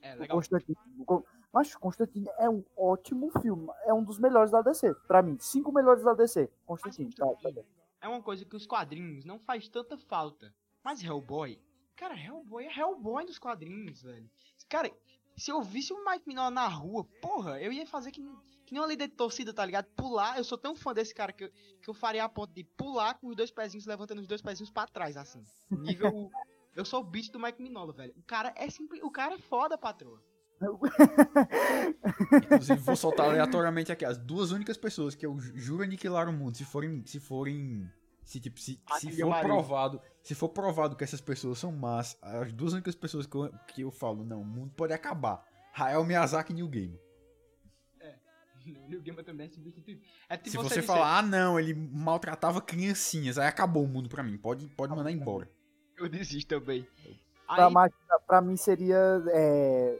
É, 0.03 0.15
legal. 0.15 0.37
Constantine. 0.37 0.77
o 0.99 1.05
Con- 1.05 1.23
Mas 1.51 1.75
Constantine 1.75 2.27
é 2.37 2.49
um 2.49 2.63
ótimo 2.77 3.31
filme. 3.41 3.67
É 3.85 3.93
um 3.93 4.03
dos 4.03 4.19
melhores 4.19 4.51
da 4.51 4.61
DC. 4.61 4.93
Pra 5.07 5.21
mim, 5.21 5.37
cinco 5.39 5.71
melhores 5.71 6.03
da 6.03 6.13
DC. 6.13 6.49
Constantine. 6.65 7.09
Tá, 7.13 7.25
tá 7.25 7.31
Constantine 7.31 7.53
bem. 7.61 7.65
É 8.01 8.07
uma 8.07 8.21
coisa 8.21 8.43
que 8.45 8.55
os 8.55 8.67
quadrinhos 8.67 9.23
não 9.25 9.39
faz 9.39 9.67
tanta 9.69 9.97
falta. 9.97 10.53
Mas 10.83 11.01
Hellboy, 11.01 11.57
cara, 11.95 12.13
Hellboy 12.19 12.65
é 12.65 12.79
Hellboy 12.79 13.23
nos 13.23 13.39
quadrinhos, 13.39 14.01
velho. 14.01 14.29
Cara, 14.67 14.91
se 15.37 15.49
eu 15.51 15.61
visse 15.61 15.93
o 15.93 16.03
Mike 16.03 16.27
Minola 16.27 16.51
na 16.51 16.67
rua, 16.67 17.05
porra, 17.21 17.61
eu 17.61 17.71
ia 17.71 17.87
fazer 17.87 18.11
que, 18.11 18.21
que 18.65 18.73
nem 18.73 18.81
uma 18.81 18.87
líder 18.87 19.07
de 19.07 19.13
torcida, 19.15 19.53
tá 19.53 19.65
ligado? 19.65 19.85
Pular, 19.95 20.37
eu 20.37 20.43
sou 20.43 20.57
tão 20.57 20.75
fã 20.75 20.93
desse 20.93 21.15
cara 21.15 21.31
que 21.31 21.45
eu, 21.45 21.49
que 21.81 21.89
eu 21.89 21.93
faria 21.93 22.25
a 22.25 22.29
ponto 22.29 22.53
de 22.53 22.65
pular 22.65 23.13
com 23.17 23.27
os 23.27 23.35
dois 23.37 23.49
pezinhos, 23.51 23.85
levantando 23.85 24.19
os 24.19 24.27
dois 24.27 24.41
pezinhos 24.41 24.69
pra 24.69 24.85
trás, 24.85 25.15
assim. 25.15 25.41
Nível. 25.71 26.29
Eu 26.75 26.85
sou 26.85 27.01
o 27.01 27.03
bicho 27.03 27.31
do 27.31 27.39
Mike 27.39 27.61
Minola, 27.61 27.93
velho. 27.93 28.13
O 28.17 28.23
cara 28.23 28.53
é 28.55 28.69
simples. 28.69 29.01
O 29.03 29.11
cara 29.11 29.35
é 29.35 29.37
foda, 29.39 29.77
patroa. 29.77 30.21
Inclusive, 32.43 32.79
vou 32.79 32.95
soltar 32.95 33.27
aleatoriamente 33.29 33.91
aqui. 33.91 34.05
As 34.05 34.17
duas 34.17 34.51
únicas 34.51 34.77
pessoas 34.77 35.15
que 35.15 35.25
eu 35.25 35.37
ju- 35.39 35.51
juro 35.57 35.83
aniquilar 35.83 36.29
o 36.29 36.33
mundo, 36.33 36.55
se 36.55 36.63
forem. 36.65 37.05
Se 37.05 37.19
forem. 37.19 37.89
Se, 38.23 38.39
tipo, 38.39 38.57
se, 38.59 38.79
se 38.99 39.11
for 39.21 39.29
Maria. 39.29 39.43
provado. 39.49 40.01
Se 40.21 40.33
for 40.33 40.49
provado 40.49 40.95
que 40.95 41.03
essas 41.03 41.19
pessoas 41.19 41.59
são 41.59 41.71
más, 41.73 42.17
as 42.21 42.53
duas 42.53 42.71
únicas 42.71 42.95
pessoas 42.95 43.25
que 43.25 43.35
eu, 43.35 43.51
que 43.67 43.81
eu 43.81 43.91
falo, 43.91 44.23
não, 44.23 44.41
o 44.41 44.45
mundo 44.45 44.71
pode 44.73 44.93
acabar. 44.93 45.43
Hayao 45.75 46.05
Miyazaki 46.05 46.53
e 46.53 46.55
New 46.55 46.69
Game. 46.69 46.97
O 48.65 48.87
New 48.89 49.23
também 49.25 49.47
é. 49.47 49.49
É 50.29 50.37
tipo 50.37 50.49
Se 50.51 50.55
você, 50.57 50.75
você 50.75 50.81
falar, 50.81 51.17
ah 51.17 51.21
não, 51.21 51.59
ele 51.59 51.73
maltratava 51.73 52.61
criancinhas, 52.61 53.37
aí 53.37 53.47
acabou 53.47 53.83
o 53.83 53.87
mundo 53.87 54.07
pra 54.07 54.23
mim. 54.23 54.37
Pode, 54.37 54.67
pode 54.69 54.95
mandar 54.95 55.11
embora. 55.11 55.51
Eu 55.97 56.09
desisto 56.09 56.47
também. 56.59 56.87
Pra, 57.47 57.67
Aí, 57.67 57.73
ma- 57.73 57.89
pra 58.25 58.41
mim 58.41 58.55
seria. 58.57 59.21
É, 59.27 59.99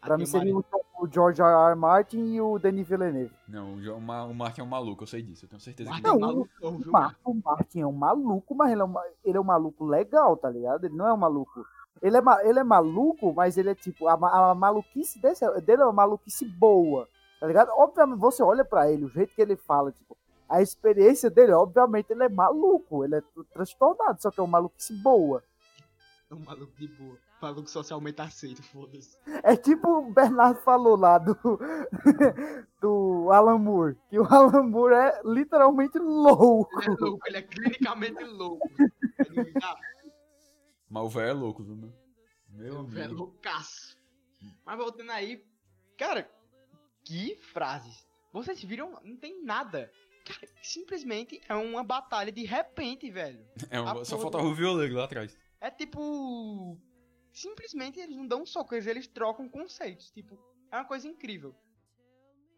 pra 0.00 0.16
mim 0.16 0.26
seria 0.26 0.54
Maria- 0.54 0.68
o, 0.98 1.04
o 1.04 1.08
George 1.12 1.42
R. 1.42 1.48
R. 1.70 1.74
Martin 1.74 2.18
e 2.34 2.40
o 2.40 2.58
Denis 2.58 2.86
Villeneuve. 2.86 3.32
Não, 3.48 3.74
o, 3.74 3.96
o 3.96 4.00
Ma- 4.00 4.24
o 4.24 4.34
Mark 4.34 4.58
é 4.58 4.62
um 4.62 4.66
maluco, 4.66 5.02
eu 5.02 5.06
sei 5.06 5.22
disso, 5.22 5.44
eu 5.44 5.48
tenho 5.48 5.60
certeza 5.60 5.90
que 5.90 6.00
Martin 6.02 6.08
ele 6.08 6.16
é 6.16 6.20
Não, 6.20 6.26
maluco, 6.28 6.50
O, 6.88 6.90
Mar- 6.90 7.16
o 7.24 7.34
Martin 7.34 7.80
é 7.80 7.86
um 7.86 7.92
maluco, 7.92 8.54
mas 8.54 8.70
ele 8.72 8.80
é 8.80 8.84
um, 8.84 8.94
ele 9.24 9.36
é 9.36 9.40
um 9.40 9.44
maluco 9.44 9.84
legal, 9.84 10.36
tá 10.36 10.48
ligado? 10.48 10.84
Ele 10.86 10.96
não 10.96 11.06
é 11.08 11.12
um 11.12 11.16
maluco. 11.18 11.64
Ele 12.00 12.16
é, 12.16 12.20
ele 12.48 12.58
é 12.58 12.64
maluco, 12.64 13.32
mas 13.34 13.56
ele 13.58 13.70
é 13.70 13.74
tipo. 13.74 14.06
A, 14.08 14.14
a 14.50 14.54
maluquice 14.54 15.18
desse, 15.20 15.44
dele 15.62 15.82
é 15.82 15.84
uma 15.84 15.92
maluquice 15.92 16.44
boa, 16.46 17.08
tá 17.40 17.46
ligado? 17.46 17.70
Obviamente, 17.76 18.18
você 18.18 18.42
olha 18.42 18.64
pra 18.64 18.90
ele, 18.90 19.04
o 19.04 19.08
jeito 19.08 19.34
que 19.34 19.42
ele 19.42 19.56
fala, 19.56 19.90
tipo. 19.92 20.16
A 20.48 20.60
experiência 20.62 21.30
dele, 21.30 21.52
obviamente, 21.52 22.10
ele 22.10 22.24
é 22.24 22.28
maluco, 22.28 23.04
ele 23.04 23.16
é 23.16 23.20
tr- 23.20 23.42
transtornado, 23.52 24.20
só 24.20 24.30
que 24.30 24.38
é 24.40 24.42
uma 24.42 24.50
maluquice 24.52 24.92
boa. 24.94 25.42
É 26.30 26.34
um 26.34 26.40
maluco 26.40 26.72
de 26.78 26.88
boa. 26.88 27.18
Maluco 27.42 27.68
socialmente 27.68 28.22
aceito, 28.22 28.62
foda-se. 28.62 29.18
É 29.42 29.54
tipo 29.56 29.86
o 29.86 30.10
Bernardo 30.12 30.60
falou 30.62 30.96
lá 30.96 31.18
do, 31.18 31.36
do 32.80 33.28
Alan 33.30 33.58
Moore, 33.58 33.96
que 34.08 34.18
o 34.18 34.24
Alan 34.24 34.62
Moore 34.62 34.94
é 34.94 35.20
literalmente 35.24 35.98
louco. 35.98 36.70
Ele 36.80 36.86
é 36.94 36.96
louco, 36.98 37.26
ele 37.28 37.36
é 37.36 37.42
clinicamente 37.42 38.24
louco. 38.24 38.66
Ele 39.18 39.52
Mas 40.88 41.02
o 41.04 41.08
velho 41.08 41.28
é 41.28 41.32
louco, 41.32 41.62
viu, 41.62 41.76
mano? 41.76 41.94
Meu 42.50 42.80
O 42.80 42.84
velho 42.86 43.02
é 43.02 43.04
amigo. 43.06 43.20
loucaço. 43.20 43.96
Mas 44.64 44.76
voltando 44.78 45.10
aí, 45.10 45.44
cara, 45.98 46.30
que 47.04 47.36
frases. 47.52 48.06
Vocês 48.32 48.62
viram? 48.62 48.98
Não 49.04 49.16
tem 49.16 49.44
nada. 49.44 49.90
Cara, 50.24 50.48
simplesmente 50.62 51.40
é 51.48 51.54
uma 51.54 51.84
batalha 51.84 52.32
de 52.32 52.44
repente, 52.44 53.10
velho. 53.10 53.46
É 53.70 53.80
um- 53.80 54.04
só 54.04 54.18
faltava 54.18 54.44
o 54.44 54.54
violeiro 54.54 54.94
lá 54.94 55.04
atrás. 55.04 55.36
É 55.60 55.70
tipo. 55.70 56.78
Simplesmente 57.32 57.98
eles 57.98 58.16
não 58.16 58.26
dão 58.26 58.42
um 58.42 58.46
soco, 58.46 58.74
eles, 58.74 59.06
trocam 59.08 59.48
conceitos. 59.48 60.10
Tipo, 60.10 60.38
é 60.70 60.76
uma 60.76 60.84
coisa 60.84 61.06
incrível. 61.08 61.54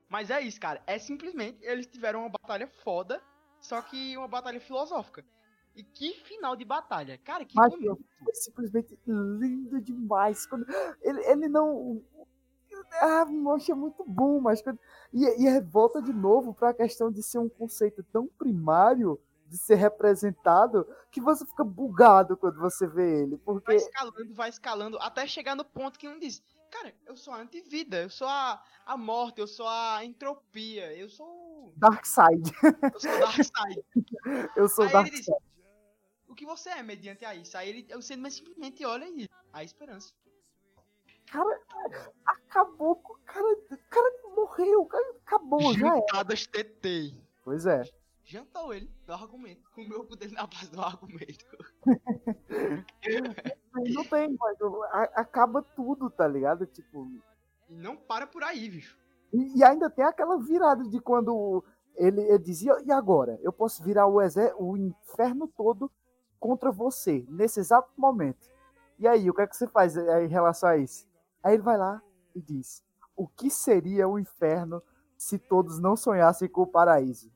Mas 0.09 0.31
é 0.31 0.41
isso, 0.41 0.61
cara. 0.61 0.83
É 0.87 0.99
simplesmente 0.99 1.59
eles 1.65 1.87
tiveram 1.87 2.21
uma 2.21 2.29
batalha 2.29 2.69
foda, 2.85 3.21
só 3.61 3.81
que 3.83 4.17
uma 4.17 4.29
batalha 4.29 4.61
filosófica. 4.61 5.25
E 5.75 5.83
que 5.83 6.15
final 6.25 6.55
de 6.57 6.65
batalha. 6.65 7.19
Cara, 7.19 7.45
que 7.45 7.55
Mas 7.55 7.71
bonito. 7.71 7.99
foi 8.25 8.35
simplesmente 8.35 8.99
lindo 9.07 9.81
demais. 9.81 10.47
Quando 10.47 10.67
ele, 11.03 11.21
ele 11.27 11.49
não. 11.49 12.03
Ah, 12.93 13.25
mocha, 13.27 13.73
é 13.73 13.75
muito 13.75 14.05
bom, 14.05 14.41
mas. 14.41 14.63
E, 15.13 15.25
e 15.25 15.61
volta 15.61 16.01
de 16.01 16.13
novo 16.13 16.55
para 16.55 16.71
a 16.71 16.75
questão 16.75 17.11
de 17.11 17.23
ser 17.23 17.39
um 17.39 17.49
conceito 17.49 18.03
tão 18.13 18.27
primário 18.27 19.21
de 19.49 19.57
ser 19.57 19.77
representado 19.77 20.87
que 21.11 21.21
você 21.21 21.47
fica 21.47 21.63
bugado 21.63 22.37
quando 22.37 22.59
você 22.59 22.87
vê 22.87 23.23
ele. 23.23 23.39
Porque 23.39 23.67
Vai 23.67 23.77
escalando, 23.77 24.35
vai 24.35 24.49
escalando, 24.49 24.99
até 24.99 25.27
chegar 25.27 25.55
no 25.55 25.65
ponto 25.65 25.99
que 25.99 26.09
um 26.09 26.19
diz: 26.19 26.43
Cara, 26.71 26.95
eu 27.07 27.17
sou 27.17 27.33
a 27.33 27.41
antivida, 27.41 28.03
eu 28.03 28.11
sou 28.11 28.27
a, 28.27 28.63
a 28.85 28.97
morte, 28.97 29.41
eu 29.41 29.47
sou 29.47 29.67
a 29.69 30.05
entropia, 30.05 30.97
eu 30.97 31.09
sou. 31.09 31.73
Darkseid. 31.77 32.43
Eu 32.95 33.01
sou 33.01 33.11
o 33.13 33.19
Darkseid. 33.19 33.85
Eu 34.57 34.69
sou 34.69 34.85
Aí 34.85 34.93
Darkseid. 34.93 35.19
disse, 35.19 35.33
o 36.29 36.35
que 36.35 36.47
você 36.47 36.71
é 36.71 36.83
mediante 36.83 37.25
a 37.25 37.35
isso? 37.35 37.57
Aí 37.57 37.69
ele, 37.69 37.95
o 37.95 38.01
Sandman 38.01 38.31
simplesmente 38.31 38.85
olha 38.85 39.07
e 39.07 39.15
diz, 39.15 39.29
a 39.53 39.63
esperança. 39.63 40.13
Cara, 41.31 41.61
acabou 42.25 42.97
com 42.97 43.13
o 43.13 43.19
cara. 43.25 43.47
O 43.47 43.79
cara 43.91 44.13
morreu, 44.35 44.83
o 44.83 44.87
cara 44.87 45.15
acabou, 45.25 45.75
já 45.75 45.97
é. 45.97 46.01
TT. 46.35 47.15
Pois 47.45 47.67
é. 47.67 47.83
Jantou 48.25 48.75
ele 48.75 48.91
do 49.07 49.13
argumento. 49.13 49.71
Comeu 49.71 50.01
o 50.01 50.05
cu 50.05 50.17
dele 50.17 50.35
na 50.35 50.47
base 50.47 50.71
do 50.71 50.81
argumento. 50.81 51.45
Não 53.95 54.05
tem, 54.05 54.37
mas 54.39 54.59
acaba 55.15 55.63
tudo, 55.63 56.11
tá 56.11 56.27
ligado? 56.27 56.67
Tipo. 56.67 57.09
E 57.69 57.75
não 57.75 57.97
para 57.97 58.27
por 58.27 58.43
aí, 58.43 58.69
bicho. 58.69 58.99
E, 59.33 59.59
e 59.59 59.65
ainda 59.65 59.91
tem 59.91 60.05
aquela 60.05 60.39
virada 60.39 60.83
de 60.89 61.01
quando 61.01 61.63
ele, 61.97 62.21
ele 62.23 62.39
dizia, 62.39 62.77
e 62.85 62.91
agora? 62.91 63.39
Eu 63.43 63.53
posso 63.53 63.83
virar 63.83 64.07
o, 64.07 64.19
o 64.59 64.77
inferno 64.77 65.47
todo 65.49 65.91
contra 66.39 66.71
você, 66.71 67.25
nesse 67.29 67.61
exato 67.61 67.91
momento. 67.97 68.49
E 68.99 69.07
aí, 69.07 69.29
o 69.29 69.35
que 69.35 69.43
é 69.43 69.47
que 69.47 69.57
você 69.57 69.67
faz 69.67 69.97
eh, 69.97 70.25
em 70.25 70.29
relação 70.29 70.69
a 70.71 70.77
isso? 70.77 71.07
Aí 71.47 71.55
ele 71.55 71.63
vai 71.63 71.79
lá 71.79 72.03
e 72.35 72.41
diz: 72.43 72.83
O 73.15 73.29
que 73.29 73.49
seria 73.51 74.09
o 74.09 74.19
inferno 74.19 74.83
se 75.17 75.39
todos 75.39 75.79
não 75.79 75.97
sonhassem 75.97 76.49
com 76.49 76.63
o 76.63 76.67
paraíso? 76.67 77.31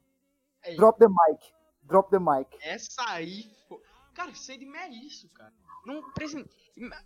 Ei, 0.65 0.77
Drop 0.77 0.99
the 0.99 1.07
mic. 1.07 1.55
Drop 1.85 2.11
the 2.11 2.19
mic. 2.19 2.49
Essa 2.61 3.03
aí. 3.09 3.51
fo- 3.69 3.81
Cara, 4.13 4.35
Sandman 4.35 4.81
é 4.81 4.89
isso, 4.89 5.29
cara. 5.31 5.53
Não 5.87 6.11
precisa. 6.13 6.45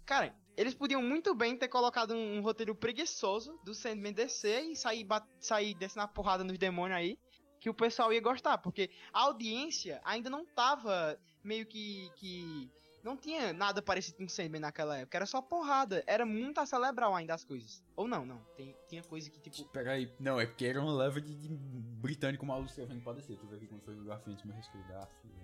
Cara, 0.07 0.35
eles 0.57 0.75
podiam 0.75 1.03
muito 1.03 1.35
bem 1.35 1.57
ter 1.57 1.69
colocado 1.69 2.15
um, 2.15 2.39
um 2.39 2.41
roteiro 2.43 2.75
preguiçoso 2.75 3.59
do 3.65 3.75
Sandman 3.75 4.13
descer 4.13 4.65
e 4.65 4.75
sair, 4.75 5.05
bat... 5.05 5.27
sair 5.41 5.75
descendo 5.75 6.05
a 6.05 6.09
porrada 6.09 6.43
nos 6.43 6.59
demônios 6.59 6.99
aí. 6.99 7.19
Que 7.61 7.69
o 7.71 7.75
pessoal 7.75 8.13
ia 8.13 8.21
gostar. 8.21 8.59
Porque 8.59 8.91
a 9.13 9.21
audiência 9.25 10.01
ainda 10.05 10.31
não 10.31 10.45
tava 10.47 11.19
meio 11.43 11.67
que. 11.67 12.11
que... 12.17 12.71
Não 13.05 13.19
tinha 13.19 13.53
nada 13.53 13.83
parecido 13.83 14.17
com 14.17 14.27
Sandman 14.27 14.63
naquela 14.63 14.97
época. 14.97 15.19
Era 15.19 15.27
só 15.27 15.43
porrada. 15.43 16.03
Era 16.07 16.25
muito 16.25 16.59
a 16.59 16.65
celebrar 16.65 17.13
ainda 17.13 17.35
as 17.35 17.45
coisas. 17.45 17.85
Ou 17.95 18.09
não, 18.09 18.25
não. 18.25 18.39
Tem, 18.57 18.75
tinha 18.89 19.03
coisa 19.03 19.31
que 19.31 19.39
tipo. 19.51 19.69
Pera 19.71 19.93
aí. 19.93 20.11
Não, 20.19 20.41
é 20.41 20.47
porque 20.47 20.65
era 20.65 20.81
uma 20.81 20.95
leva 20.95 21.21
de, 21.21 21.35
de 21.35 21.49
britânico 21.51 22.47
maluco 22.47 22.71
escrevendo 22.71 23.03
pra 23.03 23.13
descer. 23.13 23.39
Eu 23.39 23.47
ver 23.47 23.57
aqui 23.57 23.67
quando 23.67 23.83
foi 23.83 23.95
o 23.95 24.05
Garfield, 24.05 24.47
meu 24.47 24.57
respeito. 24.57 24.89
Garfield. 24.89 25.37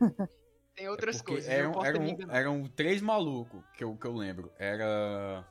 Tem 0.74 0.88
outras 0.88 1.20
É 1.20 1.22
coisas. 1.22 1.50
Eram, 1.50 1.84
eram, 1.84 2.02
eram 2.30 2.64
três 2.66 3.02
malucos 3.02 3.62
que 3.76 3.84
eu, 3.84 3.94
que 3.94 4.06
eu 4.06 4.14
lembro. 4.14 4.50
Era 4.58 5.46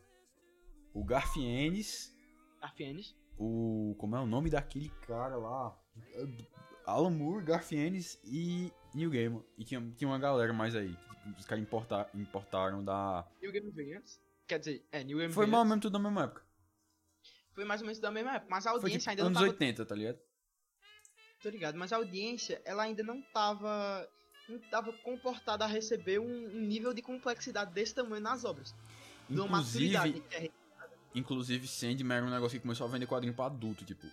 o 0.96 1.04
Garfienes, 1.06 2.12
Garfienes. 2.60 3.16
o. 3.38 3.96
Como 4.00 4.16
é 4.16 4.20
o 4.20 4.26
nome 4.26 4.50
daquele 4.50 4.90
cara 5.06 5.38
lá? 5.38 5.78
Alan 6.88 7.12
Moore, 7.12 7.46
Garfienes 7.46 8.20
e 8.26 8.74
New 8.96 9.12
Game. 9.12 9.44
E 9.60 9.64
tinha, 9.64 9.80
tinha 9.96 10.08
uma 10.10 10.18
galera 10.18 10.52
mais 10.54 10.76
aí. 10.76 10.98
Os 11.38 11.46
caras 11.46 11.64
importar, 11.64 12.10
importaram 12.14 12.84
da. 12.84 13.26
New 13.42 13.52
Game 13.52 13.94
antes. 13.96 14.20
Quer 14.48 14.60
dizer, 14.60 14.86
é, 14.92 15.04
New 15.04 15.18
Game 15.18 15.34
Foi 15.34 15.46
mais 15.46 15.60
ou 15.64 15.66
menos 15.66 15.82
tudo 15.82 15.94
da 15.94 16.00
mesma 16.00 16.24
época. 16.24 16.44
Foi 17.54 17.66
mais 17.66 17.82
ou 17.82 17.86
menos 17.88 18.00
da 18.00 18.12
mesma 18.12 18.36
época. 18.36 18.48
Mas 18.50 18.66
a 18.66 18.72
Foi 18.72 18.80
audiência 18.80 19.00
tipo 19.00 19.10
ainda 19.12 19.24
não 19.24 19.28
anos 19.30 19.40
tava 19.40 19.52
80, 19.52 19.86
tá 19.86 19.96
ligado? 19.96 20.20
Tô 21.42 21.50
ligado, 21.50 21.78
mas 21.78 21.92
a 21.92 21.98
audiência, 21.98 22.62
ela 22.66 22.84
ainda 22.84 23.04
não 23.04 23.22
tava. 23.34 24.08
Não 24.50 24.60
tava 24.70 24.92
comportada 24.94 25.64
a 25.64 25.68
receber 25.68 26.20
um, 26.20 26.26
um 26.26 26.60
nível 26.62 26.94
de 26.94 27.02
complexidade 27.02 27.72
desse 27.74 27.96
tamanho 27.96 28.22
nas 28.22 28.44
obras. 28.44 28.76
Inclusive, 29.30 30.24
é- 30.32 30.50
inclusive 31.16 31.68
Sandman 31.68 32.18
era 32.18 32.26
um 32.26 32.30
negócio 32.30 32.58
que 32.58 32.62
começou 32.62 32.86
a 32.86 32.90
vender 32.90 33.08
quadrinho 33.08 33.34
pra 33.34 33.46
adulto, 33.46 33.86
tipo. 33.86 34.06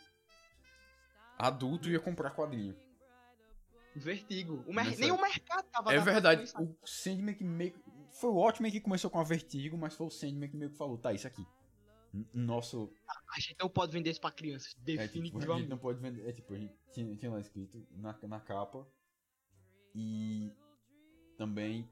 Adulto 1.39 1.89
ia 1.89 2.01
comprar 2.01 2.31
quadrinho. 2.35 2.77
Vertigo. 3.99 4.65
O 4.67 4.73
mer- 4.73 4.97
Nem 4.99 5.11
o 5.11 5.21
mercado 5.21 5.67
tava 5.71 5.93
É 5.93 5.99
verdade, 5.99 6.51
o 6.59 6.87
Sandman 6.87 7.35
que 7.35 7.45
meio. 7.45 7.75
Foi 8.13 8.31
o 8.31 8.35
Watchmen 8.35 8.71
que 8.73 8.81
começou 8.81 9.11
com 9.11 9.19
a 9.21 9.25
Vertigo, 9.25 9.77
mas 9.77 9.95
foi 9.95 10.07
o 10.07 10.11
Sandman 10.11 10.49
que 10.49 10.57
meio 10.57 10.71
que 10.71 10.77
falou, 10.77 10.99
tá, 10.99 11.13
isso 11.13 11.27
aqui. 11.27 11.47
Nosso. 12.33 12.91
A 13.37 13.41
gente 13.41 13.57
não 13.61 13.69
pode 13.69 13.93
vender 13.93 14.11
isso 14.11 14.21
pra 14.21 14.31
crianças. 14.31 14.73
É, 14.73 14.79
tipo, 14.79 14.85
Definitivamente. 14.85 15.69
não 15.69 15.79
pode 15.79 16.01
vender. 16.01 16.27
É 16.27 16.33
tipo, 16.33 16.55
a 16.55 16.59
gente 16.59 16.75
tinha, 16.91 17.15
tinha 17.17 17.31
lá 17.31 17.39
escrito 17.41 17.87
na, 17.91 18.19
na 18.23 18.41
capa. 18.41 18.87
E. 19.95 20.51
Também. 21.37 21.89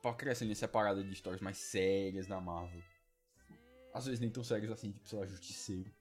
Pra 0.00 0.14
criança 0.14 0.44
ali 0.44 0.54
separada 0.54 1.02
de 1.04 1.12
histórias 1.12 1.42
mais 1.42 1.58
sérias 1.58 2.26
da 2.26 2.40
Marvel. 2.40 2.80
Às 3.92 4.06
vezes 4.06 4.20
nem 4.20 4.30
tão 4.30 4.42
sérias 4.44 4.70
assim, 4.70 4.92
tipo, 4.92 5.06
sei 5.08 5.18
lá, 5.18 5.26
Justiceiro. 5.26 5.92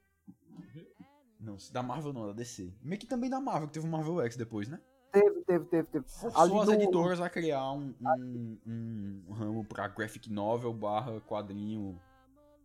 Não, 1.40 1.58
da 1.72 1.82
Marvel 1.82 2.14
não, 2.14 2.28
da 2.28 2.34
DC. 2.34 2.74
Meio 2.82 3.00
que 3.00 3.08
também 3.08 3.30
da 3.30 3.42
Marvel, 3.42 3.68
que 3.68 3.74
teve 3.74 3.86
o 3.86 3.90
Marvel 3.90 4.22
X 4.22 4.36
depois, 4.38 4.68
né? 4.68 4.80
Teve, 5.50 5.66
teve, 5.66 5.88
teve. 5.88 6.06
Forçou 6.08 6.62
as 6.62 6.70
editoras 6.70 7.20
a 7.20 7.28
criar 7.28 7.72
um, 7.72 7.92
um, 8.68 9.24
um 9.28 9.34
ramo 9.34 9.66
pra 9.66 9.88
graphic 9.88 10.32
novel 10.32 10.72
barra 10.72 11.20
quadrinho 11.22 12.00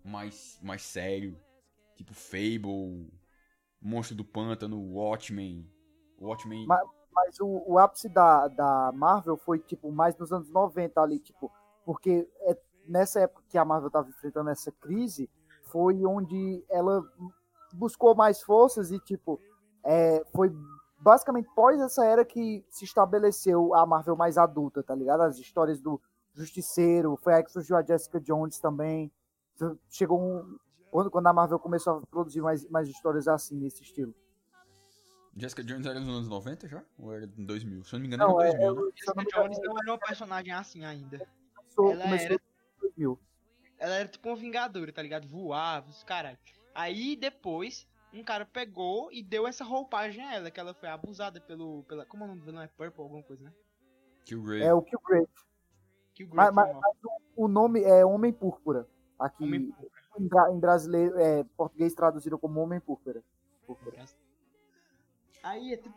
mais, 0.04 0.58
mais 0.62 0.82
sério. 0.82 1.34
Tipo 1.96 2.12
Fable, 2.12 3.10
Monstro 3.80 4.14
do 4.14 4.22
Pântano, 4.24 4.78
Watchmen. 4.92 5.66
Watchmen. 6.20 6.66
Mas- 6.66 6.86
Mas 7.10 7.40
o, 7.40 7.62
o 7.66 7.78
ápice 7.78 8.08
da, 8.08 8.48
da 8.48 8.92
Marvel 8.92 9.38
foi, 9.38 9.60
tipo, 9.60 9.90
mais 9.90 10.14
nos 10.18 10.30
anos 10.30 10.50
90 10.50 11.00
ali, 11.00 11.18
tipo, 11.20 11.50
porque 11.86 12.28
é 12.40 12.58
nessa 12.86 13.20
época 13.20 13.44
que 13.48 13.56
a 13.56 13.64
Marvel 13.64 13.90
tava 13.90 14.10
enfrentando 14.10 14.50
essa 14.50 14.70
crise, 14.72 15.30
foi 15.62 16.04
onde 16.04 16.62
ela 16.68 17.02
buscou 17.72 18.14
mais 18.14 18.42
forças 18.42 18.90
e, 18.90 18.98
tipo, 18.98 19.40
é, 19.84 20.22
foi 20.34 20.52
basicamente 21.04 21.48
pós 21.54 21.78
essa 21.80 22.04
era 22.04 22.24
que 22.24 22.64
se 22.70 22.84
estabeleceu 22.84 23.74
a 23.74 23.84
Marvel 23.84 24.16
mais 24.16 24.38
adulta, 24.38 24.82
tá 24.82 24.94
ligado? 24.94 25.20
As 25.20 25.38
histórias 25.38 25.80
do 25.80 26.00
Justiceiro, 26.32 27.16
foi 27.22 27.34
aí 27.34 27.44
que 27.44 27.52
surgiu 27.52 27.76
a 27.76 27.82
Jessica 27.82 28.18
Jones 28.20 28.58
também. 28.58 29.12
Chegou 29.90 30.20
um. 30.20 30.58
Quando, 30.90 31.10
quando 31.10 31.26
a 31.26 31.32
Marvel 31.32 31.58
começou 31.58 31.98
a 31.98 32.06
produzir 32.06 32.40
mais, 32.40 32.66
mais 32.68 32.88
histórias 32.88 33.28
assim, 33.28 33.56
nesse 33.56 33.82
estilo. 33.82 34.14
Jessica 35.36 35.62
Jones 35.64 35.84
era 35.86 35.98
nos 36.00 36.08
anos 36.08 36.28
90 36.28 36.68
já? 36.68 36.82
Ou 36.98 37.12
era 37.12 37.24
em 37.26 37.44
2000? 37.44 37.84
Se 37.84 37.94
eu 37.94 37.98
não 37.98 38.02
me 38.08 38.14
engano, 38.14 38.32
Não, 38.32 38.40
era 38.40 38.50
é, 38.50 38.58
2000, 38.58 38.74
né? 38.74 38.80
eu- 38.80 38.92
se 38.96 39.10
eu 39.10 39.14
não 39.14 39.14
me 39.16 39.24
Jessica 39.24 39.42
Jones 39.42 39.58
não 39.62 39.78
era 39.78 39.94
um 39.94 39.98
personagem 39.98 40.52
assim 40.52 40.84
ainda. 40.84 41.28
começou, 41.56 41.90
ela 41.92 42.02
começou 42.04 42.26
era- 42.26 42.34
em 42.34 42.80
2000. 42.80 43.18
Ela 43.78 43.94
era 43.96 44.08
tipo 44.08 44.28
uma 44.28 44.36
vingadora, 44.36 44.92
tá 44.92 45.02
ligado? 45.02 45.26
Voava, 45.28 45.90
os 45.90 46.02
caralho. 46.04 46.38
Aí 46.74 47.16
depois, 47.16 47.86
um 48.14 48.22
cara 48.24 48.46
pegou 48.46 49.10
e 49.12 49.22
deu 49.22 49.46
essa 49.46 49.64
roupagem 49.64 50.24
a 50.24 50.34
ela, 50.34 50.50
que 50.50 50.60
ela 50.60 50.72
foi 50.74 50.88
abusada 50.88 51.40
pelo. 51.40 51.82
Pela, 51.84 52.06
como 52.06 52.22
é 52.22 52.26
o 52.26 52.28
nome 52.28 52.40
do 52.40 52.46
vilão? 52.46 52.62
É 52.62 52.68
Purple, 52.68 53.02
alguma 53.02 53.22
coisa, 53.22 53.44
né? 53.44 53.52
Killgrave. 54.24 54.62
É 54.62 54.72
o 54.72 54.82
Killgrave. 54.82 55.26
Que 56.14 56.24
o 56.24 56.28
Mas, 56.32 56.54
Grey 56.54 56.64
mas- 56.66 56.76
mas 56.80 56.96
o, 57.36 57.44
o 57.44 57.48
nome 57.48 57.82
é 57.82 58.04
Homem 58.04 58.32
Púrpura. 58.32 58.88
Aqui 59.18 59.44
Homem 59.44 59.72
em, 60.18 60.28
bra- 60.28 60.52
em 60.52 60.58
brasileiro, 60.60 61.18
é, 61.18 61.42
português 61.56 61.94
traduzido 61.94 62.38
como 62.38 62.60
Homem 62.60 62.80
Púrpura. 62.80 63.22
Púrpura. 63.66 64.04
Aí 65.42 65.72
é 65.72 65.76
tipo, 65.76 65.96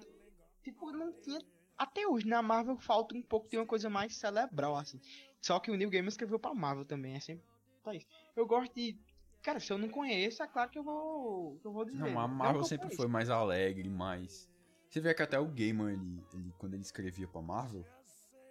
tipo, 0.64 0.92
não 0.92 1.12
tinha. 1.14 1.40
Até 1.78 2.08
hoje, 2.08 2.28
na 2.28 2.42
Marvel 2.42 2.78
falta 2.78 3.16
um 3.16 3.22
pouco 3.22 3.48
de 3.48 3.58
uma 3.58 3.66
coisa 3.66 3.90
mais 3.90 4.18
cerebral, 4.18 4.76
assim. 4.76 5.00
Só 5.42 5.60
que 5.60 5.70
o 5.70 5.76
Neil 5.76 5.90
Gaiman 5.90 6.08
escreveu 6.10 6.40
pra 6.40 6.54
Marvel 6.54 6.86
também, 6.86 7.16
é 7.16 7.20
sempre 7.20 7.46
isso. 7.94 8.08
Eu 8.36 8.46
gosto 8.46 8.74
de. 8.76 9.00
Cara, 9.48 9.62
se 9.62 9.72
eu 9.72 9.78
não 9.78 9.88
conheço, 9.88 10.44
é 10.44 10.48
claro 10.48 10.70
que 10.70 10.78
eu 10.78 10.84
vou. 10.84 11.58
que 11.62 11.66
eu 11.66 11.72
vou 11.72 11.86
dizer. 11.86 11.98
Não, 11.98 12.20
a 12.20 12.28
né? 12.28 12.34
Marvel 12.34 12.56
que 12.56 12.60
eu 12.60 12.64
sempre 12.66 12.94
foi 12.94 13.08
mais 13.08 13.30
alegre, 13.30 13.88
mais. 13.88 14.52
Você 14.90 15.00
vê 15.00 15.14
que 15.14 15.24
até 15.24 15.40
o 15.40 15.46
Gaiman, 15.48 15.94
ele, 15.94 16.22
ele- 16.34 16.54
quando 16.58 16.74
ele 16.74 16.82
escrevia 16.84 17.30
pra 17.30 17.42
Marvel, 17.42 17.86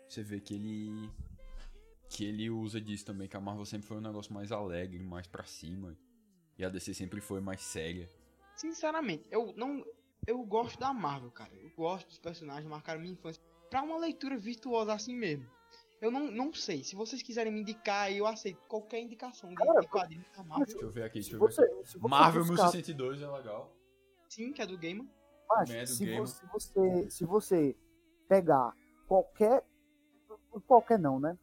você 0.09 0.23
vê 0.23 0.41
que 0.41 0.55
ele. 0.55 1.11
Que 2.09 2.25
ele 2.25 2.49
usa 2.49 2.81
disso 2.81 3.05
também, 3.05 3.29
que 3.29 3.37
a 3.37 3.41
Marvel 3.41 3.67
sempre 3.67 3.87
foi 3.87 3.99
um 3.99 4.01
negócio 4.01 4.33
mais 4.33 4.51
alegre, 4.51 4.99
mais 5.05 5.27
pra 5.27 5.45
cima. 5.45 5.95
E 6.57 6.65
a 6.65 6.71
DC 6.71 6.95
sempre 6.95 7.21
foi 7.21 7.43
mais 7.43 7.61
séria. 7.61 8.09
Sinceramente, 8.55 9.29
eu 9.31 9.53
não. 9.55 9.85
Eu 10.27 10.43
gosto 10.47 10.79
da 10.81 10.95
Marvel, 10.95 11.31
cara. 11.31 11.55
Eu 11.57 11.69
gosto 11.77 12.09
dos 12.09 12.19
personagens, 12.19 12.67
marcaram 12.67 13.03
minha 13.03 13.13
infância. 13.13 13.43
Pra 13.69 13.83
uma 13.83 13.99
leitura 13.99 14.39
virtuosa 14.39 14.95
assim 14.95 15.15
mesmo. 15.15 15.47
Eu 16.01 16.11
não, 16.11 16.31
não 16.31 16.53
sei. 16.53 16.85
Se 16.85 16.95
vocês 16.95 17.23
quiserem 17.23 17.53
me 17.53 17.61
indicar, 17.61 18.13
eu 18.13 18.27
aceito 18.27 18.61
qualquer 18.69 19.01
indicação 19.01 19.49
de, 19.51 19.57
Cara, 19.57 19.81
de 19.81 19.89
quadrinho 19.89 20.25
da 20.37 20.43
Marvel. 20.43 20.67
Deixa 20.67 20.81
eu 20.85 20.91
ver 20.91 21.03
aqui, 21.05 21.21
deixa 21.21 21.35
eu 21.37 21.41
ver 21.41 21.53
você, 21.53 21.63
aqui. 21.63 21.99
Marvel 22.09 22.45
buscar, 22.45 22.65
1062 22.73 23.23
é 23.23 23.27
legal. 23.31 23.73
Sim, 24.29 24.53
que 24.53 24.61
é 24.61 24.67
do 24.67 24.77
Gaiman. 24.77 25.09
macho, 25.49 25.73
Mad 25.73 25.87
se, 25.87 26.05
Game. 26.05 26.19
você, 26.21 26.35
se 26.37 26.47
você 26.47 27.11
se 27.11 27.25
você 27.25 27.77
pegar 28.29 28.75
qualquer 29.09 29.65
qualquer 30.67 30.99
não, 30.99 31.19
né? 31.19 31.39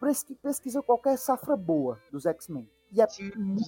Pesqui- 0.00 0.34
Pesquisa 0.34 0.82
qualquer 0.82 1.16
safra 1.16 1.56
boa 1.56 2.00
dos 2.10 2.26
X-Men. 2.26 2.68
E 2.90 3.00
é 3.00 3.08
Sim, 3.08 3.30
muito 3.36 3.64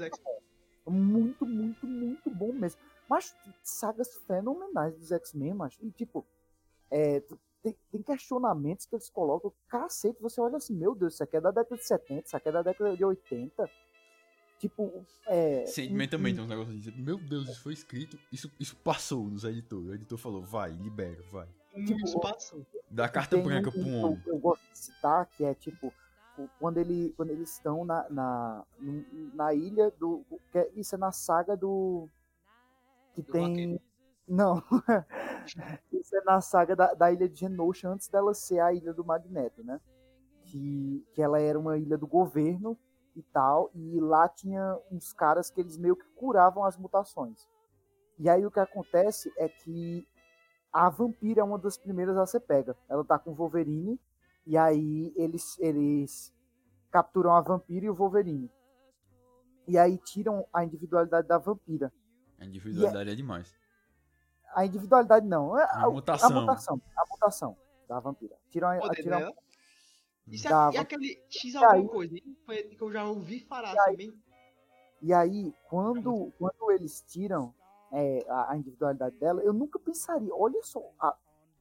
muito, 0.87 1.47
muito, 1.47 1.87
muito 1.87 2.31
bom 2.31 2.53
mesmo. 2.53 2.81
Mas 3.09 3.35
sagas 3.63 4.15
fenomenais 4.27 4.97
dos 4.97 5.13
X-Men, 5.13 5.55
mas 5.55 5.77
e 5.81 5.91
tipo, 5.91 6.27
é, 6.91 7.23
tem, 7.63 7.77
tem 7.91 8.03
questionamentos 8.03 8.87
que 8.87 8.95
eles 8.95 9.09
colocam, 9.11 9.53
cacete, 9.69 10.21
você 10.21 10.41
olha 10.41 10.57
assim, 10.57 10.75
meu 10.75 10.95
Deus, 10.95 11.15
isso 11.15 11.23
aqui 11.23 11.37
é 11.37 11.41
da 11.41 11.51
década 11.51 11.77
de 11.77 11.87
70, 11.87 12.27
isso 12.27 12.37
aqui 12.37 12.49
é 12.49 12.53
da 12.53 12.63
década 12.63 12.97
de 12.97 13.05
80. 13.05 13.71
Tipo, 14.59 15.05
é. 15.27 15.67
Sandman 15.67 16.09
também 16.09 16.35
tem 16.35 16.43
uns 16.43 16.49
negócios 16.49 16.89
assim. 16.89 17.03
Meu 17.03 17.19
Deus, 17.19 17.47
isso 17.49 17.63
foi 17.63 17.75
escrito. 17.75 18.19
Isso, 18.33 18.51
isso 18.59 18.75
passou 18.77 19.25
nos 19.25 19.45
editores. 19.45 19.89
O 19.89 19.95
editor 19.95 20.17
falou, 20.17 20.43
vai, 20.43 20.71
libera, 20.71 21.23
vai. 21.31 21.47
Tipo, 21.85 22.05
Isso 22.05 22.19
passou. 22.21 22.67
Dá 22.91 23.07
carta 23.07 23.37
Tem 23.37 23.45
branca 23.45 23.69
um 23.69 23.73
pro 23.73 23.83
que 23.83 23.91
homem. 23.91 24.23
Eu, 24.27 24.33
eu 24.33 24.39
gosto 24.39 24.63
de 24.73 24.79
citar 24.79 25.27
que 25.27 25.45
é 25.45 25.55
tipo 25.55 25.93
quando, 26.59 26.79
ele, 26.79 27.13
quando 27.17 27.31
eles 27.31 27.51
estão 27.53 27.85
na, 27.85 28.09
na, 28.11 28.65
na 29.35 29.55
ilha 29.55 29.91
do. 29.99 30.25
que 30.53 30.59
é- 30.59 30.71
isso 30.75 30.95
é 30.95 30.99
na 30.99 31.13
saga 31.13 31.57
do. 31.57 32.09
Que 33.15 33.23
Do 33.23 33.33
tem. 33.33 33.81
Não. 34.27 34.63
isso 35.93 36.17
é 36.17 36.25
na 36.25 36.41
saga 36.41 36.75
da, 36.75 36.95
da 36.95 37.13
ilha 37.13 37.29
de 37.29 37.41
Genosha 37.41 37.89
antes 37.89 38.09
dela 38.09 38.35
ser 38.35 38.61
a 38.61 38.73
ilha 38.73 38.93
do 38.93 39.05
Magneto, 39.05 39.63
né? 39.63 39.81
Que, 40.45 41.05
que 41.13 41.23
ela 41.23 41.41
era 41.41 41.59
uma 41.59 41.77
ilha 41.79 41.97
do 41.97 42.07
governo 42.07 42.77
e 43.15 43.23
tal. 43.23 43.71
E 43.75 44.01
lá 44.01 44.29
tinha 44.29 44.79
uns 44.91 45.13
caras 45.13 45.51
que 45.51 45.61
eles 45.61 45.79
meio 45.79 45.97
que 45.97 46.09
curavam 46.15 46.65
as 46.65 46.77
mutações. 46.77 47.49
E 48.19 48.29
aí 48.29 48.45
o 48.45 48.51
que 48.51 48.61
acontece 48.61 49.33
é 49.37 49.49
que 49.49 50.07
a 50.73 50.89
vampira 50.91 51.41
é 51.41 51.45
uma 51.45 51.59
das 51.59 51.77
primeiras 51.77 52.17
a 52.17 52.27
ser 52.27 52.41
pega. 52.41 52.77
Ela 52.89 53.05
tá 53.05 53.19
com 53.19 53.31
o 53.31 53.35
Wolverine 53.35 54.01
e 54.47 54.57
aí 54.57 55.13
eles 55.17 55.59
eles 55.59 56.33
capturam 56.91 57.33
a 57.33 57.41
vampira 57.41 57.87
e 57.87 57.91
o 57.91 57.95
Wolverine. 57.95 58.51
E 59.69 59.77
aí 59.77 59.99
tiram 59.99 60.47
a 60.53 60.65
individualidade 60.65 61.27
da 61.27 61.39
vampira. 61.39 61.93
A 62.39 62.45
individualidade 62.45 63.11
é 63.11 63.15
demais. 63.15 63.55
A 64.57 64.65
individualidade 64.65 65.27
não, 65.27 65.57
é 65.59 65.65
a, 65.65 65.85
A 65.85 65.91
mutação. 65.91 66.31
a 66.31 66.41
mutação, 66.41 66.81
a 66.97 67.05
mutação 67.11 67.57
da 67.87 68.01
vampira. 68.01 68.35
Tiram 68.49 68.69
a, 68.71 68.91
tiram, 68.95 69.19
dela. 69.19 69.35
Isso 70.27 70.49
é, 70.49 70.51
e 70.73 70.79
aquele 70.79 71.23
X 71.29 71.53
E 71.53 71.57
alguma 71.59 71.75
aí- 71.83 71.89
coisa? 71.89 72.15
Foi 72.47 72.63
que 72.63 72.83
eu 72.83 72.91
já 72.91 73.05
ouvi 73.05 73.41
falar 73.47 73.75
E 73.75 73.79
aí- 73.81 73.87
assim, 73.89 73.97
bem. 73.97 74.23
E 75.03 75.13
aí, 75.13 75.55
quando, 75.69 76.33
quando 76.39 76.71
eles 76.73 77.03
tiram 77.03 77.55
é, 77.93 78.25
a, 78.29 78.53
a 78.53 78.57
individualidade 78.57 79.15
dela, 79.17 79.43
eu 79.43 79.53
nunca 79.53 79.79
pensaria, 79.79 80.35
olha 80.35 80.61
só, 80.63 80.83
a- 80.99 81.15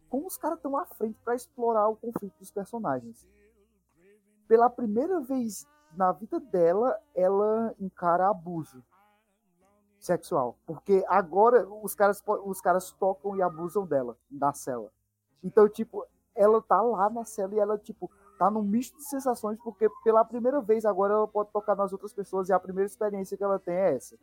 como 0.10 0.26
os 0.26 0.38
caras 0.38 0.58
estão 0.58 0.76
à 0.78 0.86
frente 0.86 1.20
para 1.24 1.36
explorar 1.36 1.90
o 1.90 1.98
conflito 1.98 2.34
dos 2.40 2.50
personagens. 2.50 3.28
Pela 4.48 4.70
primeira 4.70 5.20
vez 5.20 5.68
na 5.96 6.12
vida 6.14 6.40
dela, 6.40 6.98
ela 7.14 7.76
encara 7.80 8.30
abuso 8.30 8.82
sexual. 10.06 10.58
Porque 10.66 11.04
agora 11.08 11.68
os 11.68 11.96
caras, 11.96 12.24
os 12.46 12.62
caras 12.62 12.92
tocam 12.94 13.36
e 13.36 13.42
abusam 13.42 13.86
dela 13.86 14.18
na 14.30 14.54
cela. 14.54 14.92
Então, 15.44 15.68
tipo, 15.70 16.06
ela 16.34 16.62
tá 16.62 16.82
lá 16.82 17.10
na 17.10 17.24
cela 17.26 17.54
e 17.56 17.60
ela, 17.60 17.78
tipo, 17.78 18.10
tá 18.38 18.50
num 18.52 18.62
misto 18.64 18.98
de 18.98 19.08
sensações, 19.08 19.58
porque 19.64 19.88
pela 20.04 20.24
primeira 20.26 20.60
vez 20.62 20.86
agora 20.86 21.14
ela 21.14 21.28
pode 21.28 21.52
tocar 21.52 21.76
nas 21.76 21.94
outras 21.94 22.14
pessoas 22.14 22.50
e 22.50 22.54
a 22.54 22.60
primeira 22.60 22.86
experiência 22.88 23.38
que 23.38 23.44
ela 23.44 23.60
tem 23.60 23.74
é 23.74 23.96
essa. 23.96 24.18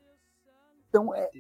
Então, 0.89 1.15
é, 1.15 1.31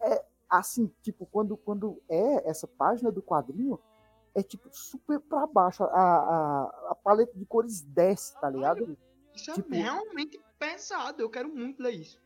é- 0.00 0.12
é 0.12 0.24
assim, 0.48 0.92
tipo, 1.02 1.26
quando, 1.26 1.56
quando 1.56 2.00
é 2.08 2.48
essa 2.48 2.68
página 2.68 3.10
do 3.10 3.20
quadrinho, 3.22 3.78
é 4.34 4.42
tipo 4.42 4.68
super 4.70 5.18
pra 5.18 5.46
baixo. 5.46 5.82
A, 5.84 5.88
a, 5.88 6.62
a 6.90 6.94
paleta 6.94 7.36
de 7.36 7.44
cores 7.46 7.80
desce, 7.82 8.38
tá 8.40 8.48
ligado? 8.50 8.96
Isso 9.34 9.50
é 9.50 9.54
tipo- 9.54 9.74
realmente 9.74 10.38
pesado. 10.58 11.20
Eu 11.22 11.30
quero 11.30 11.48
muito 11.48 11.82
ler 11.82 11.92
isso. 11.94 12.20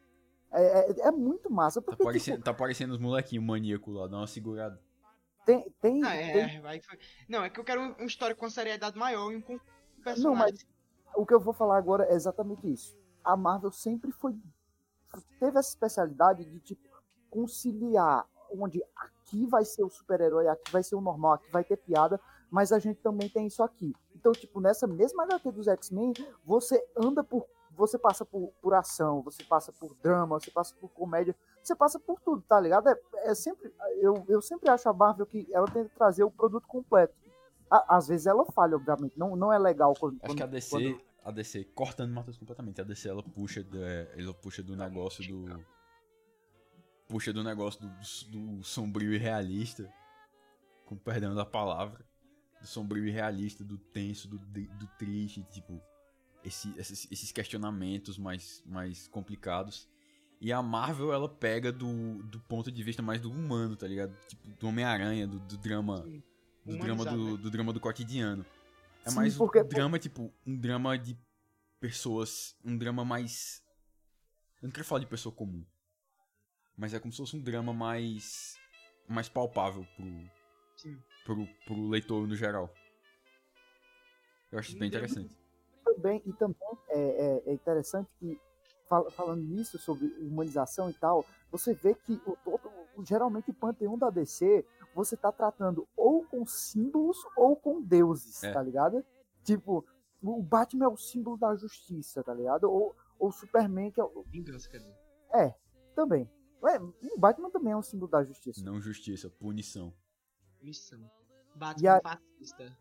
É, 0.53 0.91
é, 0.91 1.09
é 1.09 1.11
muito 1.11 1.51
massa, 1.51 1.81
Tá 1.81 1.85
porque 1.85 1.97
tipo, 1.97 2.05
parecendo, 2.05 2.43
tá 2.43 2.53
parecendo 2.55 2.93
os 2.95 2.99
molequinhos 2.99 3.45
maníacos 3.45 3.95
lá, 3.95 4.07
dá 4.09 4.17
uma 4.19 4.27
segurada. 4.27 4.81
tem, 5.47 5.71
tem, 5.81 6.05
Ah, 6.05 6.11
tem 6.11 6.57
é, 6.57 6.61
vai, 6.61 6.81
foi- 6.81 6.99
Não, 7.29 7.45
é 7.45 7.51
que 7.51 7.59
eu 7.61 7.65
quero 7.65 7.81
um- 7.81 7.93
uma 7.93 8.05
história 8.07 8.35
com 8.35 8.49
seriedade 8.51 8.99
maior 8.99 9.33
e 9.33 9.41
com 9.43 9.53
Não, 9.55 9.61
personagens. 10.03 10.65
mas 10.65 11.15
o 11.17 11.25
que 11.25 11.33
eu 11.35 11.41
vou 11.41 11.53
falar 11.53 11.77
agora 11.79 12.05
é 12.07 12.15
exatamente 12.15 12.71
isso. 12.71 12.97
A 13.25 13.37
Marvel 13.37 13.71
sempre 13.71 14.11
foi. 14.13 14.37
Teve 15.39 15.59
essa 15.59 15.69
especialidade 15.71 16.45
de 16.45 16.61
tipo, 16.61 16.89
conciliar 17.29 18.27
onde 18.53 18.83
aqui 18.97 19.47
vai 19.47 19.65
ser 19.65 19.85
o 19.85 19.89
super-herói, 19.91 20.49
aqui 20.49 20.71
vai 20.73 20.83
ser 20.83 20.97
o 20.97 21.01
normal, 21.01 21.35
aqui 21.35 21.51
vai 21.53 21.63
ter 21.63 21.77
piada, 21.77 22.21
mas 22.51 22.73
a 22.73 22.79
gente 22.81 23.01
também 23.01 23.29
tem 23.29 23.47
isso 23.47 23.63
aqui. 23.63 23.95
Então, 24.15 24.33
tipo, 24.33 24.61
nessa 24.61 24.87
mesma 24.87 25.23
HQ 25.25 25.53
dos 25.53 25.69
X-Men, 25.69 26.13
você 26.45 26.85
anda 26.97 27.23
por. 27.23 27.47
Você 27.77 27.99
passa 27.99 28.25
por, 28.25 28.53
por 28.61 28.75
ação, 28.75 29.23
você 29.23 29.43
passa 29.45 29.73
por 29.73 29.95
drama, 30.03 30.39
você 30.39 30.51
passa 30.51 30.75
por 30.77 30.89
comédia, 30.91 31.35
você 31.63 31.75
passa 31.75 31.99
por 31.99 32.21
tudo, 32.21 32.43
tá 32.43 32.61
ligado? 32.61 32.89
É, 32.89 32.95
é 33.31 33.35
sempre. 33.35 33.73
Eu, 34.01 34.25
eu 34.29 34.43
sempre 34.43 34.69
acho 34.71 34.89
a 34.89 34.93
Marvel 34.93 35.25
que 35.27 35.47
ela 35.53 35.67
tenta 35.67 35.89
trazer 35.95 36.25
o 36.25 36.31
produto 36.31 36.67
completo. 36.67 37.15
A- 37.71 37.97
Às 37.97 38.09
vezes 38.09 38.27
ela 38.27 38.45
falha, 38.53 38.77
obviamente. 38.77 39.19
Não, 39.19 39.35
não 39.37 39.53
é 39.53 39.59
legal 39.59 39.95
quando. 39.99 40.19
Acho 40.23 40.35
que 40.35 40.43
a 40.43 40.47
quando- 40.47 40.51
DC, 40.53 40.71
quando- 40.71 41.01
a 41.25 41.31
DC, 41.31 41.65
cortando 41.75 42.13
Matheus 42.13 42.37
completamente, 42.39 42.81
a 42.81 42.85
DC 42.85 43.09
ela 43.09 43.23
puxa, 43.23 43.63
do- 43.63 43.83
é, 43.83 44.13
ela 44.19 44.35
puxa 44.35 44.63
do 44.63 44.77
negócio 44.77 45.27
do. 45.27 45.65
Puxa 47.09 47.33
do 47.33 47.43
negócio 47.43 47.81
do, 47.81 47.89
do 48.59 48.63
sombrio 48.65 49.13
e 49.13 49.19
realista. 49.19 49.93
Com 50.87 50.97
perdão 50.97 51.35
da 51.35 51.45
palavra. 51.47 52.05
Do 52.61 52.67
sombrio 52.67 53.07
e 53.07 53.11
realista, 53.11 53.65
do 53.65 53.79
tenso, 53.79 54.29
do, 54.29 54.39
do 54.39 54.87
triste, 54.99 55.43
tipo. 55.51 55.81
Esse, 56.45 56.73
esses, 56.79 57.07
esses 57.11 57.33
questionamentos 57.33 58.17
mais, 58.17 58.63
mais 58.67 59.07
complicados. 59.09 59.89
E 60.41 60.51
a 60.53 60.63
Marvel, 60.63 61.13
ela 61.13 61.29
pega 61.29 61.71
do, 61.71 62.23
do 62.23 62.41
ponto 62.41 62.73
de 62.73 62.83
vista 62.83 63.03
mais 63.03 63.21
do 63.21 63.31
humano, 63.31 63.77
tá 63.77 63.87
ligado? 63.87 64.17
Tipo, 64.27 64.49
do 64.49 64.69
Homem-Aranha, 64.69 65.27
do, 65.27 65.39
do 65.39 65.57
drama. 65.59 66.03
Sim, 66.03 66.23
Do 66.65 66.79
drama 66.79 67.05
do, 67.05 67.33
né? 67.33 67.43
do 67.43 67.51
drama 67.51 67.73
do 67.75 67.81
cotidiano. 67.81 68.45
É 69.05 69.11
Sim, 69.11 69.17
mais 69.17 69.37
porque- 69.37 69.61
um 69.61 69.69
drama, 69.69 69.99
tipo, 69.99 70.33
um 70.47 70.57
drama 70.57 70.97
de 70.99 71.15
pessoas. 71.79 72.57
Um 72.65 72.77
drama 72.79 73.05
mais. 73.05 73.63
Eu 74.63 74.67
não 74.69 74.73
quero 74.73 74.87
falar 74.87 75.01
de 75.01 75.07
pessoa 75.07 75.35
comum. 75.35 75.65
Mas 76.75 76.95
é 76.95 76.99
como 77.01 77.13
se 77.13 77.19
fosse 77.19 77.37
um 77.37 77.43
drama 77.43 77.75
mais. 77.75 78.57
mais 79.07 79.29
palpável 79.29 79.87
pro. 79.95 80.31
Sim. 80.77 80.99
pro, 81.27 81.47
pro 81.67 81.89
leitor 81.89 82.27
no 82.27 82.35
geral. 82.35 82.73
Eu 84.51 84.59
acho 84.59 84.71
isso 84.71 84.79
bem 84.79 84.89
interessante. 84.89 85.37
Também 86.01 86.23
e 86.27 86.33
também 86.33 86.79
é, 86.89 86.99
é- 86.99 87.51
é 87.51 87.53
interessante 87.53 88.09
que 88.19 88.41
fal- 88.89 89.11
falando 89.11 89.43
nisso 89.43 89.79
sobre 89.79 90.07
humanização 90.21 90.89
e 90.91 90.95
tal, 90.95 91.25
você 91.51 91.75
vê 91.75 91.95
que 91.95 92.21
o, 92.27 93.05
geralmente 93.05 93.51
o 93.51 93.55
panteão 93.55 93.97
da 93.99 94.11
DC 94.11 94.65
você 94.95 95.17
tá 95.17 95.31
tratando 95.31 95.87
ou 95.97 96.25
com 96.25 96.45
símbolos 96.47 97.17
ou 97.37 97.55
com 97.57 97.81
deuses, 97.81 98.43
É. 98.43 98.53
tá 98.53 98.63
ligado? 98.63 99.05
Tipo, 99.45 99.85
o 100.23 100.43
Batman 100.43 100.87
é 100.87 100.89
o 100.89 100.97
símbolo 100.97 101.37
da 101.37 101.55
justiça, 101.55 102.23
tá 102.23 102.35
ligado? 102.35 102.65
Ou 102.65 102.95
o 103.19 103.31
Superman 103.31 103.91
que 103.91 104.01
é 104.01 104.05
o, 104.05 104.23
Vingança, 104.25 104.69
quer 104.69 104.79
dizer. 104.79 104.97
também. 105.95 106.29
Ué, 106.63 106.79
o 106.79 107.19
Batman 107.19 107.51
também 107.51 107.73
é 107.73 107.77
um 107.77 107.83
símbolo 107.83 108.11
da 108.11 108.23
justiça. 108.23 108.63
Não 108.65 108.81
justiça, 108.81 109.31
punição. 109.31 109.93
Missão. 110.63 111.01
E 111.55 111.59
Batman 111.59 111.97
a- 111.97 112.01
fascista. 112.03 112.77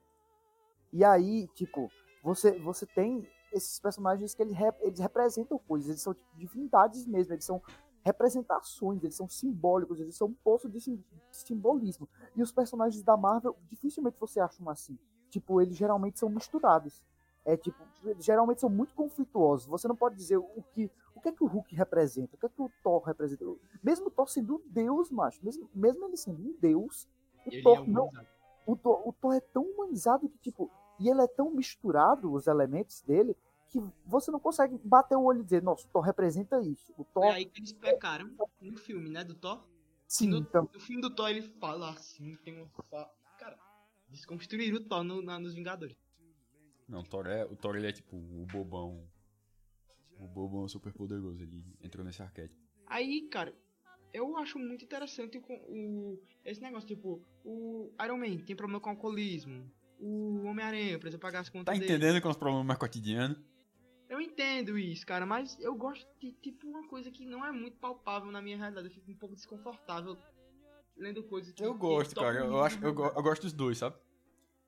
E 0.91 1.03
aí, 1.03 1.47
tipo, 1.49 1.89
você, 2.23 2.57
você 2.59 2.85
tem 2.85 3.27
esses 3.51 3.79
personagens 3.79 4.33
que 4.33 4.41
eles, 4.41 4.53
rep- 4.53 4.79
eles 4.81 4.99
representam 4.99 5.57
coisas, 5.59 5.89
eles 5.89 6.01
são 6.01 6.13
tipo, 6.13 6.35
divindades 6.37 7.05
mesmo, 7.07 7.33
eles 7.33 7.45
são 7.45 7.61
representações, 8.03 9.03
eles 9.03 9.15
são 9.15 9.27
simbólicos, 9.29 9.99
eles 9.99 10.15
são 10.15 10.27
um 10.27 10.33
poço 10.33 10.69
de, 10.69 10.79
sim- 10.81 10.97
de 11.31 11.37
simbolismo. 11.37 12.07
E 12.35 12.41
os 12.41 12.51
personagens 12.51 13.03
da 13.03 13.15
Marvel, 13.17 13.55
dificilmente 13.69 14.19
você 14.19 14.39
acha 14.39 14.61
um 14.63 14.69
assim. 14.69 14.97
Tipo, 15.29 15.61
eles 15.61 15.75
geralmente 15.75 16.19
são 16.19 16.29
misturados. 16.29 17.01
É 17.45 17.55
tipo, 17.55 17.81
geralmente 18.19 18.61
são 18.61 18.69
muito 18.69 18.93
conflituosos. 18.93 19.65
Você 19.67 19.87
não 19.87 19.95
pode 19.95 20.15
dizer 20.15 20.37
o 20.37 20.63
que 20.73 20.89
o 21.15 21.21
que 21.21 21.29
é 21.29 21.31
que 21.33 21.43
o 21.43 21.47
Hulk 21.47 21.75
representa, 21.75 22.35
o 22.35 22.39
que 22.39 22.45
é 22.45 22.49
que 22.49 22.61
o 22.61 22.71
Thor 22.81 23.01
representa. 23.03 23.43
Mesmo 23.83 24.07
o 24.07 24.11
Thor 24.11 24.29
sendo 24.29 24.55
um 24.55 24.61
deus, 24.69 25.11
macho, 25.11 25.43
mesmo, 25.43 25.69
mesmo 25.75 26.05
ele 26.05 26.15
sendo 26.15 26.39
um 26.41 26.55
deus, 26.61 27.09
o 27.45 27.49
Ele 27.51 27.61
Thor 27.61 27.77
é 27.79 27.87
não 27.87 28.09
o 28.65 28.75
Thor, 28.77 29.05
o 29.05 29.11
Thor 29.11 29.33
é 29.33 29.41
tão 29.41 29.63
humanizado 29.63 30.29
que, 30.29 30.37
tipo, 30.37 30.71
e 30.99 31.09
ele 31.09 31.21
é 31.21 31.27
tão 31.27 31.51
misturado, 31.51 32.31
os 32.31 32.47
elementos 32.47 33.01
dele, 33.01 33.35
que 33.69 33.79
você 34.05 34.31
não 34.31 34.39
consegue 34.39 34.77
bater 34.83 35.15
o 35.15 35.23
olho 35.23 35.41
e 35.41 35.43
dizer, 35.43 35.61
nossa, 35.61 35.85
o 35.87 35.89
Thor 35.91 36.01
representa 36.01 36.59
isso. 36.61 36.91
O 36.97 37.03
Thor, 37.05 37.23
Foi 37.23 37.31
aí 37.31 37.45
que 37.45 37.59
eles 37.61 37.71
pecaram 37.73 38.29
no 38.61 38.77
filme, 38.77 39.09
né? 39.09 39.23
Do 39.23 39.35
Thor. 39.35 39.63
sim, 40.07 40.27
no, 40.27 40.37
então, 40.39 40.67
no 40.73 40.79
filme 40.79 41.01
do 41.01 41.13
Thor 41.13 41.29
ele 41.29 41.41
fala 41.43 41.91
assim, 41.91 42.35
tem 42.43 42.67
fa- 42.89 43.09
Cara, 43.37 43.57
desconstruíram 44.09 44.77
o 44.77 44.83
Thor 44.83 45.03
no, 45.03 45.21
na- 45.21 45.39
nos 45.39 45.53
Vingadores. 45.53 45.95
Não, 46.87 47.01
o 47.01 47.03
Thor 47.03 47.27
é, 47.27 47.45
o 47.45 47.55
Thor 47.55 47.75
ele 47.75 47.87
é 47.87 47.91
tipo 47.91 48.15
o 48.17 48.45
bobão. 48.51 49.07
O 50.19 50.27
bobão 50.27 50.67
super 50.67 50.91
poderoso, 50.91 51.41
ele 51.43 51.63
entrou 51.81 52.03
nesse 52.03 52.21
arquétipo. 52.21 52.59
Aí, 52.87 53.21
cara, 53.29 53.55
eu 54.11 54.35
acho 54.37 54.57
muito 54.57 54.83
interessante 54.83 55.37
o, 55.37 55.43
o- 55.47 56.19
esse 56.43 56.59
negócio, 56.59 56.87
tipo, 56.87 57.21
o 57.45 57.93
Iron 58.03 58.17
Man 58.17 58.37
tem 58.43 58.55
problema 58.55 58.81
com 58.81 58.89
alcoolismo. 58.89 59.71
O 59.99 60.43
Homem-Aranha 60.45 60.97
precisa 60.97 61.19
pagar 61.19 61.41
as 61.41 61.47
Tá 61.47 61.53
contas 61.53 61.77
dele. 61.77 61.91
entendendo 61.93 62.21
com 62.21 62.29
os 62.29 62.37
problemas 62.37 62.65
mais 62.65 62.79
cotidianos? 62.79 63.37
Eu 64.07 64.19
entendo 64.21 64.77
isso, 64.77 65.05
cara, 65.05 65.25
mas 65.25 65.59
eu 65.59 65.75
gosto 65.75 66.07
de, 66.19 66.31
tipo, 66.31 66.65
uma 66.67 66.87
coisa 66.87 67.11
que 67.11 67.25
não 67.25 67.45
é 67.45 67.51
muito 67.51 67.77
palpável 67.77 68.31
na 68.31 68.41
minha 68.41 68.57
realidade. 68.57 68.87
Eu 68.87 68.93
fico 68.93 69.11
um 69.11 69.15
pouco 69.15 69.35
desconfortável 69.35 70.17
lendo 70.97 71.21
coisas 71.23 71.53
que... 71.53 71.63
Eu 71.63 71.73
que 71.73 71.79
gosto, 71.79 72.15
tocam 72.15 72.31
cara. 72.33 72.45
Eu, 72.45 72.63
acho, 72.63 72.83
eu, 72.83 72.93
go- 72.93 73.05
eu 73.15 73.21
gosto 73.21 73.43
dos 73.43 73.53
dois, 73.53 73.77
sabe? 73.77 73.95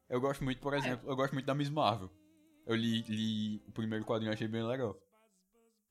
Eu 0.09 0.19
gosto 0.21 0.43
muito, 0.43 0.59
por 0.61 0.73
exemplo, 0.73 1.09
eu 1.09 1.15
gosto 1.15 1.33
muito 1.33 1.45
da 1.45 1.55
Miss 1.55 1.69
Marvel. 1.69 2.11
Eu 2.67 2.75
li, 2.75 3.01
li 3.03 3.63
o 3.67 3.71
primeiro 3.71 4.05
quadrinho 4.05 4.31
e 4.31 4.33
achei 4.33 4.47
bem 4.47 4.61
legal. 4.63 4.95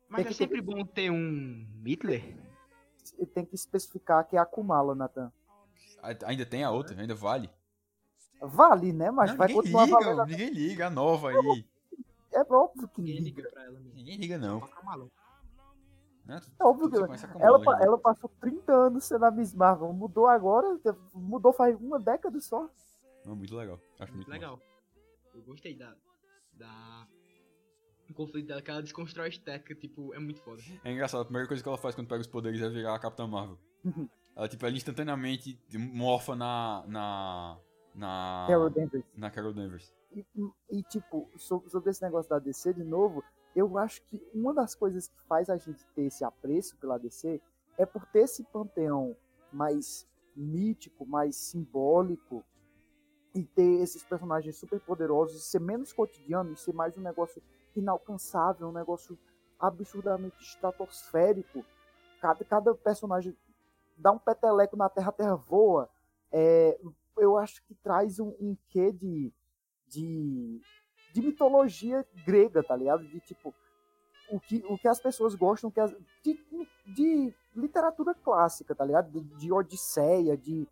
Mas 0.09 0.27
é 0.27 0.29
que 0.29 0.35
sempre 0.35 0.61
bom 0.61 0.85
ter 0.85 1.11
um 1.11 1.67
Hitler? 1.85 2.23
Tem 3.35 3.45
que 3.45 3.55
especificar 3.55 4.27
que 4.29 4.37
é 4.37 4.39
a 4.39 4.45
Kumala, 4.47 4.95
Nathan. 4.95 5.33
A- 6.03 6.29
Ainda 6.29 6.47
tem 6.47 6.63
a 6.63 6.71
outra, 6.71 7.01
ainda 7.01 7.15
vale. 7.15 7.51
Vale, 8.41 8.93
né? 8.93 9.11
Mas 9.11 9.31
Não, 9.31 9.37
vai 9.37 9.53
continuar 9.53 9.85
liga, 9.85 9.99
valendo. 9.99 10.27
ninguém 10.31 10.51
liga, 10.51 10.87
a 10.87 10.91
nova 10.91 11.31
aí. 11.31 11.65
É 12.33 12.41
óbvio 12.43 12.89
que 12.89 13.01
Ninguém 13.01 13.19
liga. 13.25 13.37
liga 13.43 13.51
pra 13.51 13.65
ela 13.65 13.79
mesmo. 13.81 13.95
Ninguém 13.95 14.17
liga, 14.17 14.39
não. 14.39 14.63
É 16.59 16.65
óbvio 16.65 16.89
que 16.91 16.97
ela, 16.97 17.83
ela 17.83 17.99
passou 17.99 18.31
30 18.41 18.73
anos 18.73 19.05
sendo 19.05 19.25
a 19.25 19.31
Miss 19.31 19.53
Marvel. 19.53 19.93
Mudou 19.93 20.27
agora, 20.29 20.79
mudou 21.13 21.53
faz 21.53 21.77
uma 21.81 21.99
década 21.99 22.41
só. 22.41 22.69
Não, 23.27 23.35
muito 23.35 23.55
legal. 23.57 23.81
Acho 23.99 24.13
muito, 24.13 24.29
Muito 24.29 24.31
legal. 24.31 24.61
Eu 25.35 25.43
gostei 25.43 25.77
da. 25.77 25.95
Da. 26.55 27.07
O 28.09 28.15
conflito 28.15 28.47
dela, 28.47 28.61
que 28.63 28.71
ela 28.71 28.83
desconstrói 28.83 29.27
a 29.27 29.29
estética, 29.29 29.75
tipo, 29.75 30.13
é 30.15 30.19
muito 30.19 30.41
foda. 30.41 30.57
massa. 30.57 30.81
É 30.85 30.93
engraçado, 30.93 31.21
a 31.21 31.25
primeira 31.25 31.47
coisa 31.47 31.63
que 31.63 31.69
ela 31.69 31.79
faz 31.79 31.95
quando 31.95 32.09
pega 32.09 32.21
os 32.21 32.27
poderes 32.27 32.61
é 32.61 32.69
virar 32.69 32.95
a 32.95 32.99
Capitã 32.99 33.27
Marvel. 33.27 33.59
Ela, 34.37 34.49
tipo, 34.49 34.65
ela 34.65 34.75
instantaneamente 34.77 35.59
morfa 35.77 36.37
na. 36.37 36.85
na. 36.87 37.59
Na. 37.95 38.47
Carol 38.49 38.71
Danvers. 38.71 39.05
na 39.17 39.31
Carol 39.31 39.53
Danvers. 39.53 39.93
E, 40.13 40.25
e, 40.71 40.83
tipo, 40.83 41.29
sobre, 41.37 41.91
esse 41.91 42.03
negócio 42.03 42.29
da 42.29 42.39
DC, 42.39 42.75
de 42.75 42.83
novo, 42.83 43.23
eu 43.55 43.79
acho 43.79 44.03
que 44.03 44.21
uma 44.35 44.53
das 44.53 44.75
coisas 44.75 45.09
que 45.09 45.21
faz 45.23 45.49
a 45.49 45.57
gente 45.57 45.87
ter 45.95 46.03
esse 46.03 46.25
apreço 46.25 46.77
pela 46.79 46.99
DC 46.99 47.41
é 47.79 47.87
por 47.87 48.05
ter 48.07 48.21
esse 48.21 48.43
panteão 48.45 49.17
mais 49.53 50.07
mítico, 50.35 51.07
mais 51.07 51.37
simbólico, 51.37 52.45
e 53.35 53.45
ter 53.45 53.81
esses 53.81 54.03
personagens 54.03 54.57
super 54.57 54.81
poderosos, 54.81 55.41
e 55.41 55.45
ser 55.45 55.61
menos 55.61 55.93
cotidiano, 55.93 56.53
e 56.53 56.57
ser 56.57 56.73
mais 56.73 56.97
um 56.97 57.01
negócio 57.01 57.41
inalcançável, 57.77 58.69
um 58.69 58.73
negócio 58.73 59.19
absurdamente 59.59 60.43
estratosférico. 60.43 61.65
Cada, 62.21 62.45
cada 62.45 62.75
personagem 62.75 63.37
dá 63.97 64.11
um 64.11 64.19
peteleco 64.19 64.77
na 64.77 64.89
Terra, 64.89 65.11
a 65.11 65.13
Terra 65.13 65.37
voa. 65.37 65.89
É, 66.33 66.79
eu 67.21 67.37
acho 67.39 67.63
que 67.65 67.75
traz 67.77 68.19
um, 68.21 68.29
um 68.41 68.57
quê 68.69 68.93
de, 68.93 69.33
de, 69.89 70.61
de 71.15 71.23
mitologia 71.23 72.07
grega, 72.27 72.63
tá 72.63 72.77
ligado? 72.77 73.07
De 73.07 73.21
tipo, 73.21 73.55
o 74.31 74.41
que, 74.41 74.65
o 74.69 74.79
que 74.79 74.89
as 74.89 75.01
pessoas 75.01 75.35
gostam 75.35 75.71
que 75.71 75.81
as- 75.81 75.95
de, 76.25 76.39
de 76.95 77.35
literatura 77.55 78.15
clássica, 78.15 78.75
tá 78.75 78.85
ligado? 78.85 79.11
De, 79.11 79.21
de 79.37 79.53
Odisseia, 79.53 80.37
de, 80.37 80.67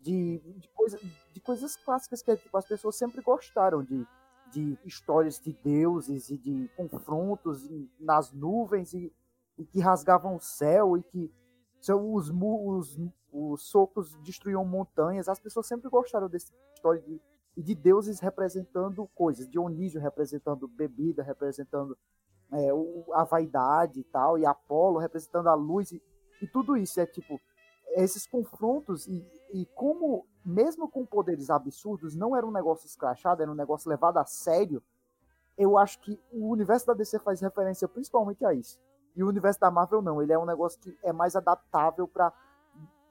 de, 0.00 0.38
de, 0.58 0.68
coisa, 0.74 0.98
de 1.32 1.40
coisas 1.40 1.76
clássicas 1.76 2.22
que 2.22 2.36
tipo, 2.36 2.56
as 2.56 2.66
pessoas 2.66 2.96
sempre 2.96 3.22
gostaram 3.22 3.82
de, 3.84 4.06
de 4.52 4.78
histórias 4.84 5.40
de 5.40 5.52
deuses 5.52 6.30
e 6.30 6.36
de 6.38 6.68
confrontos 6.76 7.70
em- 7.70 7.88
nas 8.00 8.32
nuvens 8.32 8.92
e, 8.92 9.12
e 9.58 9.64
que 9.64 9.80
rasgavam 9.80 10.36
o 10.36 10.40
céu 10.40 10.96
e 10.96 11.02
que 11.02 11.32
são 11.80 12.12
os, 12.14 12.30
os, 12.30 12.98
os 13.34 13.68
socos 13.68 14.14
destruíam 14.22 14.64
montanhas. 14.64 15.28
As 15.28 15.40
pessoas 15.40 15.66
sempre 15.66 15.90
gostaram 15.90 16.28
desse 16.28 16.46
tipo 16.46 16.62
de 16.68 16.72
história 16.74 17.02
de, 17.02 17.20
de 17.56 17.74
deuses 17.74 18.20
representando 18.20 19.06
coisas. 19.14 19.48
Dionísio 19.48 20.00
representando 20.00 20.68
bebida, 20.68 21.22
representando 21.22 21.98
é, 22.52 22.72
o- 22.72 23.04
a 23.12 23.24
vaidade 23.24 24.00
e 24.00 24.04
tal, 24.04 24.38
e 24.38 24.46
Apolo 24.46 24.98
representando 25.00 25.48
a 25.48 25.54
luz. 25.54 25.90
E, 25.90 26.00
e 26.40 26.46
tudo 26.46 26.76
isso 26.76 27.00
é 27.00 27.06
tipo, 27.06 27.40
esses 27.96 28.24
confrontos 28.26 29.06
e, 29.08 29.26
e 29.52 29.66
como, 29.74 30.26
mesmo 30.44 30.88
com 30.88 31.04
poderes 31.04 31.50
absurdos, 31.50 32.14
não 32.14 32.36
era 32.36 32.46
um 32.46 32.52
negócio 32.52 32.86
escrachado, 32.86 33.42
era 33.42 33.50
um 33.50 33.54
negócio 33.56 33.90
levado 33.90 34.18
a 34.18 34.24
sério. 34.24 34.80
Eu 35.58 35.76
acho 35.78 36.00
que 36.00 36.20
o 36.32 36.48
universo 36.50 36.86
da 36.86 36.94
DC 36.94 37.18
faz 37.18 37.40
referência 37.40 37.88
principalmente 37.88 38.44
a 38.44 38.52
isso. 38.52 38.80
E 39.16 39.22
o 39.22 39.28
universo 39.28 39.60
da 39.60 39.70
Marvel 39.70 40.02
não, 40.02 40.20
ele 40.20 40.32
é 40.32 40.38
um 40.38 40.44
negócio 40.44 40.80
que 40.80 40.96
é 41.02 41.12
mais 41.12 41.36
adaptável 41.36 42.06
para 42.08 42.32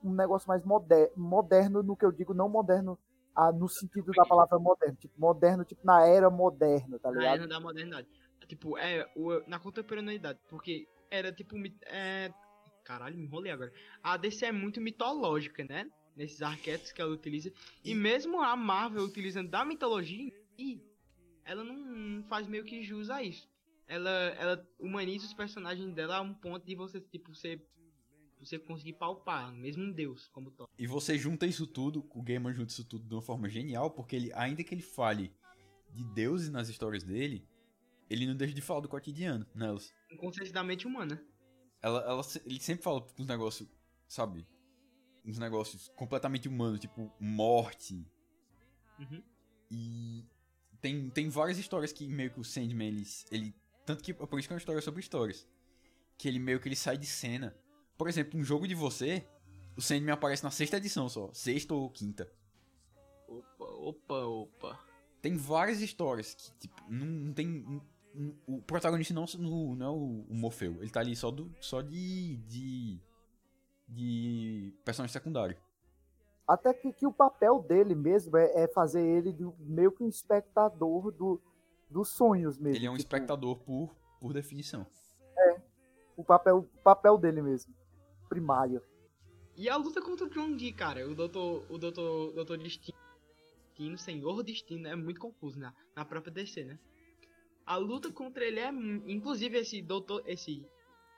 um 0.04 0.14
negócio 0.14 0.48
mais 0.48 0.64
moder 0.64 1.12
moderno, 1.16 1.82
no 1.84 1.96
que 1.96 2.06
eu 2.06 2.12
digo, 2.12 2.34
não 2.34 2.50
moderno 2.50 2.98
ah, 3.36 3.52
no 3.52 3.68
sentido 3.68 4.12
da 4.12 4.26
palavra 4.26 4.60
moderno, 4.60 4.96
tipo 4.96 5.20
moderno, 5.20 5.66
tipo 5.66 5.86
na 5.86 6.06
era 6.06 6.30
moderna, 6.30 7.00
tá 7.00 7.12
Na 7.12 7.20
ligado? 7.20 7.36
era 7.36 7.48
da 7.48 7.60
modernidade. 7.60 8.08
Tipo, 8.48 8.78
é, 8.78 9.10
o, 9.16 9.42
na 9.48 9.58
contemporaneidade, 9.58 10.40
porque 10.50 10.88
era 11.10 11.32
tipo. 11.32 11.56
É, 11.86 12.32
caralho, 12.84 13.18
me 13.18 13.26
enrolei 13.26 13.52
agora. 13.52 13.72
A 14.04 14.18
DC 14.18 14.46
é 14.46 14.52
muito 14.52 14.82
mitológica, 14.82 15.64
né? 15.64 15.90
Nesses 16.16 16.42
arquétipos 16.42 16.92
que 16.92 17.02
ela 17.02 17.12
utiliza. 17.12 17.52
E 17.84 17.96
mesmo 17.96 18.42
a 18.42 18.56
Marvel 18.56 19.04
utilizando 19.04 19.50
da 19.50 19.66
mitologia, 19.66 20.32
e 20.58 20.80
ela 21.46 21.64
não, 21.64 22.24
faz 22.24 22.48
meio 22.48 22.64
que 22.64 22.84
jus 22.84 23.10
a 23.10 23.24
isso. 23.24 23.50
Ela, 23.88 24.10
ela 24.10 24.68
humaniza 24.80 25.26
os 25.26 25.34
personagens 25.34 25.94
dela 25.94 26.18
a 26.18 26.22
um 26.22 26.34
ponto 26.34 26.66
de 26.66 26.76
você, 26.76 27.02
tipo, 27.02 27.34
você, 27.34 27.60
você 28.46 28.60
conseguir 28.60 28.94
palpar, 28.94 29.54
mesmo 29.54 29.84
um 29.84 29.92
deus, 29.92 30.28
como 30.30 30.52
Thor. 30.52 30.70
E 30.78 30.88
você 30.88 31.18
junta 31.18 31.46
isso 31.46 31.66
tudo, 31.68 32.06
o 32.10 32.22
Gaiman 32.22 32.54
junta 32.54 32.72
isso 32.72 32.86
tudo 32.86 33.08
de 33.08 33.14
uma 33.14 33.22
forma 33.22 33.50
genial, 33.50 33.92
porque 33.92 34.16
ele, 34.16 34.32
ainda 34.34 34.64
que 34.64 34.74
ele 34.74 34.82
fale 34.82 35.34
de 35.92 36.04
deuses 36.04 36.50
nas 36.50 36.70
histórias 36.70 37.04
dele, 37.04 37.48
ele 38.10 38.26
não 38.26 38.36
deixa 38.36 38.54
de 38.54 38.62
falar 38.62 38.82
do 38.82 38.90
cotidiano 38.90 39.46
nelas. 39.54 39.94
Um 40.12 40.18
conceito 40.18 40.52
da 40.52 40.64
mente 40.64 40.88
humana. 40.88 41.24
Ela, 41.82 42.02
ela, 42.02 42.22
ele 42.46 42.60
sempre 42.60 42.84
fala 42.84 43.06
uns 43.20 43.28
negócios, 43.28 43.70
sabe? 44.08 44.48
Uns 45.26 45.38
negócios 45.38 45.90
completamente 45.96 46.48
humanos, 46.48 46.80
tipo 46.80 47.12
morte. 47.20 48.06
Uhum. 49.00 49.24
E 49.72 50.26
tem, 50.82 51.10
tem 51.10 51.30
várias 51.30 51.58
histórias 51.58 51.92
que 51.92 52.08
meio 52.08 52.32
que 52.32 52.40
o 52.40 52.44
Sandman, 52.44 52.88
ele, 52.88 53.04
ele. 53.32 53.56
Tanto 53.86 54.04
que 54.04 54.14
por 54.14 54.40
isso 54.40 54.48
que 54.48 54.54
é 54.54 54.56
uma 54.56 54.60
história 54.60 54.82
sobre 54.82 55.02
histórias. 55.02 55.48
Que 56.18 56.28
ele 56.28 56.40
meio 56.40 56.60
que 56.60 56.68
ele 56.68 56.76
sai 56.76 56.98
de 56.98 57.06
cena. 57.06 57.56
Por 58.04 58.10
exemplo, 58.10 58.38
um 58.38 58.44
jogo 58.44 58.68
de 58.68 58.76
você, 58.76 59.26
o 59.78 59.82
Sandman 59.82 60.12
aparece 60.12 60.44
na 60.44 60.52
sexta 60.52 60.76
edição 60.76 61.08
só. 61.08 61.30
Sexta 61.32 61.74
ou 61.74 61.90
quinta. 61.90 62.30
Opa, 63.30 63.64
opa, 63.66 64.26
opa. 64.26 64.80
Tem 65.22 65.38
várias 65.38 65.80
histórias 65.80 66.34
que, 66.34 66.52
tipo, 66.60 66.84
não, 66.90 67.06
não 67.06 67.34
tem. 67.34 67.48
não- 67.48 67.82
não- 68.14 68.36
o 68.46 68.62
protagonista 68.62 69.14
não, 69.14 69.24
não, 69.40 69.76
não 69.78 69.86
é 69.86 69.90
o, 69.90 70.26
o 70.30 70.36
Morfeu. 70.36 70.82
Ele 70.82 70.90
tá 70.90 71.00
ali 71.00 71.16
só, 71.16 71.32
do, 71.32 71.50
só 71.62 71.82
de. 71.82 72.36
de. 72.46 73.00
de 73.88 74.74
personagem 74.84 75.14
secundário. 75.14 75.56
Até 76.46 76.74
que, 76.74 76.92
que 76.92 77.08
o 77.08 77.14
papel 77.14 77.62
dele 77.62 77.96
mesmo 77.96 78.36
é, 78.36 78.64
é 78.64 78.68
fazer 78.68 79.02
ele 79.02 79.32
do- 79.32 79.56
meio 79.60 79.94
que 79.94 80.04
um 80.04 80.10
espectador 80.10 81.10
do, 81.10 81.42
dos 81.90 82.10
sonhos 82.10 82.58
mesmo. 82.60 82.76
Ele 82.76 82.86
é 82.86 82.90
um 82.92 82.98
tipo, 82.98 83.06
espectador 83.06 83.60
por, 83.60 83.96
por 84.20 84.34
definição. 84.34 84.86
O 86.18 86.24
papel, 86.26 86.58
o 86.58 86.82
papel 86.84 87.18
dele 87.18 87.42
mesmo, 87.42 87.74
primário. 88.34 88.82
E 89.56 89.70
a 89.70 89.78
luta 89.78 90.02
contra 90.02 90.26
o 90.26 90.56
Dee, 90.56 90.74
cara, 90.74 91.08
o 91.08 91.14
Doutor, 91.14 91.66
o 91.70 91.78
Doutor, 91.78 92.34
Doutor 92.34 92.58
Destino, 92.58 92.98
Senhor 93.98 94.42
Destino, 94.44 94.88
é 94.88 94.96
muito 94.96 95.20
confuso 95.20 95.60
na, 95.60 95.74
na 95.96 96.04
própria 96.04 96.34
DC, 96.34 96.64
né? 96.64 96.80
A 97.66 97.78
luta 97.78 98.12
contra 98.12 98.44
ele 98.44 98.60
é, 98.60 98.70
inclusive 99.06 99.60
esse 99.60 99.82
Doutor, 99.82 100.24
esse, 100.26 100.66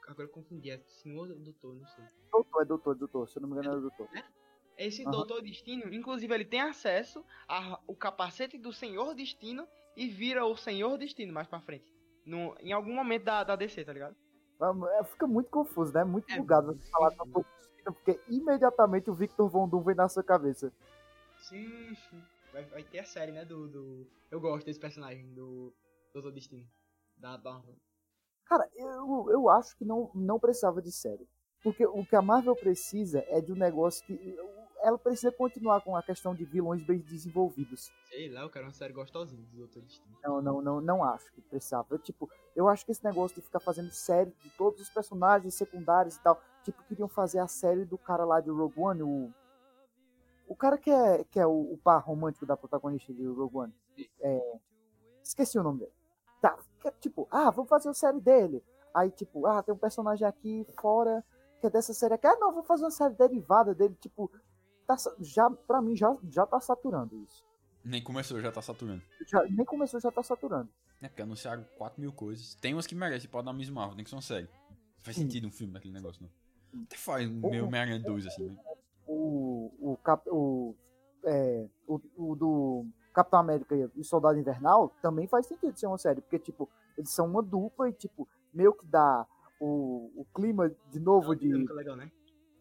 agora 0.05 0.27
eu 0.27 0.31
confundi, 0.31 0.69
é 0.69 0.79
Senhor 1.01 1.29
ou 1.31 1.39
Doutor, 1.39 1.75
não 1.75 1.87
sei. 1.87 2.03
Doutor, 2.29 2.61
é 2.61 2.65
doutor, 2.65 2.95
é 2.95 2.99
doutor. 2.99 3.29
Se 3.29 3.37
eu 3.37 3.41
não 3.41 3.49
me 3.49 3.55
engano, 3.55 3.77
é 3.77 3.81
doutor. 3.81 4.09
Esse 4.77 5.03
Aham. 5.03 5.11
Doutor 5.11 5.41
Destino, 5.41 5.93
inclusive 5.93 6.33
ele 6.33 6.45
tem 6.45 6.59
acesso 6.59 7.23
ao 7.47 7.95
capacete 7.95 8.57
do 8.57 8.73
Senhor 8.73 9.15
Destino 9.15 9.65
e 9.95 10.09
vira 10.09 10.45
o 10.45 10.57
Senhor 10.57 10.97
Destino 10.97 11.31
mais 11.31 11.47
pra 11.47 11.61
frente. 11.61 11.89
No, 12.25 12.53
em 12.59 12.73
algum 12.73 12.93
momento 12.93 13.23
da, 13.23 13.43
da 13.45 13.55
DC, 13.55 13.85
tá 13.85 13.93
ligado? 13.93 14.15
É, 14.99 15.03
Fica 15.03 15.27
muito 15.27 15.49
confuso, 15.49 15.93
né? 15.93 16.03
Muito 16.03 16.31
É, 16.31 16.37
bugado 16.37 16.73
você 16.73 16.89
falar 16.89 17.09
doutor 17.09 17.45
Destino, 17.59 17.93
porque 17.93 18.19
imediatamente 18.27 19.09
o 19.09 19.13
Victor 19.13 19.49
Von 19.49 19.67
Doom 19.67 19.81
vem 19.81 19.95
na 19.95 20.07
sua 20.07 20.23
cabeça. 20.23 20.71
Sim, 21.39 21.95
sim. 22.09 22.23
Vai, 22.51 22.63
vai 22.65 22.83
ter 22.83 22.99
a 22.99 23.05
série, 23.05 23.31
né, 23.31 23.43
do, 23.43 23.67
do... 23.67 24.07
Eu 24.31 24.39
gosto 24.39 24.65
desse 24.65 24.79
personagem, 24.79 25.33
do 25.33 25.73
Doutor 26.13 26.31
Destino. 26.31 26.65
Da 27.17 27.37
Marvel. 27.37 27.75
Cara, 28.45 28.69
eu, 28.75 29.27
eu 29.29 29.49
acho 29.49 29.75
que 29.77 29.83
não, 29.83 30.09
não 30.13 30.39
precisava 30.39 30.81
de 30.81 30.91
série. 30.91 31.27
Porque 31.63 31.85
o 31.85 32.05
que 32.05 32.15
a 32.15 32.21
Marvel 32.21 32.55
precisa 32.55 33.25
é 33.27 33.41
de 33.41 33.51
um 33.51 33.55
negócio 33.55 34.05
que. 34.05 34.37
Ela 34.85 34.99
precisa 34.99 35.31
continuar 35.31 35.81
com 35.81 35.95
a 35.95 36.03
questão 36.03 36.35
de 36.35 36.45
vilões 36.45 36.83
bem 36.83 36.99
desenvolvidos. 36.99 37.91
Sei 38.07 38.29
lá, 38.29 38.41
eu 38.41 38.49
quero 38.51 38.65
uma 38.65 38.73
série 38.73 38.93
gostosinha 38.93 39.41
do 39.41 39.57
Doutor 39.57 39.81
Destino. 39.81 40.15
Não, 40.23 40.39
não, 40.39 40.61
não, 40.61 40.79
não 40.79 41.03
acho 41.03 41.31
que 41.33 41.41
precisava. 41.41 41.87
Eu, 41.89 41.97
tipo, 41.97 42.29
eu 42.55 42.67
acho 42.67 42.85
que 42.85 42.91
esse 42.91 43.03
negócio 43.03 43.35
de 43.35 43.41
ficar 43.41 43.59
fazendo 43.59 43.89
série 43.91 44.31
de 44.43 44.49
todos 44.51 44.79
os 44.79 44.89
personagens 44.89 45.55
secundários 45.55 46.15
e 46.15 46.21
tal. 46.21 46.39
Tipo, 46.63 46.83
queriam 46.83 47.07
fazer 47.07 47.39
a 47.39 47.47
série 47.47 47.83
do 47.83 47.97
cara 47.97 48.23
lá 48.25 48.39
de 48.39 48.51
Rogue 48.51 48.79
One, 48.79 49.01
o. 49.01 49.33
O 50.47 50.55
cara 50.55 50.77
que 50.77 50.91
é, 50.91 51.23
que 51.23 51.39
é 51.39 51.47
o, 51.47 51.73
o 51.73 51.77
par 51.79 51.97
romântico 52.03 52.45
da 52.45 52.55
protagonista 52.55 53.11
de 53.11 53.25
Rogue 53.25 53.57
One. 53.57 53.73
É, 54.21 54.59
esqueci 55.23 55.57
o 55.57 55.63
nome 55.63 55.79
dele. 55.79 55.93
Tá, 56.39 56.55
tipo, 56.99 57.27
ah, 57.31 57.49
vamos 57.49 57.69
fazer 57.69 57.89
a 57.89 57.93
série 57.95 58.21
dele. 58.21 58.63
Aí, 58.93 59.09
tipo, 59.09 59.47
ah, 59.47 59.63
tem 59.63 59.73
um 59.73 59.77
personagem 59.77 60.27
aqui 60.27 60.63
fora 60.79 61.25
que 61.59 61.65
é 61.65 61.69
dessa 61.71 61.93
série 61.93 62.13
aqui. 62.13 62.27
Ah, 62.27 62.37
não, 62.39 62.53
vou 62.53 62.63
fazer 62.63 62.83
uma 62.83 62.91
série 62.91 63.15
derivada 63.15 63.73
dele. 63.73 63.95
Tipo, 63.99 64.31
tá, 64.85 64.95
já, 65.19 65.49
pra 65.49 65.81
mim, 65.81 65.95
já, 65.95 66.15
já 66.29 66.45
tá 66.45 66.59
saturando 66.59 67.15
isso. 67.23 67.43
Nem 67.83 68.01
começou, 68.03 68.39
já 68.41 68.51
tá 68.51 68.61
saturando. 68.61 69.01
Já, 69.27 69.43
nem 69.43 69.65
começou, 69.65 69.99
já 69.99 70.11
tá 70.11 70.23
saturando. 70.23 70.69
É 71.01 71.07
porque 71.07 71.21
anunciaram 71.21 71.63
4 71.77 72.01
mil 72.01 72.11
coisas. 72.11 72.55
Tem 72.55 72.73
umas 72.73 72.87
que 72.87 72.95
merecem, 72.95 73.29
pode 73.29 73.45
dar 73.45 73.53
mesmo 73.53 73.75
Marvel, 73.75 73.95
nem 73.95 74.03
que 74.03 74.09
são 74.09 74.21
séries. 74.21 74.49
Não 74.49 75.03
faz 75.03 75.15
Sim. 75.17 75.23
sentido 75.23 75.47
um 75.47 75.51
filme 75.51 75.73
daquele 75.73 75.93
negócio, 75.93 76.23
não. 76.23 76.83
Até 76.83 76.97
faz 76.97 77.29
um 77.29 77.45
O- 77.45 77.49
meio 77.51 77.65
Homem-Aranha 77.67 77.99
2, 77.99 78.25
assim, 78.25 78.45
né? 78.45 78.57
O, 79.07 79.71
o, 79.79 79.97
cap, 79.97 80.27
o, 80.29 80.75
é, 81.23 81.67
o, 81.87 82.01
o 82.17 82.35
do 82.35 82.85
Capitão 83.13 83.39
América 83.39 83.75
e 83.95 84.03
Soldado 84.03 84.39
Invernal 84.39 84.89
também 85.01 85.27
faz 85.27 85.45
sentido 85.45 85.77
ser 85.77 85.85
uma 85.87 85.97
série, 85.97 86.21
porque, 86.21 86.39
tipo, 86.39 86.67
eles 86.97 87.11
são 87.11 87.27
uma 87.27 87.43
dupla 87.43 87.87
e, 87.87 87.93
tipo, 87.93 88.27
meio 88.51 88.73
que 88.73 88.85
dá 88.87 89.27
o, 89.59 90.11
o 90.15 90.25
clima 90.33 90.71
de 90.89 90.99
novo 90.99 91.35
de, 91.35 91.45
Dinâmica 91.47 91.73
legal, 91.73 91.95
né? 91.95 92.11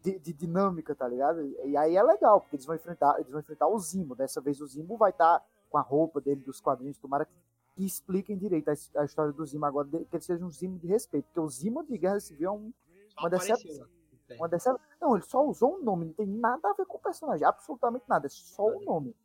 De, 0.05 0.19
de 0.19 0.33
dinâmica, 0.33 0.93
tá 0.93 1.07
ligado? 1.07 1.41
E 1.65 1.75
aí 1.75 1.95
é 1.95 2.03
legal, 2.03 2.39
porque 2.39 2.55
eles 2.55 2.65
vão 2.65 2.75
enfrentar, 2.75 3.15
eles 3.19 3.31
vão 3.31 3.39
enfrentar 3.39 3.67
o 3.67 3.79
Zimo. 3.79 4.15
Dessa 4.15 4.39
vez 4.39 4.61
o 4.61 4.67
Zimo 4.67 4.97
vai 4.97 5.09
estar 5.09 5.43
com 5.69 5.77
a 5.77 5.81
roupa 5.81 6.21
dele 6.21 6.41
dos 6.41 6.61
quadrinhos, 6.61 6.97
tomara 6.99 7.25
que, 7.25 7.33
que 7.75 7.85
expliquem 7.85 8.37
direito 8.37 8.69
a, 8.69 8.73
a 9.01 9.05
história 9.05 9.33
do 9.33 9.45
Zimo 9.45 9.65
agora, 9.65 9.87
que 9.87 10.15
ele 10.15 10.23
seja 10.23 10.45
um 10.45 10.51
Zimo 10.51 10.77
de 10.77 10.87
respeito, 10.87 11.25
porque 11.25 11.39
o 11.39 11.49
Zimo 11.49 11.83
de 11.83 11.97
Guerra 11.97 12.19
Civil 12.19 12.49
é 12.49 12.51
um, 12.51 12.73
Uma 13.19 13.29
decepção. 13.29 13.79
lá. 13.79 13.89
É. 14.29 14.35
uma 14.37 14.47
dessa. 14.47 14.79
Não, 14.99 15.15
ele 15.15 15.25
só 15.25 15.45
usou 15.45 15.75
um 15.75 15.83
nome, 15.83 16.05
não 16.05 16.13
tem 16.13 16.25
nada 16.25 16.69
a 16.69 16.73
ver 16.73 16.85
com 16.85 16.97
o 16.97 17.01
personagem, 17.01 17.45
absolutamente 17.45 18.05
nada, 18.07 18.27
é 18.27 18.29
só 18.29 18.65
o 18.65 18.81
nome. 18.81 19.15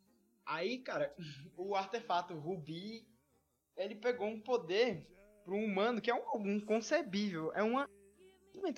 Aí, 0.45 0.78
cara, 0.78 1.14
o 1.57 1.74
artefato 1.74 2.35
Rubi, 2.35 3.07
ele 3.76 3.95
pegou 3.95 4.26
um 4.26 4.41
poder 4.41 5.07
para 5.45 5.55
um 5.55 5.64
humano 5.64 6.01
que 6.01 6.11
é 6.11 6.14
um, 6.14 6.24
um 6.35 6.61
concebível. 6.61 7.53
É 7.55 7.62
uma, 7.62 7.89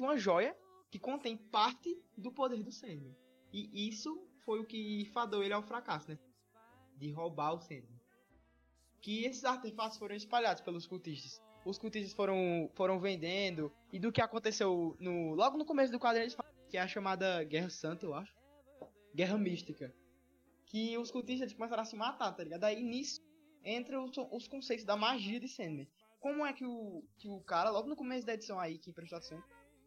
uma 0.00 0.16
joia 0.16 0.56
que 0.92 0.98
contém 1.00 1.36
parte 1.36 2.00
do 2.16 2.30
poder 2.30 2.62
do 2.62 2.70
Sandman. 2.70 3.16
E 3.52 3.88
isso 3.88 4.24
foi 4.44 4.60
o 4.60 4.64
que 4.64 5.04
fadou 5.12 5.42
ele 5.42 5.52
ao 5.52 5.62
fracasso, 5.62 6.10
né? 6.10 6.18
De 6.96 7.10
roubar 7.10 7.54
o 7.54 7.60
Sandman. 7.60 8.00
Que 9.00 9.24
esses 9.24 9.44
artefatos 9.44 9.98
foram 9.98 10.14
espalhados 10.14 10.62
pelos 10.62 10.86
cultistas. 10.86 11.42
Os 11.64 11.78
cultistas 11.78 12.12
foram, 12.12 12.70
foram 12.74 13.00
vendendo. 13.00 13.72
E 13.92 13.98
do 13.98 14.12
que 14.12 14.20
aconteceu 14.20 14.96
no, 15.00 15.34
logo 15.34 15.58
no 15.58 15.64
começo 15.64 15.90
do 15.90 15.98
quadrinho, 15.98 16.24
eles 16.24 16.34
falam 16.34 16.52
que 16.68 16.76
é 16.76 16.80
a 16.80 16.86
chamada 16.86 17.42
Guerra 17.42 17.70
Santa, 17.70 18.06
eu 18.06 18.14
acho. 18.14 18.32
Guerra 19.12 19.36
Mística 19.36 19.92
que 20.72 20.96
os 20.96 21.10
cultistas 21.10 21.52
começaram 21.52 21.82
a 21.82 21.84
se 21.84 21.94
matar, 21.94 22.32
tá 22.32 22.42
ligado? 22.42 22.64
Aí 22.64 22.82
nisso 22.82 23.20
entra 23.62 24.00
os, 24.00 24.10
os 24.30 24.48
conceitos 24.48 24.86
da 24.86 24.96
magia 24.96 25.38
de 25.38 25.46
Sandman. 25.46 25.86
Como 26.18 26.46
é 26.46 26.52
que 26.54 26.64
o, 26.64 27.04
que 27.18 27.28
o 27.28 27.42
cara, 27.42 27.68
logo 27.68 27.88
no 27.88 27.94
começo 27.94 28.26
da 28.26 28.32
edição 28.32 28.58
aí, 28.58 28.78
que 28.78 28.90
prestou 28.90 29.18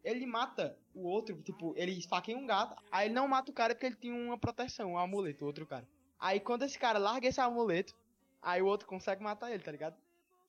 ele 0.04 0.26
mata 0.26 0.76
o 0.94 1.06
outro, 1.06 1.40
tipo, 1.42 1.74
ele 1.76 1.92
esfaqueia 1.92 2.38
um 2.38 2.46
gato, 2.46 2.76
aí 2.90 3.06
ele 3.08 3.14
não 3.14 3.26
mata 3.28 3.50
o 3.50 3.54
cara 3.54 3.74
porque 3.74 3.86
ele 3.86 3.96
tinha 3.96 4.14
uma 4.14 4.38
proteção, 4.38 4.92
um 4.92 4.98
amuleto, 4.98 5.44
o 5.44 5.46
outro 5.46 5.66
cara. 5.66 5.86
Aí 6.18 6.40
quando 6.40 6.62
esse 6.62 6.78
cara 6.78 6.98
larga 6.98 7.28
esse 7.28 7.40
amuleto, 7.40 7.94
aí 8.40 8.62
o 8.62 8.66
outro 8.66 8.86
consegue 8.86 9.22
matar 9.22 9.50
ele, 9.52 9.62
tá 9.62 9.72
ligado? 9.72 9.96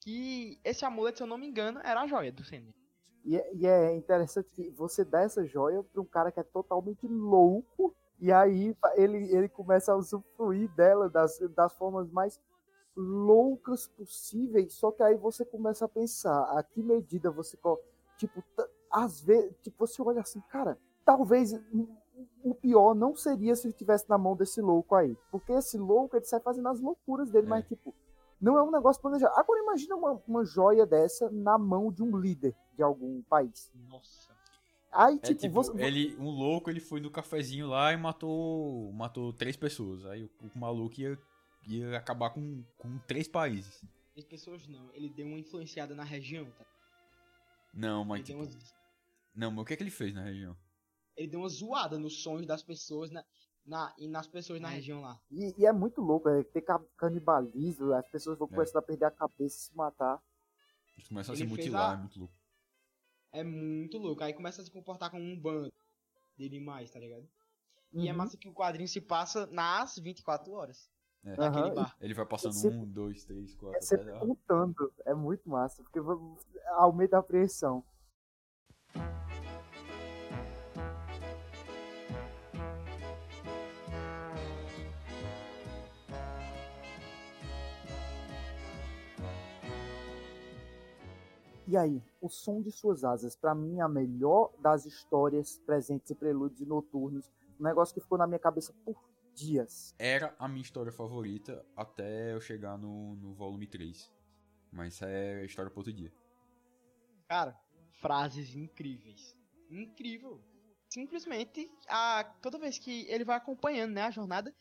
Que 0.01 0.59
esse 0.63 0.85
amuleto, 0.85 1.17
se 1.17 1.23
eu 1.23 1.27
não 1.27 1.37
me 1.37 1.47
engano, 1.47 1.79
era 1.83 2.01
a 2.01 2.07
joia 2.07 2.31
do 2.31 2.43
Sandman. 2.43 2.73
E, 3.25 3.35
é- 3.35 3.53
e 3.55 3.67
é 3.67 3.93
interessante 3.95 4.47
que 4.55 4.69
você 4.71 5.03
dá 5.03 5.21
essa 5.21 5.45
joia 5.45 5.83
pra 5.83 6.01
um 6.01 6.05
cara 6.05 6.31
que 6.31 6.39
é 6.39 6.43
totalmente 6.43 7.05
louco, 7.07 7.93
e 8.19 8.31
aí 8.31 8.75
ele, 8.95 9.35
ele 9.35 9.49
começa 9.49 9.91
a 9.91 9.95
usufruir 9.95 10.69
dela 10.75 11.09
das, 11.09 11.37
das 11.55 11.73
formas 11.73 12.09
mais 12.09 12.39
loucas 12.95 13.87
possíveis, 13.87 14.73
só 14.73 14.91
que 14.91 15.03
aí 15.03 15.15
você 15.15 15.45
começa 15.45 15.85
a 15.85 15.89
pensar 15.89 16.43
a 16.57 16.63
que 16.63 16.81
medida 16.81 17.29
você. 17.29 17.57
Tipo, 18.17 18.43
às 18.91 19.21
vezes, 19.21 19.55
tipo, 19.61 19.85
você 19.85 20.01
olha 20.01 20.21
assim, 20.21 20.41
cara, 20.49 20.77
talvez 21.05 21.53
o- 22.43 22.55
pior 22.55 22.95
não 22.95 23.15
seria 23.15 23.55
se 23.55 23.67
ele 23.67 23.73
estivesse 23.73 24.09
na 24.09 24.17
mão 24.17 24.35
desse 24.35 24.61
louco 24.61 24.95
aí. 24.95 25.15
Porque 25.31 25.51
esse 25.51 25.77
louco, 25.77 26.15
ele 26.15 26.25
sai 26.25 26.39
fazendo 26.39 26.67
as 26.69 26.79
loucuras 26.79 27.29
dele, 27.29 27.45
É. 27.47 27.49
mas, 27.49 27.67
tipo, 27.67 27.93
não 28.41 28.57
é 28.57 28.63
um 28.63 28.71
negócio 28.71 29.01
planejado. 29.01 29.33
Agora 29.37 29.61
imagina 29.61 29.95
uma, 29.95 30.21
uma 30.27 30.43
joia 30.45 30.85
dessa 30.85 31.29
na 31.29 31.57
mão 31.57 31.91
de 31.91 32.01
um 32.03 32.17
líder 32.17 32.55
de 32.75 32.81
algum 32.83 33.21
país. 33.23 33.71
Nossa. 33.89 34.35
Aí, 34.91 35.15
É 35.15 35.19
tipo, 35.19 35.41
tipo, 35.41 35.53
você. 35.53 35.71
ele, 35.83 36.15
um 36.17 36.29
louco, 36.29 36.69
ele 36.69 36.79
foi 36.79 36.99
no 36.99 37.11
cafezinho 37.11 37.67
lá 37.67 37.91
e 37.93 37.97
matou, 37.97 38.91
matou 38.93 39.31
três 39.33 39.55
pessoas. 39.55 40.05
Aí 40.05 40.23
o, 40.23 40.29
o 40.55 40.59
maluco 40.59 40.99
ia, 40.99 41.19
ia 41.67 41.97
acabar 41.97 42.29
com, 42.31 42.63
com 42.77 42.97
três 42.99 43.27
países. 43.27 43.83
As 44.17 44.23
pessoas 44.23 44.67
não, 44.67 44.89
ele 44.93 45.09
deu 45.09 45.27
uma 45.27 45.37
influenciada 45.37 45.93
na 45.93 46.03
região, 46.03 46.45
tá? 46.57 46.65
Não, 47.73 47.99
Ele 48.01 48.09
mas 48.09 48.23
deu, 48.23 48.39
tipo, 48.39 48.55
uma, 48.55 48.76
não, 49.37 49.51
mas 49.51 49.61
o 49.61 49.65
que 49.65 49.73
é 49.73 49.77
que 49.77 49.83
ele 49.83 49.91
fez 49.91 50.13
na 50.13 50.23
região? 50.23 50.55
ele 51.15 51.29
deu 51.29 51.39
uma 51.39 51.49
zoada 51.49 51.97
nos 51.97 52.21
sonhos 52.21 52.45
das 52.45 52.61
pessoas 52.61 53.09
na, 53.09 53.25
na, 53.65 53.91
e 53.97 54.07
nas 54.07 54.27
pessoas 54.27 54.61
na 54.61 54.67
região 54.69 55.01
lá. 55.01 55.19
E, 55.31 55.51
e 55.59 55.65
é 55.65 55.71
muito 55.73 55.99
louco, 55.99 56.29
é 56.29 56.43
ter 56.43 56.61
ca- 56.61 56.83
canibalismo, 56.95 57.91
as 57.93 58.07
pessoas 58.09 58.37
vão 58.37 58.47
É. 58.47 58.51
começar 58.51 58.77
a 58.77 58.81
perder 58.83 59.05
a 59.05 59.11
cabeça 59.11 59.55
e 59.57 59.59
se 59.61 59.75
matar. 59.75 60.21
Eles 60.95 61.07
começam 61.07 61.33
a 61.33 61.35
Ele 61.35 61.43
se 61.49 61.55
fez 61.55 61.65
mutilar, 61.65 61.89
a- 61.89 61.93
é 61.93 61.97
muito 61.97 62.19
louco. 62.19 62.33
É 63.31 63.43
muito 63.43 63.97
louco. 63.97 64.23
Aí 64.23 64.31
começa 64.33 64.61
a 64.61 64.65
se 64.65 64.69
comportar 64.71 65.09
como 65.09 65.23
um 65.23 65.39
bando 65.39 65.73
de 66.37 66.45
animais, 66.45 66.91
tá 66.91 66.99
ligado? 66.99 67.27
E 67.93 68.07
é 68.07 68.11
Uhum. 68.11 68.17
massa 68.17 68.37
que 68.37 68.47
o 68.47 68.53
quadrinho 68.53 68.87
se 68.87 69.01
passa 69.01 69.47
nas 69.47 69.97
24 69.97 70.51
horas. 70.53 70.87
É. 71.23 71.35
Naquele 71.35 71.65
Aham, 71.65 71.73
bar. 71.73 71.97
Ele 71.99 72.13
vai 72.13 72.25
passando 72.27 72.53
sempre- 72.53 72.77
um, 72.77 72.85
dois, 72.85 73.25
três, 73.25 73.55
quatro, 73.55 73.75
É 73.77 73.81
sempre 73.81 74.11
até... 74.11 74.19
contando, 74.19 74.93
é 75.03 75.15
muito 75.15 75.49
massa, 75.49 75.81
porque 75.83 75.99
aumenta 76.75 77.17
a 77.17 77.21
apreensão. 77.21 77.83
E 91.67 91.75
aí, 91.75 92.01
o 92.21 92.29
som 92.29 92.61
de 92.61 92.71
suas 92.71 93.03
asas, 93.03 93.35
pra 93.35 93.53
mim, 93.53 93.79
é 93.79 93.81
a 93.81 93.89
melhor 93.89 94.53
das 94.61 94.85
histórias 94.85 95.59
presentes 95.65 96.09
em 96.09 96.15
prelúdios 96.15 96.61
e 96.61 96.65
noturnos. 96.65 97.29
Um 97.59 97.63
negócio 97.63 97.93
que 97.93 97.99
ficou 97.99 98.17
na 98.17 98.25
minha 98.25 98.39
cabeça 98.39 98.73
por 98.85 98.95
dias. 99.33 99.93
Era 99.99 100.33
a 100.39 100.47
minha 100.47 100.61
história 100.61 100.93
favorita 100.93 101.65
até 101.75 102.33
eu 102.33 102.39
chegar 102.39 102.77
no, 102.77 103.15
no 103.15 103.33
volume 103.33 103.67
3. 103.67 104.09
Mas 104.71 105.01
é 105.01 105.43
história 105.43 105.69
pro 105.69 105.81
outro 105.81 105.91
dia. 105.91 106.13
Cara, 107.27 107.59
frases 107.99 108.55
incríveis. 108.55 109.35
Incrível. 109.69 110.41
Simplesmente, 110.89 111.69
a, 111.89 112.23
toda 112.41 112.57
vez 112.57 112.79
que 112.79 113.05
ele 113.09 113.25
vai 113.25 113.35
acompanhando 113.35 113.91
né, 113.91 114.03
a 114.03 114.11
jornada 114.11 114.55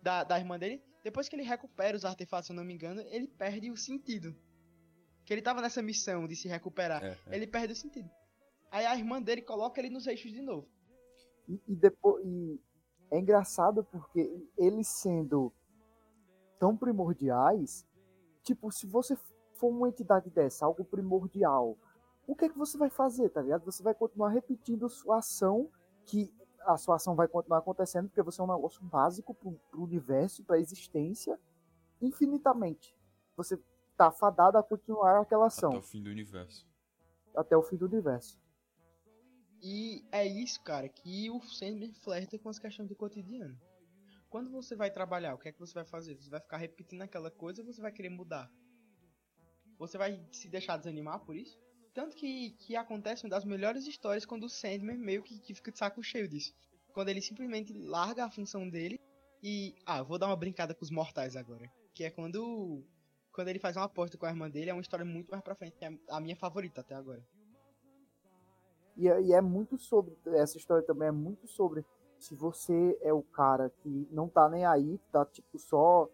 da, 0.00 0.22
da 0.22 0.38
irmã 0.38 0.56
dele, 0.60 0.80
depois 1.02 1.28
que 1.28 1.34
ele 1.34 1.42
recupera 1.42 1.96
os 1.96 2.04
artefatos, 2.04 2.46
se 2.46 2.52
eu 2.52 2.56
não 2.56 2.64
me 2.64 2.72
engano, 2.72 3.00
ele 3.08 3.26
perde 3.26 3.68
o 3.68 3.76
sentido. 3.76 4.32
Que 5.24 5.32
ele 5.32 5.42
tava 5.42 5.60
nessa 5.60 5.82
missão 5.82 6.26
de 6.26 6.36
se 6.36 6.48
recuperar. 6.48 7.02
É, 7.02 7.16
é. 7.26 7.36
Ele 7.36 7.46
perde 7.46 7.72
o 7.72 7.76
sentido. 7.76 8.10
Aí 8.70 8.86
a 8.86 8.96
irmã 8.96 9.20
dele 9.20 9.42
coloca 9.42 9.80
ele 9.80 9.90
nos 9.90 10.06
eixos 10.06 10.32
de 10.32 10.40
novo. 10.40 10.66
E, 11.48 11.60
e 11.68 11.76
depois 11.76 12.24
e 12.24 12.60
é 13.10 13.18
engraçado 13.18 13.84
porque 13.84 14.48
eles 14.56 14.88
sendo 14.88 15.52
tão 16.58 16.76
primordiais, 16.76 17.86
tipo, 18.42 18.72
se 18.72 18.86
você 18.86 19.16
for 19.54 19.68
uma 19.68 19.88
entidade 19.88 20.30
dessa, 20.30 20.64
algo 20.64 20.84
primordial, 20.84 21.76
o 22.26 22.34
que 22.34 22.46
é 22.46 22.48
que 22.48 22.56
você 22.56 22.78
vai 22.78 22.88
fazer, 22.88 23.28
tá 23.28 23.42
ligado? 23.42 23.64
Você 23.64 23.82
vai 23.82 23.94
continuar 23.94 24.30
repetindo 24.30 24.88
sua 24.88 25.18
ação, 25.18 25.68
que 26.06 26.32
a 26.60 26.76
sua 26.78 26.96
ação 26.96 27.14
vai 27.14 27.28
continuar 27.28 27.58
acontecendo, 27.58 28.08
porque 28.08 28.22
você 28.22 28.40
é 28.40 28.44
um 28.44 28.54
negócio 28.54 28.82
básico 28.82 29.34
pro, 29.34 29.52
pro 29.70 29.82
universo, 29.82 30.42
pra 30.44 30.58
existência, 30.58 31.38
infinitamente. 32.00 32.96
Você 33.36 33.58
tá 33.96 34.10
fadado 34.10 34.58
a 34.58 34.62
continuar 34.62 35.20
aquela 35.20 35.46
ação 35.46 35.70
Até 35.70 35.78
o 35.78 35.82
fim 35.82 36.02
do 36.02 36.10
universo. 36.10 36.66
até 37.36 37.56
o 37.56 37.62
fim 37.62 37.76
do 37.76 37.86
universo. 37.86 38.40
E 39.62 40.04
é 40.10 40.26
isso, 40.26 40.60
cara, 40.62 40.88
que 40.88 41.30
o 41.30 41.40
Sandman 41.40 41.92
flerta 41.94 42.38
com 42.38 42.48
as 42.48 42.58
questões 42.58 42.88
do 42.88 42.96
cotidiano. 42.96 43.56
Quando 44.28 44.50
você 44.50 44.74
vai 44.74 44.90
trabalhar, 44.90 45.34
o 45.34 45.38
que 45.38 45.48
é 45.48 45.52
que 45.52 45.60
você 45.60 45.74
vai 45.74 45.84
fazer? 45.84 46.16
Você 46.16 46.28
vai 46.28 46.40
ficar 46.40 46.56
repetindo 46.56 47.02
aquela 47.02 47.30
coisa 47.30 47.60
ou 47.62 47.66
você 47.66 47.80
vai 47.80 47.92
querer 47.92 48.08
mudar? 48.08 48.50
Você 49.78 49.96
vai 49.98 50.20
se 50.32 50.48
deixar 50.48 50.78
desanimar 50.78 51.20
por 51.20 51.36
isso? 51.36 51.56
Tanto 51.94 52.16
que, 52.16 52.52
que 52.52 52.74
acontece 52.74 53.24
uma 53.24 53.30
das 53.30 53.44
melhores 53.44 53.86
histórias 53.86 54.24
quando 54.24 54.44
o 54.44 54.48
Sandman 54.48 54.96
meio 54.96 55.22
que, 55.22 55.38
que 55.38 55.54
fica 55.54 55.70
de 55.70 55.78
saco 55.78 56.02
cheio 56.02 56.26
disso. 56.26 56.52
Quando 56.92 57.10
ele 57.10 57.20
simplesmente 57.20 57.72
larga 57.74 58.24
a 58.24 58.30
função 58.30 58.68
dele 58.68 58.98
e. 59.42 59.74
Ah, 59.84 60.02
vou 60.02 60.18
dar 60.18 60.26
uma 60.26 60.36
brincada 60.36 60.74
com 60.74 60.82
os 60.82 60.90
mortais 60.90 61.36
agora. 61.36 61.70
Que 61.94 62.04
é 62.04 62.10
quando. 62.10 62.84
Quando 63.32 63.48
ele 63.48 63.58
faz 63.58 63.76
uma 63.76 63.86
aposta 63.86 64.18
com 64.18 64.26
a 64.26 64.30
irmã 64.30 64.50
dele, 64.50 64.70
é 64.70 64.74
uma 64.74 64.82
história 64.82 65.04
muito 65.04 65.30
mais 65.30 65.42
pra 65.42 65.54
frente, 65.54 65.76
que 65.76 65.84
é 65.84 65.98
a 66.10 66.20
minha 66.20 66.36
favorita 66.36 66.80
até 66.82 66.94
agora. 66.94 67.22
E, 68.96 69.08
é- 69.08 69.22
e 69.22 69.32
é 69.32 69.40
muito 69.40 69.78
sobre. 69.78 70.14
Essa 70.26 70.58
história 70.58 70.84
também 70.84 71.08
é 71.08 71.12
muito 71.12 71.46
sobre 71.48 71.84
se 72.18 72.34
você 72.34 72.96
é 73.00 73.12
o 73.12 73.22
cara 73.22 73.70
que 73.82 74.06
não 74.10 74.28
tá 74.28 74.48
nem 74.48 74.64
aí, 74.66 74.98
que 74.98 75.08
tá 75.10 75.24
tipo 75.24 75.58
só. 75.58 76.08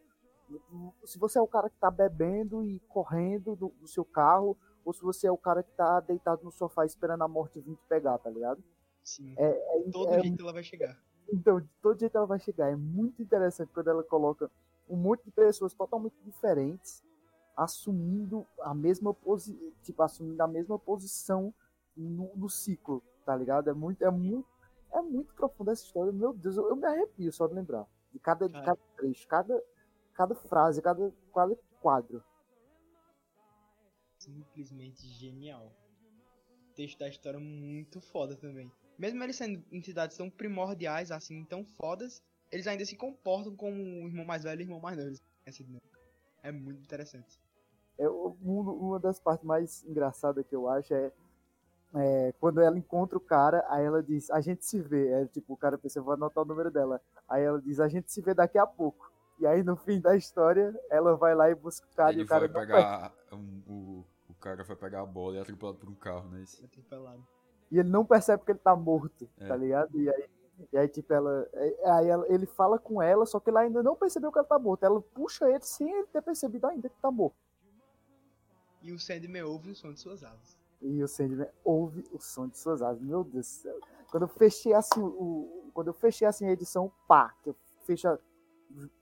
Se 1.05 1.19
você 1.19 1.39
é 1.39 1.43
o 1.43 1.47
cara 1.49 1.69
que 1.69 1.77
tá 1.77 1.91
bebendo 1.91 2.65
e 2.65 2.79
correndo 2.89 3.55
do, 3.57 3.69
do 3.81 3.89
seu 3.89 4.05
carro, 4.05 4.57
ou 4.85 4.93
se 4.95 5.03
você 5.03 5.27
é 5.27 5.31
o 5.33 5.37
cara 5.37 5.63
que 5.63 5.73
tá 5.73 6.01
deitado 6.01 6.43
no 6.45 6.51
sofá 6.53 6.87
esperando 6.87 7.23
a 7.23 7.29
morte 7.29 7.61
vir 7.61 7.75
te 7.77 7.85
pegar, 7.89 8.17
tá 8.19 8.31
ligado? 8.31 8.63
Sim. 9.03 9.35
É, 9.37 9.53
Todo 9.93 10.15
é- 10.15 10.21
jeito 10.23 10.41
ela 10.43 10.53
vai 10.53 10.63
chegar. 10.63 10.97
então, 11.31 11.61
de 11.61 11.69
todo 11.83 11.99
jeito 11.99 12.17
ela 12.17 12.27
vai 12.27 12.39
chegar. 12.39 12.71
É 12.71 12.77
muito 12.77 13.21
interessante 13.21 13.71
quando 13.75 13.89
ela 13.89 14.03
coloca 14.05 14.51
um 14.89 14.97
monte 14.97 15.25
de 15.25 15.31
pessoas 15.33 15.75
totalmente 15.75 16.17
diferentes 16.25 17.05
assumindo 17.59 18.47
a 18.61 18.73
mesma 18.73 19.13
posição, 19.13 19.73
tipo, 19.83 20.01
assumindo 20.01 20.41
a 20.41 20.47
mesma 20.47 20.79
posição 20.79 21.53
no, 21.97 22.31
no, 22.37 22.49
ciclo, 22.49 23.03
tá 23.27 23.35
ligado? 23.35 23.69
É 23.69 23.75
muito, 23.75 24.01
é 24.05 24.11
muito, 24.11 24.49
é 24.93 25.03
muito 25.03 25.35
profunda 25.35 25.73
essa 25.73 25.85
história. 25.85 26.13
Meu 26.13 26.33
Deus, 26.33 26.57
eu, 26.57 26.69
eu 26.69 26.77
me 26.77 26.87
arrepio 26.87 27.33
só 27.33 27.49
de 27.49 27.55
lembrar. 27.55 27.85
De 28.13 28.21
cada, 28.21 28.49
de 28.49 28.55
cada 28.63 28.79
trecho, 28.97 29.27
cada, 29.27 29.63
cada 30.15 30.35
frase, 30.37 30.81
cada, 30.81 31.13
cada 31.35 31.57
quadro. 31.81 32.23
Simplesmente 34.19 35.05
genial. 35.09 35.73
O 36.71 36.75
texto 36.75 36.99
da 37.01 37.09
história 37.09 37.39
é 37.39 37.41
muito 37.41 38.01
foda 38.01 38.37
também. 38.37 38.71
Mesmo 38.97 39.23
eles 39.25 39.35
sendo 39.35 39.65
entidades 39.73 40.17
tão 40.17 40.31
primordiais, 40.31 41.11
assim, 41.11 41.45
tão 41.45 41.65
fodas, 41.65 42.23
eles 42.53 42.69
ainda 42.69 42.85
se 42.85 42.97
comportam 42.97 43.57
como 43.57 43.75
o 43.75 44.07
irmão 44.09 44.25
mais 44.25 44.45
velho 44.45 44.61
e 44.61 44.65
o 44.65 44.67
irmão 44.67 44.81
mais 44.81 44.97
novo. 44.97 45.17
É 46.43 46.53
muito 46.53 46.81
interessante. 46.81 47.48
É, 47.99 48.09
uma 48.09 48.99
das 48.99 49.19
partes 49.19 49.45
mais 49.45 49.85
engraçadas 49.85 50.47
que 50.47 50.55
eu 50.55 50.69
acho 50.69 50.95
é, 50.95 51.13
é, 51.95 52.35
quando 52.39 52.61
ela 52.61 52.79
encontra 52.79 53.17
o 53.17 53.21
cara, 53.21 53.65
aí 53.69 53.85
ela 53.85 54.03
diz, 54.03 54.31
a 54.31 54.41
gente 54.41 54.65
se 54.65 54.81
vê. 54.81 55.09
É 55.09 55.27
tipo, 55.27 55.55
o 55.55 55.57
cara 55.57 55.79
pensa, 55.79 56.01
vou 56.01 56.15
anotar 56.15 56.45
o 56.45 56.47
número 56.47 56.71
dela. 56.71 57.01
Aí 57.29 57.43
ela 57.43 57.61
diz, 57.61 57.81
a 57.81 57.89
gente 57.89 58.13
se 58.13 58.21
vê 58.21 58.35
daqui 58.35 58.59
a 58.59 58.67
pouco. 58.67 59.11
E 59.39 59.47
aí 59.47 59.63
no 59.63 59.77
fim 59.77 60.01
da 60.01 60.17
história, 60.17 60.79
ela 60.91 61.17
vai 61.17 61.35
lá 61.35 61.51
e 61.51 61.55
busca 61.55 61.87
o 61.87 61.97
cara 61.97 62.13
Ele 62.13 62.23
e 62.23 62.25
o 62.25 62.27
cara 62.27 62.49
vai 62.49 62.67
pegar 62.67 63.13
um, 63.33 63.63
o, 63.67 64.05
o 64.29 64.35
cara 64.35 64.65
vai 64.65 64.77
pegar 64.77 65.03
a 65.03 65.07
bola 65.07 65.37
e 65.37 65.39
é 65.39 65.43
atropelado 65.43 65.79
por 65.79 65.89
um 65.89 65.95
carro, 65.95 66.29
né? 66.29 66.45
Atropelado. 66.65 67.27
E 67.71 67.79
ele 67.79 67.89
não 67.89 68.05
percebe 68.05 68.45
que 68.45 68.51
ele 68.51 68.59
tá 68.59 68.75
morto, 68.75 69.29
é. 69.39 69.47
tá 69.47 69.57
ligado? 69.57 69.97
E 69.99 70.11
aí, 70.11 70.31
e 70.73 70.79
aí 70.79 70.89
tipo, 70.89 71.13
ela, 71.13 71.49
aí 71.85 72.09
ela, 72.09 72.27
ele 72.29 72.47
fala 72.47 72.79
com 72.79 73.01
ela, 73.01 73.25
só 73.27 73.39
que 73.39 73.51
ela 73.51 73.61
ainda 73.61 73.83
não 73.83 73.95
percebeu 73.95 74.33
que 74.33 74.39
ela 74.39 74.49
tá 74.49 74.59
morto. 74.59 74.85
Ela 74.85 75.01
puxa 75.01 75.49
ele 75.49 75.65
sem 75.65 75.89
ele 75.89 76.07
ter 76.07 76.23
percebido 76.23 76.67
ainda 76.67 76.89
que 76.89 76.99
tá 77.01 77.11
morto. 77.11 77.37
E 78.89 78.93
o 78.93 78.99
Sandman 78.99 79.43
ouve 79.45 79.71
o 79.71 79.75
som 79.75 79.93
de 79.93 80.01
suas 80.01 80.25
asas. 80.25 80.57
E 80.81 81.03
o 81.03 81.07
Sandman 81.07 81.49
ouve 81.63 82.07
o 82.11 82.19
som 82.19 82.49
de 82.49 82.57
suas 82.57 82.81
asas. 82.81 83.03
Meu 83.03 83.23
Deus 83.23 83.47
do 83.47 83.51
céu. 83.51 83.81
Quando 84.11 84.23
eu 84.23 84.29
fechei 84.29 84.73
assim, 84.73 84.99
o, 85.03 85.71
quando 85.75 85.89
eu 85.89 85.93
fechei 85.93 86.27
assim 86.27 86.47
a 86.47 86.53
edição, 86.53 86.91
pá, 87.07 87.35
que 87.43 87.51
eu 87.51 87.57
fecho, 87.85 88.19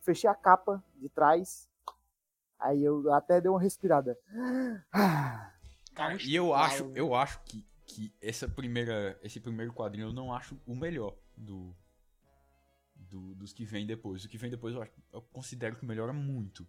fechei 0.01 0.29
a 0.29 0.35
capa 0.35 0.83
de 0.97 1.09
trás, 1.09 1.69
aí 2.59 2.83
eu 2.83 3.13
até 3.13 3.41
dei 3.41 3.49
uma 3.49 3.61
respirada. 3.61 4.19
Cara, 5.95 6.21
e 6.21 6.35
eu 6.35 6.53
acho, 6.53 6.91
eu 6.97 7.15
acho 7.15 7.41
que, 7.45 7.65
que 7.87 8.13
essa 8.21 8.49
primeira, 8.49 9.17
esse 9.23 9.39
primeiro 9.39 9.73
quadrinho 9.73 10.09
eu 10.09 10.13
não 10.13 10.35
acho 10.35 10.61
o 10.67 10.75
melhor 10.75 11.17
do, 11.37 11.73
do 12.93 13.37
dos 13.37 13.53
que 13.53 13.65
vem 13.65 13.87
depois. 13.87 14.25
O 14.25 14.29
que 14.29 14.37
vem 14.37 14.51
depois 14.51 14.75
eu, 14.75 14.83
acho, 14.83 14.93
eu 15.13 15.23
considero 15.23 15.77
que 15.77 15.87
melhora 15.87 16.13
muito. 16.13 16.67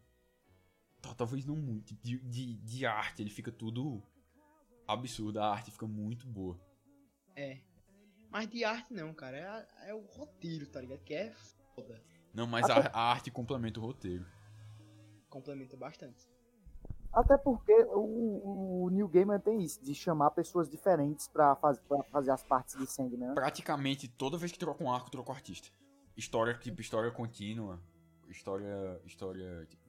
Talvez 1.15 1.45
não 1.45 1.55
muito. 1.55 1.95
De, 1.95 2.19
de, 2.19 2.55
de 2.55 2.85
arte, 2.85 3.21
ele 3.21 3.29
fica 3.29 3.51
tudo 3.51 4.03
absurdo. 4.87 5.39
A 5.39 5.49
arte 5.51 5.71
fica 5.71 5.87
muito 5.87 6.27
boa. 6.27 6.59
É. 7.35 7.59
Mas 8.29 8.49
de 8.49 8.63
arte 8.63 8.93
não, 8.93 9.13
cara. 9.13 9.67
É, 9.83 9.89
é 9.89 9.93
o 9.93 10.01
roteiro, 10.01 10.67
tá 10.67 10.81
ligado? 10.81 10.99
Que 11.03 11.13
é 11.13 11.33
foda. 11.75 12.01
Não, 12.33 12.45
mas 12.45 12.69
a, 12.69 12.89
a, 12.93 13.11
arte 13.11 13.31
complementa 13.31 13.79
o 13.79 13.83
roteiro. 13.83 14.25
Complementa 15.29 15.75
bastante. 15.77 16.27
Até 17.11 17.37
porque 17.37 17.73
o, 17.89 18.83
o 18.85 18.89
New 18.89 19.07
Gamer 19.07 19.41
tem 19.41 19.61
isso, 19.61 19.81
de 19.83 19.95
chamar 19.95 20.31
pessoas 20.31 20.69
diferentes 20.69 21.27
pra, 21.27 21.55
faz, 21.55 21.79
pra 21.79 22.03
fazer 22.03 22.31
as 22.31 22.43
partes 22.43 22.77
de 22.77 22.85
Sandman. 22.85 23.33
Praticamente 23.33 24.07
toda 24.07 24.37
vez 24.37 24.51
que 24.51 24.59
troca 24.59 24.83
um 24.83 24.91
arco, 24.91 25.09
troca 25.09 25.31
o 25.31 25.33
artista. 25.33 25.69
História, 26.15 26.53
tipo, 26.55 26.81
história 26.81 27.09
contínua. 27.11 27.81
História, 28.27 29.01
história, 29.05 29.65
tipo, 29.67 29.86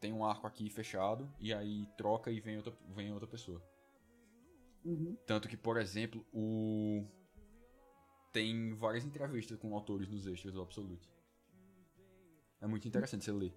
tem 0.00 0.12
um 0.12 0.24
arco 0.24 0.46
aqui 0.46 0.68
fechado 0.70 1.30
e 1.38 1.52
aí 1.52 1.86
troca 1.96 2.30
e 2.30 2.40
vem 2.40 2.56
outra, 2.56 2.72
vem 2.88 3.12
outra 3.12 3.28
pessoa. 3.28 3.62
Uhum. 4.84 5.16
Tanto 5.26 5.48
que, 5.48 5.56
por 5.56 5.76
exemplo, 5.76 6.24
o 6.32 7.04
tem 8.32 8.72
várias 8.74 9.04
entrevistas 9.04 9.58
com 9.58 9.74
autores 9.74 10.08
nos 10.08 10.26
extras 10.26 10.54
do 10.54 10.62
Absolute. 10.62 11.12
É 12.60 12.66
muito 12.66 12.86
interessante 12.86 13.24
você 13.24 13.32
ler. 13.32 13.54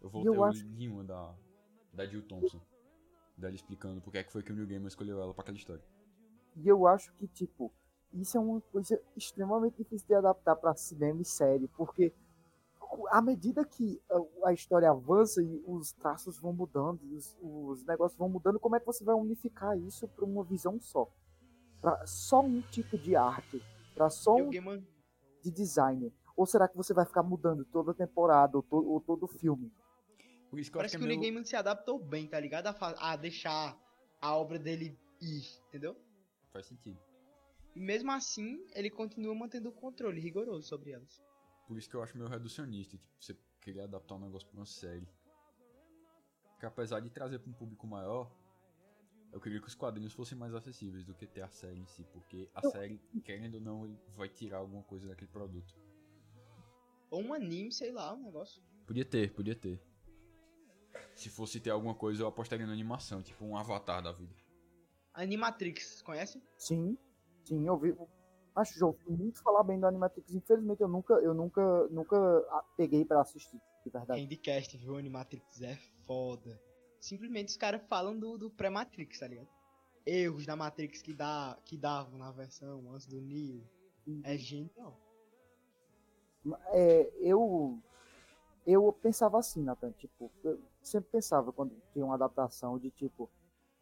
Eu 0.00 0.10
vou 0.10 0.24
eu 0.24 0.44
acho... 0.44 0.66
uma 0.66 1.04
da, 1.04 1.34
da 1.92 2.06
Jill 2.06 2.22
Thompson. 2.22 2.60
Dela 3.36 3.54
explicando 3.54 4.00
porque 4.00 4.18
é 4.18 4.24
que 4.24 4.32
foi 4.32 4.42
que 4.42 4.50
o 4.50 4.54
New 4.54 4.66
Gamer 4.66 4.88
escolheu 4.88 5.20
ela 5.20 5.34
para 5.34 5.42
aquela 5.42 5.56
história. 5.56 5.84
E 6.56 6.66
eu 6.66 6.86
acho 6.86 7.12
que, 7.14 7.28
tipo, 7.28 7.70
isso 8.14 8.36
é 8.38 8.40
uma 8.40 8.60
coisa 8.60 9.00
extremamente 9.14 9.76
difícil 9.76 10.08
de 10.08 10.14
adaptar 10.14 10.56
para 10.56 10.74
cinema 10.74 11.20
e 11.20 11.24
série, 11.24 11.68
porque 11.68 12.14
à 13.10 13.20
medida 13.20 13.64
que 13.64 14.00
a 14.44 14.52
história 14.52 14.90
avança 14.90 15.42
e 15.42 15.62
os 15.66 15.92
traços 15.92 16.38
vão 16.38 16.52
mudando, 16.52 17.00
e 17.04 17.14
os, 17.14 17.36
os 17.40 17.84
negócios 17.84 18.18
vão 18.18 18.28
mudando, 18.28 18.60
como 18.60 18.76
é 18.76 18.80
que 18.80 18.86
você 18.86 19.04
vai 19.04 19.14
unificar 19.14 19.78
isso 19.78 20.08
para 20.08 20.24
uma 20.24 20.44
visão 20.44 20.80
só? 20.80 21.10
Para 21.80 22.06
só 22.06 22.40
um 22.40 22.60
tipo 22.62 22.98
de 22.98 23.14
arte, 23.14 23.62
para 23.94 24.10
só 24.10 24.36
um 24.36 24.50
de 24.50 25.50
design. 25.50 26.12
Ou 26.36 26.46
será 26.46 26.68
que 26.68 26.76
você 26.76 26.92
vai 26.92 27.06
ficar 27.06 27.22
mudando 27.22 27.64
toda 27.64 27.92
a 27.92 27.94
temporada 27.94 28.56
ou, 28.56 28.62
to, 28.62 28.76
ou 28.76 29.00
todo 29.00 29.24
o 29.24 29.28
filme? 29.28 29.72
Parece 30.72 30.96
que, 30.96 31.06
que 31.06 31.30
o 31.30 31.34
meu... 31.34 31.44
se 31.44 31.56
adaptou 31.56 31.98
bem, 31.98 32.26
tá 32.26 32.38
ligado? 32.38 32.68
A, 32.68 33.12
a 33.12 33.16
deixar 33.16 33.76
a 34.20 34.36
obra 34.36 34.58
dele 34.58 34.98
ir, 35.20 35.44
entendeu? 35.68 35.96
Faz 36.52 36.66
sentido. 36.66 36.98
E 37.74 37.80
mesmo 37.80 38.10
assim, 38.10 38.64
ele 38.74 38.90
continua 38.90 39.34
mantendo 39.34 39.68
o 39.68 39.72
controle 39.72 40.20
rigoroso 40.20 40.66
sobre 40.66 40.92
elas. 40.92 41.22
Por 41.66 41.76
isso 41.76 41.88
que 41.90 41.96
eu 41.96 42.02
acho 42.02 42.16
meio 42.16 42.28
reducionista, 42.28 42.96
tipo, 42.96 43.04
você 43.20 43.36
querer 43.60 43.82
adaptar 43.82 44.14
um 44.14 44.20
negócio 44.20 44.48
pra 44.48 44.58
uma 44.60 44.66
série. 44.66 45.08
Que 46.58 46.66
apesar 46.66 47.00
de 47.00 47.10
trazer 47.10 47.38
pra 47.40 47.50
um 47.50 47.54
público 47.54 47.86
maior, 47.86 48.32
eu 49.32 49.40
queria 49.40 49.60
que 49.60 49.66
os 49.66 49.74
quadrinhos 49.74 50.12
fossem 50.12 50.38
mais 50.38 50.54
acessíveis 50.54 51.04
do 51.04 51.14
que 51.14 51.26
ter 51.26 51.42
a 51.42 51.48
série 51.50 51.80
em 51.80 51.86
si, 51.86 52.04
porque 52.12 52.48
a 52.54 52.62
série, 52.70 52.98
querendo 53.24 53.56
ou 53.56 53.60
não, 53.60 54.00
vai 54.16 54.28
tirar 54.28 54.58
alguma 54.58 54.82
coisa 54.84 55.08
daquele 55.08 55.30
produto. 55.30 55.74
Ou 57.10 57.22
um 57.22 57.34
anime, 57.34 57.72
sei 57.72 57.92
lá, 57.92 58.14
um 58.14 58.22
negócio. 58.22 58.62
Podia 58.86 59.04
ter, 59.04 59.32
podia 59.34 59.54
ter. 59.54 59.82
Se 61.14 61.28
fosse 61.28 61.60
ter 61.60 61.70
alguma 61.70 61.94
coisa, 61.94 62.22
eu 62.22 62.26
apostaria 62.26 62.66
na 62.66 62.72
animação, 62.72 63.22
tipo 63.22 63.44
um 63.44 63.56
avatar 63.56 64.02
da 64.02 64.12
vida. 64.12 64.34
Animatrix, 65.12 66.02
conhece? 66.02 66.42
Sim, 66.56 66.96
sim, 67.44 67.66
eu 67.66 67.78
vi. 67.78 67.94
Acho 68.56 68.78
já 68.78 68.86
ouvi 68.86 69.10
muito 69.10 69.42
falar 69.42 69.62
bem 69.62 69.78
do 69.78 69.86
Animatrix. 69.86 70.34
Infelizmente 70.34 70.80
eu 70.80 70.88
nunca, 70.88 71.14
eu 71.14 71.34
nunca, 71.34 71.86
nunca 71.88 72.64
peguei 72.76 73.04
para 73.04 73.20
assistir, 73.20 73.60
de 73.84 73.90
verdade. 73.90 74.20
Handcast, 74.20 74.78
viu? 74.78 74.96
Animatrix 74.96 75.60
é 75.60 75.76
foda. 76.06 76.58
Simplesmente 76.98 77.48
os 77.48 77.56
caras 77.56 77.82
falam 77.86 78.18
do, 78.18 78.38
do 78.38 78.50
pré-Matrix, 78.50 79.20
tá 79.20 79.28
ligado? 79.28 79.48
Erros 80.06 80.46
da 80.46 80.56
Matrix 80.56 81.02
que, 81.02 81.12
dá, 81.12 81.58
que 81.66 81.76
davam 81.76 82.18
na 82.18 82.32
versão 82.32 82.90
antes 82.92 83.06
do 83.06 83.20
Neo. 83.20 83.62
Uhum. 84.06 84.22
É 84.24 84.38
genial. 84.38 84.98
É, 86.72 87.12
eu 87.20 87.78
eu 88.66 88.92
pensava 88.92 89.38
assim, 89.38 89.62
Nathan, 89.62 89.92
tipo, 89.92 90.30
eu 90.42 90.60
sempre 90.82 91.10
pensava 91.12 91.52
quando 91.52 91.72
tinha 91.92 92.04
uma 92.04 92.14
adaptação 92.14 92.78
de 92.78 92.90
tipo, 92.90 93.30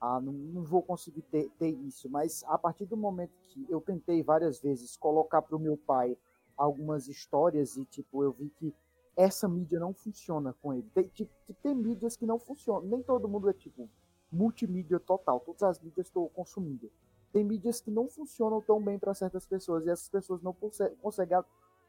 ah, 0.00 0.20
não, 0.20 0.32
não 0.32 0.64
vou 0.64 0.82
conseguir 0.82 1.22
ter, 1.22 1.48
ter, 1.58 1.70
isso. 1.70 2.08
Mas 2.08 2.44
a 2.46 2.58
partir 2.58 2.84
do 2.84 2.96
momento 2.96 3.32
que 3.48 3.66
eu 3.68 3.80
tentei 3.80 4.22
várias 4.22 4.60
vezes 4.60 4.96
colocar 4.96 5.42
para 5.42 5.56
o 5.56 5.60
meu 5.60 5.76
pai 5.76 6.16
algumas 6.56 7.08
histórias 7.08 7.76
e 7.76 7.84
tipo 7.84 8.22
eu 8.22 8.32
vi 8.32 8.50
que 8.50 8.74
essa 9.16 9.48
mídia 9.48 9.78
não 9.78 9.94
funciona 9.94 10.54
com 10.60 10.74
ele. 10.74 10.88
Tem, 10.94 11.08
tipo, 11.08 11.32
tem 11.62 11.74
mídias 11.74 12.16
que 12.16 12.26
não 12.26 12.38
funcionam. 12.38 12.82
Nem 12.82 13.02
todo 13.02 13.28
mundo 13.28 13.48
é 13.48 13.52
tipo 13.52 13.88
multimídia 14.30 14.98
total. 14.98 15.40
Todas 15.40 15.62
as 15.62 15.80
mídias 15.80 16.08
estou 16.08 16.28
consumindo. 16.30 16.90
Tem 17.32 17.44
mídias 17.44 17.80
que 17.80 17.90
não 17.90 18.08
funcionam 18.08 18.60
tão 18.60 18.80
bem 18.82 18.98
para 18.98 19.14
certas 19.14 19.46
pessoas 19.46 19.86
e 19.86 19.90
essas 19.90 20.08
pessoas 20.08 20.42
não 20.42 20.52
conseguem 21.00 21.38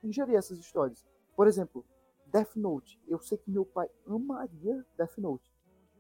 ingerir 0.04 0.36
essas 0.36 0.60
histórias. 0.60 1.06
Por 1.36 1.48
exemplo, 1.48 1.86
Death 2.28 2.56
Note. 2.56 3.00
Eu 3.08 3.20
sei 3.20 3.38
que 3.38 3.52
meu 3.52 3.66
pai 3.66 3.90
amaria 4.08 4.86
Death 4.98 5.18
Note 5.18 5.55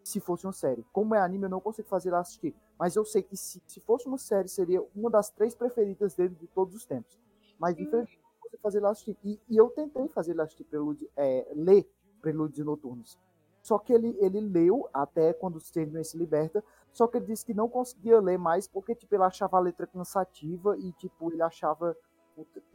se 0.05 0.19
fosse 0.19 0.45
uma 0.45 0.53
série. 0.53 0.85
Como 0.93 1.15
é 1.15 1.19
anime, 1.19 1.45
eu 1.45 1.49
não 1.49 1.59
consigo 1.59 1.87
fazer 1.87 2.09
ele 2.09 2.17
assistir. 2.17 2.55
Mas 2.77 2.95
eu 2.95 3.03
sei 3.03 3.23
que 3.23 3.35
se, 3.35 3.59
se 3.65 3.79
fosse 3.79 4.07
uma 4.07 4.19
série, 4.19 4.47
seria 4.47 4.85
uma 4.95 5.09
das 5.09 5.31
três 5.31 5.55
preferidas 5.55 6.13
dele 6.13 6.35
de 6.35 6.45
todos 6.45 6.75
os 6.75 6.85
tempos. 6.85 7.19
Mas 7.57 7.73
infelizmente 7.73 8.19
não 8.21 8.39
consigo 8.39 8.61
fazer 8.61 8.77
ele 8.77 8.85
assistir. 8.85 9.17
E, 9.23 9.41
e, 9.49 9.57
eu 9.57 9.67
tentei 9.71 10.07
fazer 10.09 10.33
ele 10.33 10.41
assistir 10.43 10.63
Prelude, 10.65 11.09
é, 11.17 11.51
ler 11.55 11.89
Prelúdios 12.21 12.63
Noturnos. 12.63 13.17
Só 13.63 13.79
que 13.79 13.91
ele, 13.91 14.15
ele 14.19 14.39
leu 14.41 14.87
até 14.93 15.33
quando 15.33 15.55
o 15.55 15.59
Sandman 15.59 16.03
se 16.03 16.15
liberta. 16.15 16.63
Só 16.93 17.07
que 17.07 17.17
ele 17.17 17.25
disse 17.25 17.43
que 17.43 17.55
não 17.55 17.67
conseguia 17.67 18.19
ler 18.21 18.37
mais 18.37 18.67
porque 18.67 18.93
tipo, 18.93 19.15
ele 19.15 19.23
achava 19.23 19.57
a 19.57 19.59
letra 19.59 19.87
cansativa 19.87 20.77
e 20.77 20.91
tipo, 20.91 21.33
ele 21.33 21.41
achava. 21.41 21.97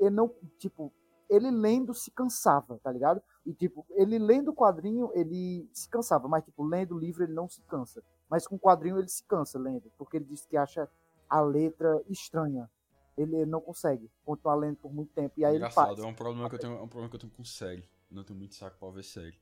Ele 0.01 0.11
não. 0.11 0.35
Tipo, 0.59 0.93
ele 1.31 1.51
lendo 1.51 1.95
se 1.95 2.11
cansava, 2.11 2.79
tá 2.83 2.91
ligado? 2.93 3.23
E, 3.47 3.55
tipo, 3.55 3.87
ele 3.91 4.19
lendo 4.19 4.49
o 4.51 4.55
quadrinho, 4.55 5.11
ele 5.15 5.67
se 5.73 5.89
cansava, 5.89 6.29
mas, 6.29 6.45
tipo, 6.45 6.63
lendo 6.65 6.95
o 6.97 6.99
livro, 6.99 7.23
ele 7.23 7.33
não 7.33 7.49
se 7.49 7.63
cansa. 7.63 8.03
Mas 8.29 8.47
com 8.47 8.57
o 8.57 8.59
quadrinho, 8.59 8.99
ele 8.99 9.09
se 9.09 9.23
cansa 9.25 9.59
lendo, 9.59 9.91
porque 9.97 10.17
ele 10.17 10.25
diz 10.27 10.45
que 10.45 10.57
acha 10.57 10.91
a 11.29 11.41
letra 11.41 12.03
estranha. 12.09 12.69
Ele 13.17 13.45
não 13.47 13.61
consegue 13.61 14.11
continuar 14.25 14.55
lendo 14.57 14.77
por 14.77 14.93
muito 14.93 15.13
tempo. 15.13 15.35
E 15.39 15.45
aí 15.45 15.57
Engraçado, 15.57 15.89
ele 15.93 15.97
faz. 15.97 16.07
é 16.09 16.11
um 16.11 16.15
problema 16.15 16.49
que 16.49 16.55
eu 16.57 16.59
tenho, 16.59 16.73
é 16.75 16.83
um 16.83 16.89
problema 16.89 17.09
que 17.11 17.17
eu 17.17 17.21
tenho 17.21 17.33
com 17.33 17.45
série. 17.45 17.89
Não 18.11 18.25
tenho 18.25 18.39
muito 18.39 18.55
saco 18.55 18.77
pra 18.79 18.91
ver 18.91 19.05
série. 19.05 19.39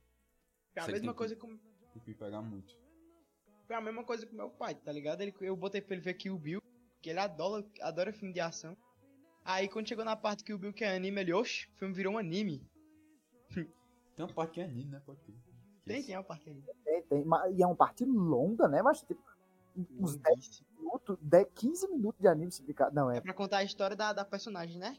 Foi 0.73 0.81
a 0.81 0.85
Você 0.85 0.91
mesma 0.91 1.01
tem 1.05 1.11
que- 1.11 1.17
coisa 1.17 1.35
com. 1.35 1.47
Tem 1.93 2.01
que 2.03 2.13
pegar 2.13 2.41
muito. 2.41 2.75
Foi 3.65 3.75
a 3.75 3.81
mesma 3.81 4.03
coisa 4.03 4.25
com 4.25 4.35
meu 4.35 4.49
pai, 4.49 4.75
tá 4.75 4.91
ligado? 4.91 5.21
Ele, 5.21 5.33
eu 5.41 5.55
botei 5.55 5.81
pra 5.81 5.93
ele 5.95 6.03
ver 6.03 6.13
Kill 6.15 6.37
Bill, 6.37 6.61
que 7.01 7.09
ele 7.09 7.19
adora, 7.19 7.65
adora 7.81 8.11
filme 8.13 8.33
de 8.33 8.39
ação. 8.39 8.75
Aí 9.43 9.67
quando 9.67 9.87
chegou 9.87 10.05
na 10.05 10.15
parte 10.15 10.43
que 10.43 10.53
o 10.53 10.57
Bill 10.59 10.73
que 10.73 10.83
é 10.83 10.95
anime, 10.95 11.21
ele, 11.21 11.33
oxe, 11.33 11.67
o 11.75 11.77
filme 11.79 11.93
virou 11.93 12.13
um 12.13 12.17
anime. 12.17 12.61
Tem 14.15 14.25
uma 14.25 14.33
parte 14.33 14.53
que 14.53 14.61
é 14.61 14.65
anime, 14.65 14.91
né? 14.91 15.01
Pode 15.05 15.19
ter. 15.21 15.33
Tem, 15.85 16.03
tem 16.03 16.15
uma 16.15 16.23
parte 16.23 16.49
ali. 16.49 16.63
Tem, 16.85 17.01
tem, 17.03 17.23
mas- 17.25 17.51
e 17.57 17.63
é 17.63 17.65
uma 17.65 17.75
parte 17.75 18.05
longa, 18.05 18.67
né? 18.67 18.81
Mas 18.81 19.01
tipo, 19.01 19.19
uns 19.97 20.15
10 20.17 20.35
Longuíssimo. 20.35 20.67
minutos, 20.77 21.17
10, 21.21 21.47
15 21.55 21.87
minutos 21.87 22.19
de 22.21 22.27
anime 22.27 22.51
se 22.51 22.61
brincar. 22.61 22.91
Não, 22.91 23.09
É 23.09 23.17
é 23.17 23.21
pra 23.21 23.33
contar 23.33 23.57
a 23.59 23.63
história 23.63 23.95
da, 23.95 24.13
da 24.13 24.23
personagem, 24.25 24.77
né? 24.77 24.95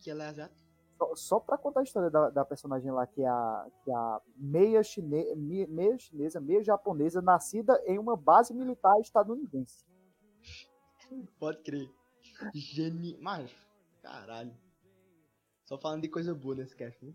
Que 0.00 0.10
ela 0.10 0.24
é 0.24 0.28
asiática. 0.28 0.60
só, 0.96 1.14
só 1.16 1.40
pra 1.40 1.58
contar 1.58 1.80
a 1.80 1.82
história 1.82 2.08
da, 2.08 2.30
da 2.30 2.44
personagem 2.46 2.90
lá, 2.92 3.06
que 3.06 3.20
é 3.20 3.26
a, 3.28 3.66
que 3.84 3.90
é 3.90 3.94
a 3.94 4.20
meia, 4.36 4.82
chine, 4.82 5.34
me- 5.34 5.66
meia 5.66 5.98
chinesa, 5.98 6.40
meia 6.40 6.62
japonesa, 6.62 7.20
nascida 7.20 7.82
em 7.84 7.98
uma 7.98 8.16
base 8.16 8.54
militar 8.54 8.98
estadunidense. 9.00 9.84
Pode 11.38 11.58
crer. 11.62 11.90
Geni... 12.54 13.18
Mas, 13.20 13.50
caralho. 14.02 14.54
Só 15.64 15.78
falando 15.78 16.02
de 16.02 16.08
coisa 16.08 16.34
boa 16.34 16.54
nesse 16.54 16.76
cast, 16.76 17.04
né? 17.04 17.14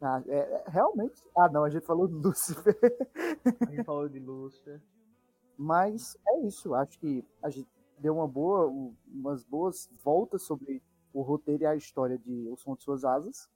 Ah, 0.00 0.22
é, 0.28 0.36
é, 0.38 0.64
realmente. 0.68 1.20
Ah, 1.36 1.48
não, 1.48 1.64
a 1.64 1.70
gente 1.70 1.84
falou 1.84 2.06
do 2.06 2.18
Lucifer. 2.28 2.76
A 3.60 3.70
gente 3.70 3.84
falou 3.84 4.08
de 4.08 4.20
Lúcifer. 4.20 4.80
Mas 5.56 6.16
é 6.28 6.40
isso. 6.46 6.72
Acho 6.74 6.98
que 7.00 7.24
a 7.42 7.50
gente 7.50 7.68
deu 7.98 8.14
uma 8.14 8.28
boa, 8.28 8.68
um- 8.68 8.94
umas 9.08 9.42
boas 9.42 9.90
voltas 10.04 10.42
sobre 10.42 10.80
o 11.12 11.20
roteiro 11.22 11.64
e 11.64 11.66
a 11.66 11.74
história 11.74 12.16
de 12.16 12.48
O 12.48 12.56
Som 12.56 12.76
de 12.76 12.84
Suas 12.84 13.04
Asas. 13.04 13.48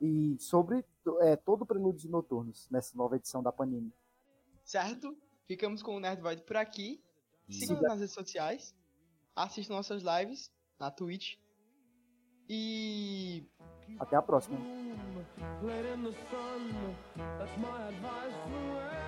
E 0.00 0.36
sobre 0.40 0.84
é, 1.20 1.36
todo 1.36 1.62
o 1.62 1.66
Prelúdios 1.66 2.04
Noturnos 2.10 2.68
nessa 2.70 2.96
nova 2.96 3.14
edição 3.14 3.40
da 3.42 3.52
Panini. 3.52 3.92
Certo? 4.64 5.16
Ficamos 5.46 5.80
com 5.80 5.96
o 5.96 6.00
Nerd 6.00 6.20
Void 6.22 6.42
por 6.42 6.56
aqui. 6.56 7.00
Sigam 7.48 7.80
nas 7.82 8.00
redes 8.00 8.14
sociais. 8.14 8.74
Assistam 9.36 9.74
nossas 9.74 10.02
lives 10.02 10.50
na 10.78 10.90
Twitch. 10.90 11.38
E 12.48 13.44
Até 13.98 14.16
a 14.16 14.22
próxima. 14.22 14.58
Played 15.60 15.86
in 15.94 16.02
the 16.04 16.12
sun. 16.30 16.96
That's 17.38 17.56
my 17.58 17.88
advice 17.88 18.34
to 18.50 18.60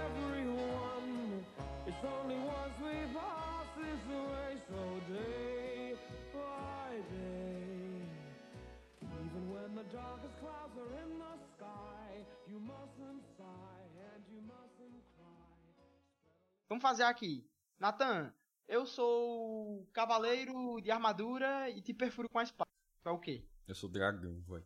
everyone. 0.06 1.44
It's 1.86 2.04
only 2.04 2.36
once 2.36 2.74
we 2.80 3.06
pass 3.14 3.66
this 3.76 4.02
way, 4.08 4.58
so 4.68 5.12
day 5.12 5.96
by 6.32 7.00
day. 7.10 8.02
Even 9.02 9.50
when 9.52 9.74
the 9.74 9.84
darkest 9.92 10.36
clouds 10.40 10.76
are 10.76 10.92
in 11.04 11.18
the 11.18 11.34
sky, 11.56 12.24
you 12.48 12.58
mustn't 12.60 13.22
sigh 13.36 13.86
and 14.14 14.22
you 14.30 14.40
mustn't 14.42 15.02
cry. 15.16 15.74
vamos 16.68 16.82
fazer 16.82 17.04
aqui. 17.04 17.44
Nathan, 17.80 18.32
eu 18.68 18.86
sou 18.86 19.88
cavaleiro 19.92 20.80
de 20.80 20.90
armadura 20.90 21.70
e 21.70 21.80
te 21.80 21.94
perfuro 21.94 22.28
com 22.28 22.38
a 22.38 22.42
espada. 22.42 22.70
Tu 23.02 23.08
é 23.08 23.12
o 23.12 23.18
quê? 23.18 23.44
Eu 23.66 23.74
sou 23.74 23.88
dragão, 23.88 24.40
vai. 24.46 24.62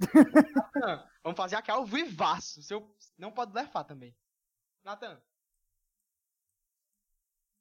Nathan, 0.00 1.08
vamos 1.22 1.36
fazer 1.36 1.56
aqui 1.56 1.70
ao 1.70 1.86
vivaço. 1.86 2.62
Seu... 2.62 2.94
Não 3.16 3.30
pode 3.30 3.52
blefar 3.52 3.84
também. 3.84 4.16
Nathan. 4.82 5.20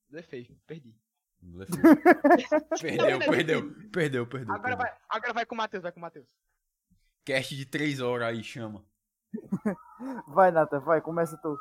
Blefei, 0.09 0.59
perdi. 0.65 0.99
perdeu, 2.81 3.19
perdeu, 3.19 3.89
perdeu, 3.91 4.27
perdeu. 4.27 4.55
Agora 4.55 4.75
perdeu. 4.75 4.77
vai, 4.77 4.97
agora 5.07 5.33
vai 5.33 5.45
com 5.45 5.55
o 5.55 5.57
Matheus, 5.57 5.83
vai 5.83 5.91
com 5.91 5.99
o 5.99 6.01
Matheus. 6.01 6.35
Cast 7.23 7.55
de 7.55 7.65
3 7.65 8.01
horas 8.01 8.27
aí, 8.27 8.43
chama. 8.43 8.83
Vai, 10.27 10.49
Nathan, 10.49 10.79
vai, 10.79 11.01
começa 11.01 11.37
tu. 11.37 11.55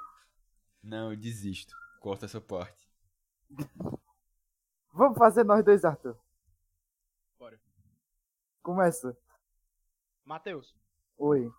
Não, 0.83 1.11
eu 1.11 1.17
desisto. 1.17 1.77
Corta 2.01 2.25
essa 2.25 2.41
parte. 2.41 2.88
Vamos 4.93 5.17
fazer 5.19 5.45
nós 5.45 5.65
dois, 5.65 5.85
Arthur. 5.85 6.19
Bora. 7.39 7.61
Começa. 8.63 9.17
Matheus, 10.25 10.77
Oi, 11.17 11.51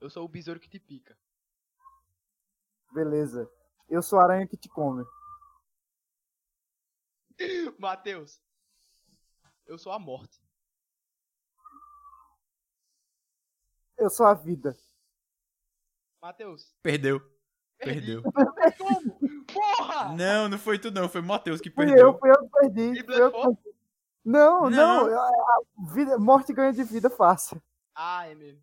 eu 0.00 0.10
sou 0.10 0.24
o 0.24 0.28
besouro 0.28 0.58
que 0.60 0.68
te 0.68 0.78
pica. 0.80 1.16
beleza. 2.92 3.50
Eu 3.88 4.02
sou 4.02 4.18
a 4.18 4.24
aranha 4.24 4.46
que 4.46 4.56
te 4.56 4.68
come. 4.68 5.04
Matheus, 7.78 8.42
eu 9.66 9.78
sou 9.78 9.92
a 9.92 9.98
morte. 9.98 10.40
Eu 13.96 14.10
sou 14.10 14.26
a 14.26 14.34
vida. 14.34 14.76
Matheus, 16.20 16.74
Perdeu. 16.82 17.20
Perdeu. 17.78 18.22
Como? 18.78 19.19
Porra! 19.52 20.14
Não, 20.16 20.48
não 20.48 20.58
foi 20.58 20.78
tu 20.78 20.90
não, 20.90 21.08
foi 21.08 21.20
o 21.20 21.24
Matheus 21.24 21.60
que 21.60 21.70
Fui 21.70 21.86
perdeu. 21.86 22.08
eu, 22.08 22.18
fui 22.18 22.30
eu 22.30 22.38
que 22.38 22.48
perdi. 22.48 22.80
E 22.80 22.98
eu 22.98 23.32
que 23.32 23.38
perdi. 23.38 23.58
Não, 24.24 24.68
Não. 24.68 25.08
não. 25.08 25.86
vida, 25.94 26.18
morte 26.18 26.52
ganha 26.52 26.72
de 26.72 26.84
vida 26.84 27.08
fácil. 27.08 27.60
Ah, 27.94 28.26
é 28.28 28.34
mesmo. 28.34 28.62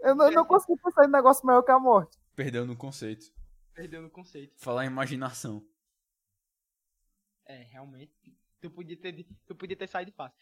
Eu 0.00 0.14
não, 0.14 0.26
eu 0.26 0.32
não 0.32 0.44
consegui 0.44 0.78
pensar 0.80 1.04
em 1.04 1.10
negócio 1.10 1.46
maior 1.46 1.62
que 1.62 1.70
a 1.70 1.78
morte. 1.78 2.18
Perdeu 2.34 2.66
no 2.66 2.76
conceito. 2.76 3.26
Perdeu 3.72 4.02
no 4.02 4.10
conceito. 4.10 4.54
Falar 4.58 4.84
em 4.84 4.88
imaginação. 4.88 5.64
É, 7.46 7.62
realmente. 7.62 8.12
Tu 8.60 8.70
podia 8.70 8.96
ter, 8.96 9.26
tu 9.46 9.54
podia 9.54 9.76
ter 9.76 9.88
saído 9.88 10.12
fácil. 10.12 10.38